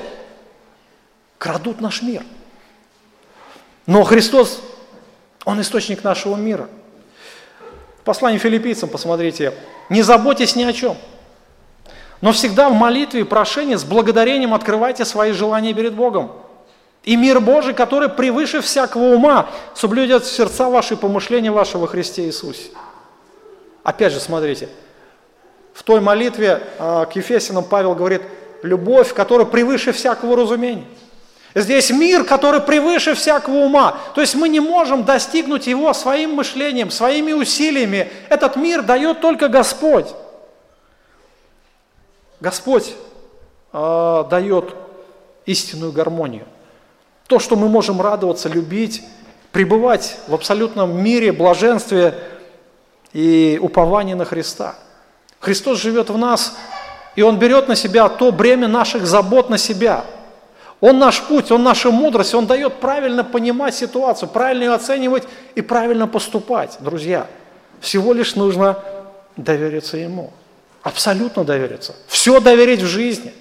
крадут 1.37 1.81
наш 1.81 2.01
мир. 2.01 2.23
Но 3.85 4.03
Христос, 4.03 4.61
Он 5.45 5.59
источник 5.61 6.03
нашего 6.03 6.35
мира. 6.35 6.67
В 7.99 8.03
послании 8.03 8.37
филиппийцам, 8.37 8.89
посмотрите, 8.89 9.53
не 9.89 10.01
заботьтесь 10.01 10.55
ни 10.55 10.63
о 10.63 10.73
чем, 10.73 10.97
но 12.21 12.31
всегда 12.31 12.69
в 12.69 12.73
молитве 12.73 13.21
и 13.21 13.23
прошении 13.23 13.75
с 13.75 13.83
благодарением 13.83 14.53
открывайте 14.53 15.05
свои 15.05 15.31
желания 15.31 15.73
перед 15.73 15.93
Богом. 15.93 16.31
И 17.03 17.15
мир 17.15 17.39
Божий, 17.39 17.73
который 17.73 18.09
превыше 18.09 18.61
всякого 18.61 19.15
ума, 19.15 19.49
соблюдет 19.73 20.25
сердца 20.25 20.69
ваши 20.69 20.93
и 20.93 20.97
помышления 20.97 21.51
вашего 21.51 21.87
Христе 21.87 22.25
Иисусе. 22.25 22.69
Опять 23.83 24.13
же, 24.13 24.19
смотрите, 24.19 24.69
в 25.73 25.81
той 25.81 25.99
молитве 25.99 26.61
а, 26.77 27.05
к 27.05 27.15
Ефесянам 27.15 27.63
Павел 27.63 27.95
говорит, 27.95 28.21
любовь, 28.61 29.13
которая 29.15 29.47
превыше 29.47 29.91
всякого 29.91 30.37
разумения. 30.37 30.85
Здесь 31.53 31.89
мир, 31.89 32.23
который 32.23 32.61
превыше 32.61 33.13
всякого 33.13 33.57
ума. 33.57 33.97
То 34.15 34.21
есть 34.21 34.35
мы 34.35 34.47
не 34.47 34.59
можем 34.59 35.03
достигнуть 35.03 35.67
его 35.67 35.93
своим 35.93 36.35
мышлением, 36.35 36.89
своими 36.91 37.33
усилиями. 37.33 38.09
Этот 38.29 38.55
мир 38.55 38.83
дает 38.83 39.19
только 39.19 39.49
Господь. 39.49 40.07
Господь 42.39 42.95
э, 43.73 44.23
дает 44.29 44.73
истинную 45.45 45.91
гармонию. 45.91 46.45
То, 47.27 47.39
что 47.39 47.55
мы 47.55 47.67
можем 47.67 48.01
радоваться, 48.01 48.47
любить, 48.47 49.03
пребывать 49.51 50.17
в 50.27 50.33
абсолютном 50.33 51.03
мире, 51.03 51.31
блаженстве 51.31 52.17
и 53.11 53.59
уповании 53.61 54.13
на 54.13 54.23
Христа. 54.23 54.75
Христос 55.39 55.79
живет 55.79 56.09
в 56.09 56.17
нас, 56.17 56.55
и 57.15 57.21
Он 57.23 57.37
берет 57.37 57.67
на 57.67 57.75
себя 57.75 58.07
то 58.07 58.31
бремя 58.31 58.67
наших 58.67 59.05
забот 59.05 59.49
на 59.49 59.57
себя. 59.57 60.05
Он 60.81 60.97
наш 60.97 61.21
путь, 61.21 61.51
Он 61.51 61.63
наша 61.63 61.91
мудрость, 61.91 62.33
Он 62.33 62.47
дает 62.47 62.79
правильно 62.79 63.23
понимать 63.23 63.75
ситуацию, 63.75 64.27
правильно 64.27 64.63
ее 64.63 64.73
оценивать 64.73 65.23
и 65.53 65.61
правильно 65.61 66.07
поступать. 66.07 66.77
Друзья, 66.79 67.27
всего 67.79 68.13
лишь 68.13 68.35
нужно 68.35 68.79
довериться 69.37 69.97
Ему. 69.97 70.31
Абсолютно 70.81 71.43
довериться. 71.43 71.95
Все 72.07 72.39
доверить 72.39 72.81
в 72.81 72.87
жизни. 72.87 73.31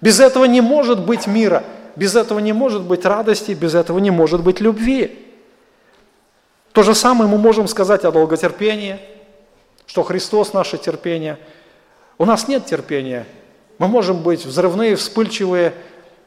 Без 0.00 0.20
этого 0.20 0.46
не 0.46 0.62
может 0.62 1.04
быть 1.04 1.26
мира, 1.26 1.64
без 1.96 2.16
этого 2.16 2.38
не 2.38 2.54
может 2.54 2.82
быть 2.82 3.04
радости, 3.04 3.52
без 3.52 3.74
этого 3.74 3.98
не 3.98 4.10
может 4.10 4.42
быть 4.42 4.60
любви. 4.60 5.22
То 6.72 6.82
же 6.82 6.94
самое 6.94 7.30
мы 7.30 7.36
можем 7.36 7.68
сказать 7.68 8.04
о 8.04 8.12
долготерпении, 8.12 8.98
что 9.86 10.02
Христос 10.02 10.54
наше 10.54 10.78
терпение. 10.78 11.38
У 12.16 12.24
нас 12.24 12.48
нет 12.48 12.64
терпения. 12.64 13.26
Мы 13.78 13.88
можем 13.88 14.22
быть 14.22 14.46
взрывные, 14.46 14.96
вспыльчивые, 14.96 15.74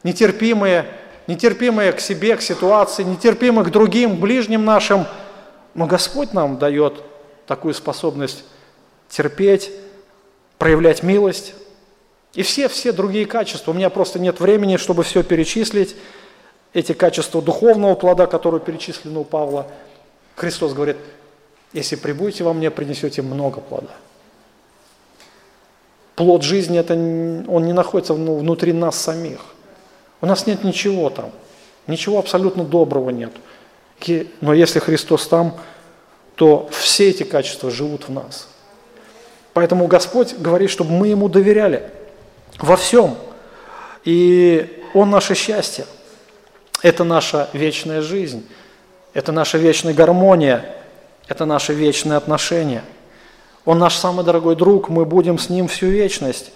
нетерпимые, 0.04 0.86
нетерпимые 1.28 1.92
к 1.92 2.00
себе, 2.00 2.36
к 2.36 2.42
ситуации, 2.42 3.04
нетерпимые 3.04 3.66
к 3.66 3.72
другим, 3.72 4.20
ближним 4.20 4.66
нашим. 4.66 5.06
Но 5.74 5.86
Господь 5.86 6.34
нам 6.34 6.58
дает 6.58 7.04
такую 7.48 7.74
способность 7.74 8.44
терпеть, 9.10 9.72
проявлять 10.58 11.04
милость. 11.04 11.54
И 12.34 12.44
все-все 12.44 12.92
другие 12.92 13.26
качества. 13.26 13.72
У 13.72 13.74
меня 13.74 13.90
просто 13.90 14.20
нет 14.20 14.40
времени, 14.40 14.78
чтобы 14.78 15.04
все 15.04 15.24
перечислить. 15.24 15.96
Эти 16.74 16.94
качества 16.94 17.42
духовного 17.42 17.96
плода, 17.96 18.28
которые 18.28 18.62
перечислены 18.62 19.20
у 19.20 19.24
Павла– 19.24 19.68
Христос 20.40 20.74
говорит, 20.74 20.96
если 21.74 21.98
прибудете 21.98 22.46
во 22.46 22.54
мне, 22.54 22.72
принесете 22.72 23.22
много 23.22 23.60
плода. 23.60 23.92
Плод 26.16 26.44
жизни, 26.44 26.80
это, 26.80 26.94
он 26.94 27.66
не 27.66 27.74
находится 27.74 28.14
ну, 28.14 28.38
внутри 28.38 28.72
нас 28.72 28.98
самих. 28.98 29.42
У 30.22 30.26
нас 30.26 30.46
нет 30.48 30.64
ничего 30.64 31.10
там, 31.10 31.32
ничего 31.88 32.20
абсолютно 32.20 32.64
доброго 32.64 33.10
нет. 33.10 33.32
Но 34.42 34.54
если 34.54 34.80
Христос 34.80 35.28
там, 35.28 35.58
то 36.36 36.70
все 36.72 37.10
эти 37.10 37.24
качества 37.24 37.70
живут 37.70 38.08
в 38.08 38.12
нас. 38.12 38.48
Поэтому 39.54 39.88
Господь 39.88 40.36
говорит, 40.36 40.70
чтобы 40.70 40.92
мы 40.92 41.08
Ему 41.08 41.28
доверяли 41.28 41.92
во 42.60 42.78
всем. 42.78 43.18
И 44.06 44.84
Он 44.94 45.10
наше 45.10 45.36
счастье. 45.36 45.86
Это 46.82 47.04
наша 47.04 47.50
вечная 47.52 48.02
жизнь. 48.02 48.48
Это 49.14 49.32
наша 49.32 49.58
вечная 49.58 49.94
гармония, 49.94 50.66
это 51.28 51.46
наши 51.46 51.74
вечные 51.74 52.18
отношения. 52.18 52.84
Он 53.66 53.80
наш 53.80 53.96
самый 53.96 54.24
дорогой 54.24 54.56
друг, 54.56 54.90
мы 54.90 55.04
будем 55.04 55.38
с 55.38 55.50
ним 55.50 55.68
всю 55.68 55.88
вечность. 55.88 56.52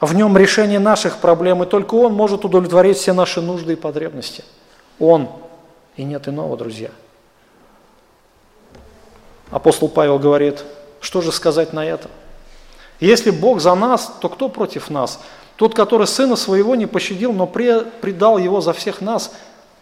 В 0.00 0.14
нем 0.14 0.36
решение 0.36 0.78
наших 0.78 1.18
проблем, 1.18 1.62
и 1.62 1.66
только 1.66 1.94
он 1.94 2.12
может 2.14 2.44
удовлетворить 2.44 2.98
все 2.98 3.12
наши 3.12 3.40
нужды 3.40 3.72
и 3.72 3.76
потребности. 3.76 4.44
Он, 4.98 5.28
и 5.96 6.04
нет 6.04 6.28
иного, 6.28 6.56
друзья. 6.56 6.90
Апостол 9.50 9.88
Павел 9.88 10.18
говорит, 10.18 10.64
что 11.00 11.20
же 11.20 11.32
сказать 11.32 11.72
на 11.72 11.84
это? 11.84 12.08
Если 13.00 13.30
Бог 13.30 13.60
за 13.60 13.74
нас, 13.74 14.12
то 14.20 14.28
кто 14.28 14.48
против 14.48 14.90
нас? 14.90 15.20
Тот, 15.56 15.74
который 15.74 16.06
сына 16.06 16.36
своего 16.36 16.74
не 16.74 16.86
пощадил, 16.86 17.32
но 17.32 17.46
предал 17.46 18.38
его 18.38 18.60
за 18.60 18.72
всех 18.72 19.00
нас, 19.00 19.32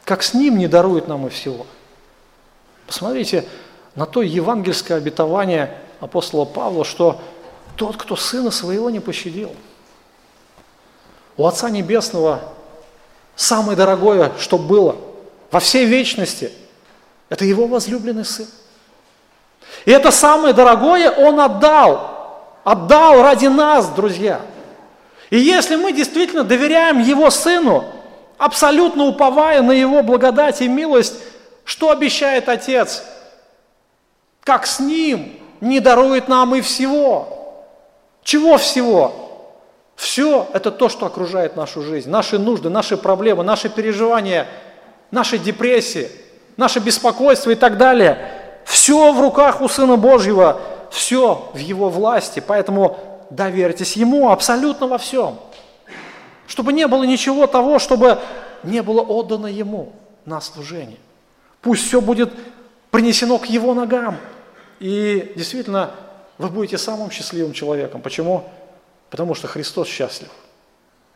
как 0.05 0.23
с 0.23 0.33
ним 0.33 0.57
не 0.57 0.69
дарует 0.69 1.09
нам 1.09 1.27
и 1.27 1.31
всего– 1.31 1.67
Посмотрите 2.87 3.47
на 3.95 4.07
то 4.07 4.23
евангельское 4.23 4.97
обетование 4.97 5.77
апостола 6.01 6.45
Павла, 6.45 6.85
что 6.85 7.21
тот, 7.77 7.97
кто 7.97 8.17
сына 8.17 8.51
своего 8.51 8.91
не 8.91 9.01
пощадил. 9.01 9.51
У 11.37 11.47
Отца 11.47 11.71
Небесного 11.71 12.41
самое 13.35 13.77
дорогое, 13.77 14.33
что 14.39 14.59
было 14.59 14.97
во 15.51 15.61
всей 15.61 15.85
вечности, 15.85 16.51
это 17.29 17.45
его 17.45 17.67
возлюбленный 17.67 18.25
сын. 18.25 18.47
И 19.85 19.91
это 19.91 20.11
самое 20.11 20.55
дорогое 20.55 21.11
он 21.11 21.41
отдал, 21.41 22.61
отдал 22.65 23.23
ради 23.23 23.47
нас, 23.47 23.89
друзья. 23.89 24.41
И 25.31 25.39
если 25.39 25.77
мы 25.77 25.93
действительно 25.93 26.45
доверяем 26.45 27.01
его 27.01 27.31
сыну, 27.31 27.85
абсолютно 28.39 29.05
уповая 29.05 29.63
на 29.63 29.73
его 29.73 30.03
благодать 30.03 30.61
и 30.63 30.69
милость, 30.69 31.17
что 31.65 31.91
обещает 31.91 32.49
Отец? 32.49 33.03
Как 34.43 34.67
с 34.67 34.79
Ним 34.79 35.37
не 35.61 35.81
дарует 35.81 36.29
нам 36.29 36.55
и 36.55 36.61
всего. 36.61 37.65
Чего 38.23 38.57
всего? 38.57 39.26
Все– 39.97 40.47
это 40.53 40.71
то, 40.71 40.89
что 40.91 41.07
окружает 41.07 41.57
нашу 41.57 41.83
жизнь, 41.83 42.11
наши 42.11 42.39
нужды, 42.39 42.69
наши 42.69 42.99
проблемы, 42.99 43.43
наши 43.43 43.71
переживания, 43.71 44.47
наши 45.11 45.39
депрессии, 45.39 46.11
наше 46.59 46.81
беспокойство 46.81 47.51
и 47.51 47.55
так 47.55 47.79
далее. 47.79 48.19
Все 48.67 49.13
в 49.13 49.21
руках 49.21 49.63
у 49.63 49.69
Сына 49.69 49.97
Божьего, 49.97 50.61
все 50.91 51.51
в 51.55 51.59
Его 51.59 51.89
власти, 51.89 52.43
поэтому 52.47 52.99
доверьтесь 53.31 53.97
Ему 53.97 54.31
абсолютно 54.31 54.87
во 54.87 54.99
всем. 54.99 55.39
Чтобы 56.47 56.75
не 56.75 56.87
было 56.87 57.05
ничего 57.05 57.47
того, 57.47 57.79
чтобы 57.79 58.19
не 58.63 58.83
было 58.83 59.01
отдано 59.01 59.47
Ему 59.47 59.93
на 60.27 60.43
служение. 60.43 60.99
Пусть 61.63 61.87
все 61.87 62.03
будет 62.03 62.33
принесено 62.91 63.39
к 63.39 63.47
Его 63.47 63.73
ногам. 63.73 64.19
И 64.79 65.33
действительно, 65.37 65.91
вы 66.37 66.49
будете 66.51 66.77
самым 66.77 67.11
счастливым 67.11 67.55
человеком. 67.55 68.03
Почему? 68.03 68.45
Потому 69.11 69.35
что 69.35 69.49
Христос 69.49 69.89
счастлив. 69.89 70.31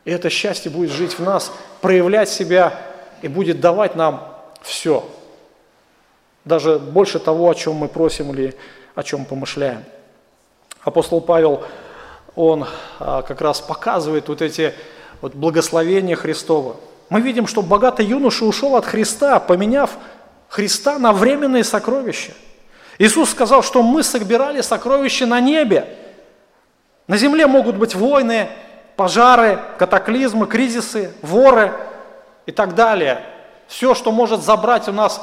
И 0.04 0.10
это 0.10 0.30
счастье 0.30 0.70
будет 0.70 0.90
жить 0.90 1.18
в 1.18 1.22
нас, 1.22 1.52
проявлять 1.80 2.28
себя 2.28 2.80
и 3.22 3.28
будет 3.28 3.60
давать 3.60 3.96
нам 3.96 4.34
все. 4.62 5.06
Даже 6.44 6.78
больше 6.78 7.18
того, 7.18 7.50
о 7.50 7.54
чем 7.54 7.74
мы 7.74 7.88
просим 7.88 8.32
или 8.32 8.56
о 8.94 9.02
чем 9.02 9.24
помышляем. 9.24 9.84
Апостол 10.82 11.20
Павел, 11.20 11.62
он 12.34 12.66
а, 12.98 13.22
как 13.22 13.40
раз 13.40 13.60
показывает 13.60 14.28
вот 14.28 14.40
эти 14.40 14.74
вот 15.20 15.34
благословения 15.34 16.16
Христова. 16.16 16.76
Мы 17.10 17.20
видим, 17.20 17.46
что 17.46 17.60
богатый 17.60 18.06
юноша 18.06 18.44
ушел 18.44 18.76
от 18.76 18.86
Христа, 18.86 19.40
поменяв 19.40 19.90
Христа 20.48 20.98
на 20.98 21.12
временные 21.12 21.64
сокровища. 21.64 22.32
Иисус 22.98 23.30
сказал, 23.30 23.62
что 23.62 23.82
мы 23.82 24.02
собирали 24.02 24.60
сокровища 24.60 25.26
на 25.26 25.40
небе. 25.40 25.96
На 27.10 27.16
земле 27.16 27.48
могут 27.48 27.74
быть 27.74 27.96
войны, 27.96 28.46
пожары, 28.94 29.58
катаклизмы, 29.78 30.46
кризисы, 30.46 31.12
воры 31.22 31.72
и 32.46 32.52
так 32.52 32.76
далее. 32.76 33.24
Все, 33.66 33.96
что 33.96 34.12
может 34.12 34.44
забрать 34.44 34.86
у 34.86 34.92
нас 34.92 35.20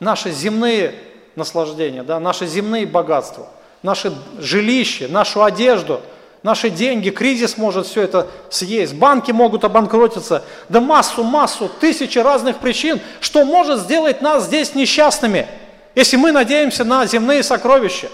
наши 0.00 0.32
земные 0.32 0.92
наслаждения, 1.36 2.02
да, 2.02 2.18
наши 2.18 2.48
земные 2.48 2.84
богатства, 2.84 3.46
наши 3.84 4.12
жилища, 4.40 5.06
нашу 5.06 5.44
одежду– 5.44 6.00
наши 6.42 6.68
деньги, 6.68 7.10
кризис 7.10 7.56
может 7.56 7.86
все 7.86 8.02
это 8.02 8.26
съесть, 8.48 8.94
банки 8.94 9.30
могут 9.30 9.62
обанкротиться, 9.62 10.42
да 10.68 10.80
массу-массу, 10.80 11.70
тысячи 11.80 12.18
разных 12.18 12.58
причин, 12.58 12.98
что 13.20 13.44
может 13.44 13.78
сделать 13.82 14.20
нас 14.20 14.46
здесь 14.46 14.74
несчастными, 14.74 15.46
если 15.94 16.16
мы 16.16 16.32
надеемся 16.32 16.82
на 16.82 17.06
земные 17.06 17.44
сокровища. 17.44 18.08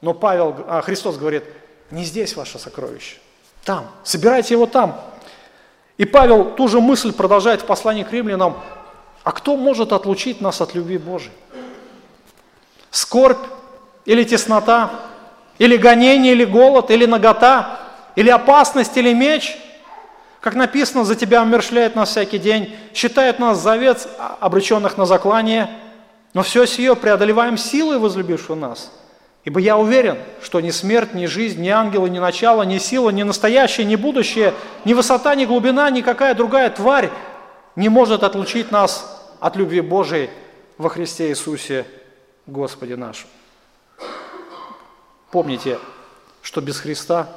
Но 0.00 0.14
Павел, 0.14 0.64
а 0.66 0.80
Христос 0.80 1.18
говорит, 1.18 1.44
не 1.90 2.04
здесь 2.04 2.36
ваше 2.36 2.58
сокровище, 2.58 3.16
там, 3.64 3.88
собирайте 4.04 4.54
его 4.54 4.66
там. 4.66 5.00
И 5.98 6.04
Павел 6.04 6.52
ту 6.54 6.66
же 6.66 6.80
мысль 6.80 7.12
продолжает 7.12 7.62
в 7.62 7.66
послании 7.66 8.04
к 8.04 8.12
римлянам, 8.12 8.58
а 9.22 9.32
кто 9.32 9.56
может 9.56 9.92
отлучить 9.92 10.40
нас 10.40 10.60
от 10.60 10.74
любви 10.74 10.96
Божией? 10.96 11.34
Скорбь 12.90 13.44
или 14.06 14.24
теснота, 14.24 14.90
или 15.58 15.76
гонение, 15.76 16.32
или 16.32 16.44
голод, 16.44 16.90
или 16.90 17.04
нагота, 17.04 17.80
или 18.16 18.30
опасность, 18.30 18.96
или 18.96 19.12
меч. 19.12 19.58
Как 20.40 20.54
написано, 20.54 21.04
за 21.04 21.16
тебя 21.16 21.42
умершляет 21.42 21.96
нас 21.96 22.10
всякий 22.10 22.38
день, 22.38 22.74
считает 22.94 23.38
нас 23.38 23.58
завет 23.58 24.08
обреченных 24.40 24.96
на 24.96 25.04
заклание, 25.04 25.68
но 26.32 26.42
все 26.42 26.64
сие 26.64 26.96
преодолеваем 26.96 27.58
силой 27.58 27.98
возлюбившего 27.98 28.54
нас. 28.54 28.90
Ибо 29.44 29.58
я 29.58 29.78
уверен, 29.78 30.18
что 30.42 30.60
ни 30.60 30.70
смерть, 30.70 31.14
ни 31.14 31.26
жизнь, 31.26 31.62
ни 31.62 31.68
ангелы, 31.68 32.10
ни 32.10 32.18
начало, 32.18 32.62
ни 32.62 32.78
сила, 32.78 33.08
ни 33.10 33.22
настоящее, 33.22 33.86
ни 33.86 33.96
будущее, 33.96 34.52
ни 34.84 34.92
высота, 34.92 35.34
ни 35.34 35.46
глубина, 35.46 35.88
никакая 35.90 36.34
другая 36.34 36.68
тварь 36.68 37.10
не 37.74 37.88
может 37.88 38.22
отлучить 38.22 38.70
нас 38.70 39.34
от 39.40 39.56
любви 39.56 39.80
Божией 39.80 40.28
во 40.76 40.90
Христе 40.90 41.30
Иисусе 41.30 41.86
Господе 42.46 42.96
нашему. 42.96 43.30
Помните, 45.30 45.78
что 46.42 46.60
без 46.60 46.78
Христа 46.78 47.28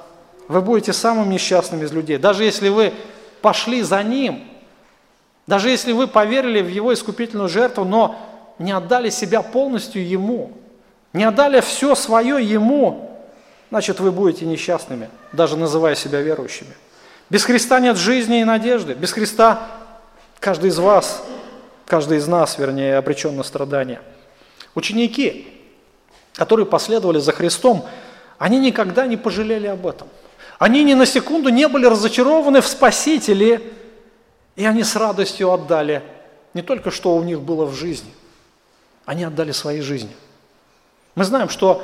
вы 0.50 0.62
будете 0.62 0.92
самым 0.92 1.30
несчастным 1.30 1.84
из 1.84 1.94
людей. 1.94 2.18
Даже 2.18 2.44
если 2.44 2.68
вы 2.68 2.94
пошли 3.42 3.82
за 3.82 4.04
Ним, 4.04 4.44
даже 5.48 5.70
если 5.70 5.94
вы 5.94 6.08
поверили 6.08 6.62
в 6.62 6.68
Его 6.68 6.94
искупительную 6.94 7.48
жертву, 7.48 7.86
но 7.86 8.16
не 8.60 8.72
отдали 8.72 9.10
себя 9.10 9.42
полностью 9.42 10.06
Ему, 10.06 10.52
не 11.14 11.24
отдали 11.24 11.62
все 11.62 11.96
свое 11.96 12.44
Ему, 12.44 13.20
значит, 13.70 14.00
вы 14.00 14.12
будете 14.12 14.46
несчастными, 14.46 15.10
даже 15.32 15.58
называя 15.58 15.96
себя 15.96 16.22
верующими. 16.22 16.76
Без 17.30 17.46
Христа 17.46 17.80
нет 17.80 17.98
жизни 17.98 18.42
и 18.42 18.44
надежды. 18.44 18.94
Без 18.94 19.12
Христа 19.12 19.68
каждый 20.40 20.70
из 20.70 20.78
вас, 20.78 21.24
каждый 21.86 22.18
из 22.18 22.28
нас, 22.28 22.58
вернее, 22.58 22.98
обречен 22.98 23.36
на 23.36 23.44
страдания. 23.44 24.02
Ученики, 24.76 25.48
которые 26.34 26.66
последовали 26.66 27.20
за 27.20 27.32
Христом, 27.32 27.86
они 28.38 28.60
никогда 28.60 29.08
не 29.08 29.18
пожалели 29.18 29.68
об 29.68 29.88
этом. 29.88 30.08
Они 30.60 30.84
ни 30.84 30.94
на 30.94 31.06
секунду 31.06 31.50
не 31.50 31.68
были 31.68 31.86
разочарованы 31.86 32.62
в 32.62 32.68
Спасителе, 32.68 33.62
и 34.56 34.66
они 34.66 34.84
с 34.84 34.96
радостью 34.96 35.52
отдали 35.52 36.04
не 36.54 36.62
только 36.62 36.92
что 36.92 37.16
у 37.16 37.24
них 37.24 37.42
было 37.42 37.66
в 37.66 37.74
жизни, 37.74 38.12
они 39.06 39.24
отдали 39.24 39.52
свои 39.52 39.82
жизни. 39.82 40.12
Мы 41.16 41.24
знаем, 41.26 41.50
что 41.50 41.84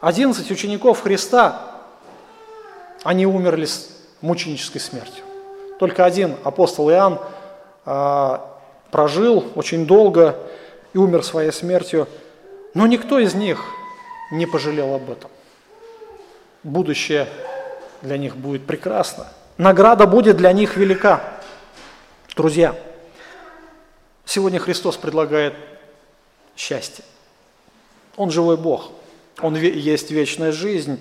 11 0.00 0.50
учеников 0.50 1.02
Христа, 1.02 1.60
они 3.02 3.26
умерли 3.26 3.66
с 3.66 3.90
мученической 4.22 4.80
смертью. 4.80 5.24
Только 5.78 6.04
один 6.04 6.36
апостол 6.44 6.90
Иоанн 6.90 7.18
а, 7.84 8.58
прожил 8.90 9.46
очень 9.54 9.86
долго 9.86 10.36
и 10.92 10.98
умер 10.98 11.24
своей 11.24 11.52
смертью, 11.52 12.08
но 12.74 12.86
никто 12.86 13.18
из 13.18 13.34
них 13.34 13.64
не 14.30 14.46
пожалел 14.46 14.94
об 14.94 15.10
этом. 15.10 15.30
Будущее 16.62 17.28
для 18.02 18.16
них 18.16 18.36
будет 18.36 18.66
прекрасно. 18.66 19.26
Награда 19.58 20.06
будет 20.06 20.36
для 20.36 20.52
них 20.52 20.76
велика. 20.76 21.22
Друзья, 22.36 22.74
сегодня 24.24 24.58
Христос 24.58 24.96
предлагает 24.96 25.54
счастье. 26.56 27.04
Он 28.20 28.30
живой 28.30 28.58
Бог, 28.58 28.90
Он 29.40 29.56
есть 29.56 30.10
вечная 30.10 30.52
жизнь, 30.52 31.00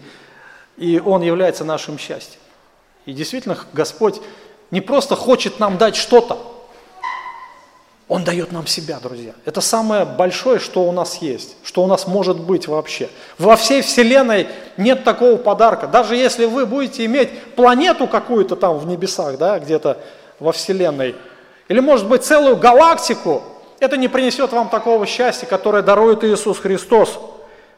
и 0.77 1.01
Он 1.05 1.21
является 1.21 1.65
нашим 1.65 1.99
счастьем. 1.99 2.39
И 3.05 3.11
действительно, 3.11 3.57
Господь 3.73 4.21
не 4.71 4.79
просто 4.79 5.17
хочет 5.17 5.59
нам 5.59 5.77
дать 5.77 5.97
что-то, 5.97 6.37
Он 8.07 8.23
дает 8.23 8.53
нам 8.53 8.65
себя, 8.67 9.01
друзья. 9.03 9.33
Это 9.43 9.59
самое 9.59 10.05
большое, 10.05 10.59
что 10.59 10.83
у 10.83 10.93
нас 10.93 11.17
есть, 11.17 11.57
что 11.65 11.83
у 11.83 11.87
нас 11.87 12.07
может 12.07 12.39
быть 12.39 12.69
вообще. 12.69 13.09
Во 13.37 13.57
всей 13.57 13.81
Вселенной 13.81 14.47
нет 14.77 15.03
такого 15.03 15.35
подарка. 15.35 15.87
Даже 15.87 16.15
если 16.15 16.45
вы 16.45 16.65
будете 16.65 17.03
иметь 17.03 17.37
планету 17.57 18.07
какую-то 18.07 18.55
там 18.55 18.77
в 18.77 18.87
небесах, 18.87 19.37
да, 19.37 19.59
где-то 19.59 19.97
во 20.39 20.53
Вселенной, 20.53 21.17
или 21.67 21.81
может 21.81 22.07
быть 22.07 22.23
целую 22.23 22.55
галактику, 22.55 23.43
это 23.79 23.97
не 23.97 24.07
принесет 24.07 24.51
вам 24.51 24.69
такого 24.69 25.05
счастья, 25.05 25.47
которое 25.47 25.81
дарует 25.81 26.23
Иисус 26.23 26.59
Христос. 26.59 27.19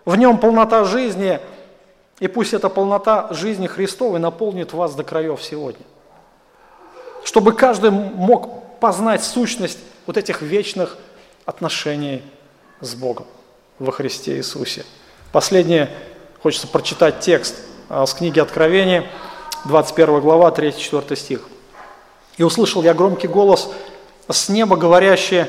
В 0.04 0.16
нем 0.16 0.40
полнота 0.40 0.84
жизни, 0.84 1.40
и 2.20 2.28
пусть 2.28 2.54
эта 2.54 2.70
полнота 2.70 3.28
жизни 3.32 3.68
Христовой 3.68 4.20
наполнит 4.20 4.74
вас 4.74 4.96
до 4.96 5.04
краев 5.04 5.42
сегодня. 5.44 5.86
Чтобы 7.24 7.54
каждый 7.54 7.92
мог 7.92 8.80
познать 8.80 9.24
сущность 9.24 9.78
вот 10.08 10.18
этих 10.18 10.42
вечных 10.42 10.98
отношений 11.46 12.24
с 12.80 12.96
Богом 12.96 13.28
во 13.78 13.92
Христе 13.92 14.38
Иисусе. 14.38 14.86
Последнее, 15.32 15.90
хочется 16.42 16.68
прочитать 16.68 17.20
текст 17.20 17.56
а, 17.90 18.06
с 18.06 18.14
книги 18.14 18.40
Откровения, 18.40 19.08
21 19.66 20.20
глава, 20.22 20.50
3-4 20.50 21.16
стих. 21.16 21.42
«И 22.38 22.44
услышал 22.44 22.82
я 22.82 22.96
громкий 22.96 23.28
голос 23.28 23.72
с 24.28 24.50
неба, 24.50 24.78
говорящий, 24.78 25.46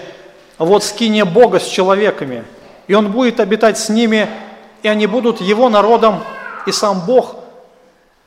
вот 0.58 0.84
скиния 0.84 1.24
Бога 1.24 1.58
с 1.58 1.66
человеками, 1.66 2.44
и 2.86 2.94
Он 2.94 3.10
будет 3.10 3.40
обитать 3.40 3.78
с 3.78 3.88
ними, 3.88 4.28
и 4.82 4.88
они 4.88 5.06
будут 5.06 5.40
Его 5.40 5.68
народом, 5.68 6.20
и 6.66 6.72
сам 6.72 7.04
Бог 7.06 7.36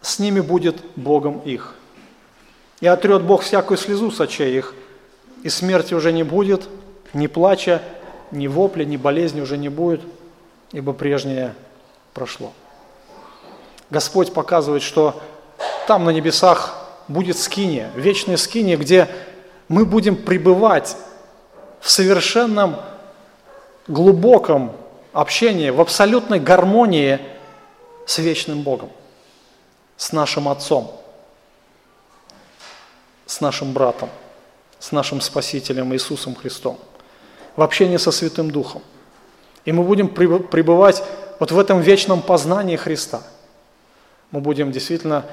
с 0.02 0.20
ними 0.20 0.40
будет 0.40 0.78
Богом 0.96 1.40
их. 1.40 1.76
И 2.82 2.88
отрет 2.88 3.24
Бог 3.24 3.42
всякую 3.42 3.78
слезу 3.78 4.12
с 4.12 4.20
очей 4.20 4.58
их, 4.58 4.74
и 5.44 5.50
смерти 5.50 5.94
уже 5.94 6.12
не 6.12 6.24
будет, 6.24 6.68
ни 7.14 7.28
плача, 7.28 7.82
ни 8.32 8.48
вопля, 8.48 8.84
ни 8.84 8.98
болезни 8.98 9.42
уже 9.42 9.58
не 9.58 9.70
будет, 9.70 10.02
ибо 10.72 10.94
прежнее 10.94 11.56
прошло. 12.14 12.54
Господь 13.90 14.34
показывает, 14.34 14.84
что 14.84 15.22
там 15.88 16.04
на 16.06 16.10
небесах 16.10 16.88
будет 17.08 17.38
скиния, 17.38 17.92
вечная 17.96 18.38
скиния, 18.38 18.78
где 18.78 19.08
мы 19.68 19.86
будем 19.86 20.16
пребывать 20.16 20.98
в 21.80 21.90
совершенном 21.90 22.78
глубоком 23.88 24.72
общении, 25.14 25.70
в 25.70 25.80
абсолютной 25.80 26.40
гармонии 26.40 27.20
с 28.06 28.18
вечным 28.18 28.62
Богом, 28.62 28.90
с 29.98 30.12
нашим 30.12 30.50
Отцом, 30.50 30.92
с 33.26 33.42
нашим 33.42 33.74
братом, 33.74 34.10
с 34.80 34.92
нашим 34.92 35.22
Спасителем 35.22 35.94
Иисусом 35.94 36.36
Христом, 36.36 36.78
в 37.56 37.62
общении 37.62 37.98
со 37.98 38.12
Святым 38.12 38.52
Духом. 38.52 38.82
И 39.64 39.72
мы 39.72 39.84
будем 39.84 40.10
пребывать 40.10 41.04
вот 41.40 41.52
в 41.52 41.60
этом 41.60 41.82
вечном 41.82 42.22
познании 42.22 42.76
Христа. 42.76 43.22
Мы 44.32 44.42
будем 44.42 44.72
действительно 44.72 45.26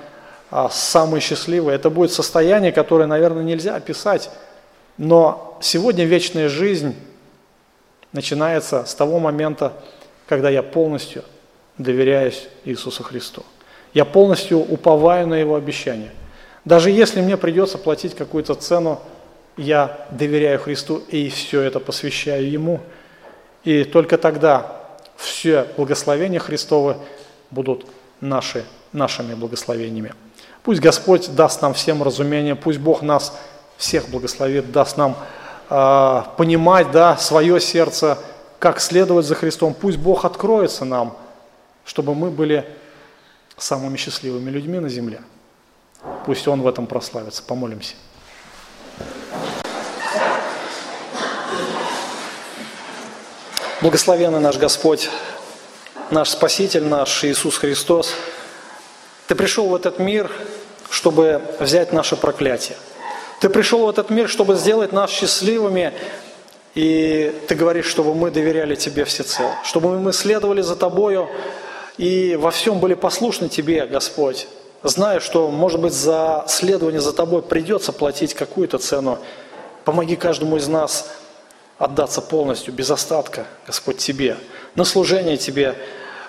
а, 0.50 0.68
самые 0.70 1.20
счастливые. 1.20 1.76
Это 1.76 1.90
будет 1.90 2.12
состояние, 2.12 2.72
которое, 2.72 3.06
наверное, 3.06 3.42
нельзя 3.42 3.74
описать 3.74 4.30
но 4.98 5.58
сегодня 5.60 6.04
вечная 6.04 6.48
жизнь 6.48 6.94
начинается 8.12 8.84
с 8.84 8.94
того 8.94 9.18
момента, 9.18 9.72
когда 10.26 10.50
я 10.50 10.62
полностью 10.62 11.24
доверяюсь 11.78 12.48
Иисусу 12.64 13.02
Христу. 13.02 13.42
Я 13.94 14.04
полностью 14.04 14.58
уповаю 14.58 15.26
на 15.26 15.34
Его 15.34 15.54
обещание. 15.54 16.12
Даже 16.64 16.90
если 16.90 17.20
мне 17.20 17.36
придется 17.36 17.78
платить 17.78 18.14
какую-то 18.14 18.54
цену, 18.54 19.00
я 19.56 20.06
доверяю 20.10 20.58
Христу 20.58 21.02
и 21.08 21.28
все 21.28 21.60
это 21.60 21.80
посвящаю 21.80 22.50
Ему. 22.50 22.80
И 23.64 23.84
только 23.84 24.18
тогда 24.18 24.80
все 25.16 25.66
благословения 25.76 26.40
Христовы 26.40 26.96
будут 27.50 27.86
наши, 28.20 28.64
нашими 28.92 29.34
благословениями. 29.34 30.14
Пусть 30.62 30.80
Господь 30.80 31.34
даст 31.34 31.60
нам 31.60 31.74
всем 31.74 32.02
разумение, 32.02 32.54
пусть 32.54 32.78
Бог 32.78 33.02
нас 33.02 33.36
всех 33.82 34.08
благословит, 34.08 34.70
даст 34.70 34.96
нам 34.96 35.16
э, 35.68 36.22
понимать 36.36 36.92
да, 36.92 37.16
свое 37.16 37.60
сердце, 37.60 38.16
как 38.60 38.80
следовать 38.80 39.26
за 39.26 39.34
Христом. 39.34 39.74
Пусть 39.74 39.98
Бог 39.98 40.24
откроется 40.24 40.84
нам, 40.84 41.16
чтобы 41.84 42.14
мы 42.14 42.30
были 42.30 42.64
самыми 43.56 43.96
счастливыми 43.96 44.50
людьми 44.50 44.78
на 44.78 44.88
земле. 44.88 45.20
Пусть 46.24 46.46
Он 46.46 46.62
в 46.62 46.68
этом 46.68 46.86
прославится. 46.86 47.42
Помолимся. 47.42 47.94
Благословенный 53.80 54.38
наш 54.38 54.58
Господь, 54.58 55.10
наш 56.10 56.30
Спаситель, 56.30 56.84
наш 56.84 57.24
Иисус 57.24 57.58
Христос, 57.58 58.14
Ты 59.26 59.34
пришел 59.34 59.68
в 59.68 59.74
этот 59.74 59.98
мир, 59.98 60.30
чтобы 60.88 61.42
взять 61.58 61.92
наше 61.92 62.14
проклятие– 62.14 62.76
ты 63.42 63.48
пришел 63.50 63.86
в 63.86 63.88
этот 63.88 64.08
мир, 64.08 64.28
чтобы 64.28 64.54
сделать 64.54 64.92
нас 64.92 65.10
счастливыми, 65.10 65.92
и 66.76 67.34
ты 67.48 67.56
говоришь, 67.56 67.86
чтобы 67.86 68.14
мы 68.14 68.30
доверяли 68.30 68.76
Тебе 68.76 69.04
всецело, 69.04 69.50
чтобы 69.64 69.98
мы 69.98 70.12
следовали 70.12 70.60
за 70.60 70.76
Тобою 70.76 71.28
и 71.98 72.36
во 72.36 72.52
всем 72.52 72.78
были 72.78 72.94
послушны 72.94 73.48
Тебе, 73.48 73.84
Господь, 73.86 74.46
зная, 74.84 75.18
что, 75.18 75.50
может 75.50 75.80
быть, 75.80 75.92
за 75.92 76.44
следование 76.46 77.00
за 77.00 77.12
Тобой 77.12 77.42
придется 77.42 77.92
платить 77.92 78.32
какую-то 78.32 78.78
цену. 78.78 79.18
Помоги 79.84 80.14
каждому 80.14 80.56
из 80.56 80.68
нас 80.68 81.10
отдаться 81.78 82.20
полностью, 82.20 82.72
без 82.72 82.92
остатка, 82.92 83.46
Господь, 83.66 83.98
Тебе, 83.98 84.36
на 84.76 84.84
служение 84.84 85.36
Тебе, 85.36 85.74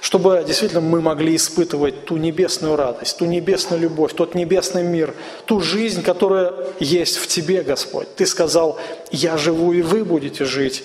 чтобы 0.04 0.44
действительно 0.46 0.82
мы 0.82 1.00
могли 1.00 1.34
испытывать 1.34 2.04
ту 2.04 2.18
небесную 2.18 2.76
радость, 2.76 3.18
ту 3.18 3.24
небесную 3.24 3.82
любовь, 3.82 4.12
тот 4.14 4.36
небесный 4.36 4.84
мир, 4.84 5.14
ту 5.46 5.62
жизнь, 5.62 6.04
которая 6.04 6.52
есть 6.82 7.16
в 7.16 7.28
Тебе, 7.28 7.62
Господь. 7.62 8.14
Ты 8.18 8.26
сказал, 8.26 8.78
я 9.12 9.38
живу, 9.38 9.72
и 9.72 9.82
вы 9.82 10.04
будете 10.04 10.44
жить. 10.44 10.84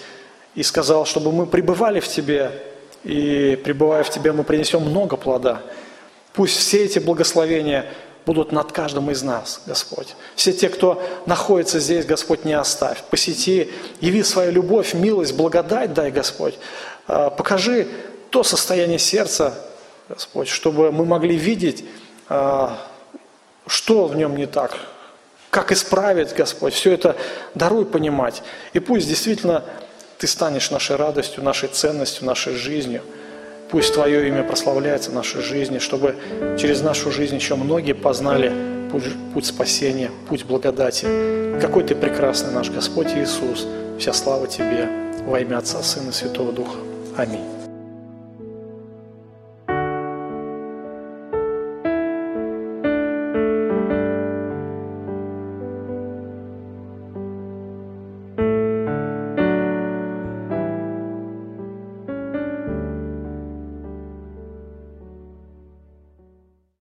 И 0.55 0.62
сказал, 0.62 1.05
чтобы 1.05 1.33
мы 1.33 1.47
пребывали 1.47 1.99
в 1.99 2.07
Тебе, 2.07 2.53
и 3.03 3.61
пребывая 3.64 4.05
в 4.05 4.11
Тебе, 4.11 4.31
мы 4.31 4.45
принесем 4.45 4.83
много 4.83 5.16
плода. 5.16 5.62
Пусть 6.33 6.57
все 6.57 6.85
эти 6.85 7.01
благословения 7.01 7.87
будут 8.25 8.53
над 8.53 8.71
каждым 8.71 9.11
из 9.11 9.25
нас, 9.25 9.62
Господь. 9.66 10.14
Все 10.37 10.53
те, 10.53 10.69
кто 10.69 11.03
находится 11.27 11.81
здесь, 11.81 12.07
Господь, 12.07 12.45
не 12.45 12.53
оставь. 12.53 13.03
Посети, 13.11 13.69
яви 14.01 14.23
свою 14.23 14.53
любовь, 14.53 14.95
милость, 14.95 15.35
благодать 15.35 15.93
дай, 15.93 16.12
Господь. 16.12 16.55
А, 17.09 17.31
покажи 17.31 17.89
то 18.31 18.43
состояние 18.43 18.99
сердца, 18.99 19.55
Господь, 20.09 20.49
чтобы 20.49 20.93
мы 20.93 21.05
могли 21.05 21.37
видеть, 21.37 21.85
а, 22.29 22.79
что 23.66 24.07
в 24.07 24.16
нем 24.16 24.37
не 24.37 24.47
так, 24.47 24.76
как 25.51 25.72
исправить, 25.72 26.35
Господь, 26.35 26.74
все 26.74 26.93
это 26.93 27.16
даруй 27.55 27.87
понимать. 27.87 28.43
И 28.72 28.81
пусть 28.81 29.09
действительно 29.09 29.64
Ты 30.18 30.26
станешь 30.26 30.70
нашей 30.70 30.97
радостью, 30.97 31.43
нашей 31.43 31.68
ценностью, 31.68 32.26
нашей 32.26 32.55
жизнью. 32.55 33.03
Пусть 33.70 33.95
Твое 33.95 34.26
имя 34.29 34.43
прославляется 34.43 35.11
в 35.11 35.14
нашей 35.14 35.43
жизни, 35.43 35.79
чтобы 35.79 36.16
через 36.59 36.83
нашу 36.83 37.11
жизнь 37.11 37.37
еще 37.37 37.55
многие 37.55 37.93
познали 37.93 38.53
путь, 38.91 39.05
путь 39.35 39.47
спасения, 39.47 40.11
путь 40.29 40.45
благодати. 40.45 41.07
Какой 41.61 41.85
Ты 41.85 41.95
прекрасный 41.95 42.53
наш 42.53 42.70
Господь 42.70 43.09
Иисус. 43.09 43.66
Вся 43.99 44.12
слава 44.12 44.47
Тебе 44.47 44.89
во 45.26 45.41
имя 45.41 45.59
Отца, 45.59 45.83
Сына 45.83 46.11
и 46.11 46.12
Святого 46.12 46.53
Духа. 46.53 46.79
Аминь. 47.16 47.57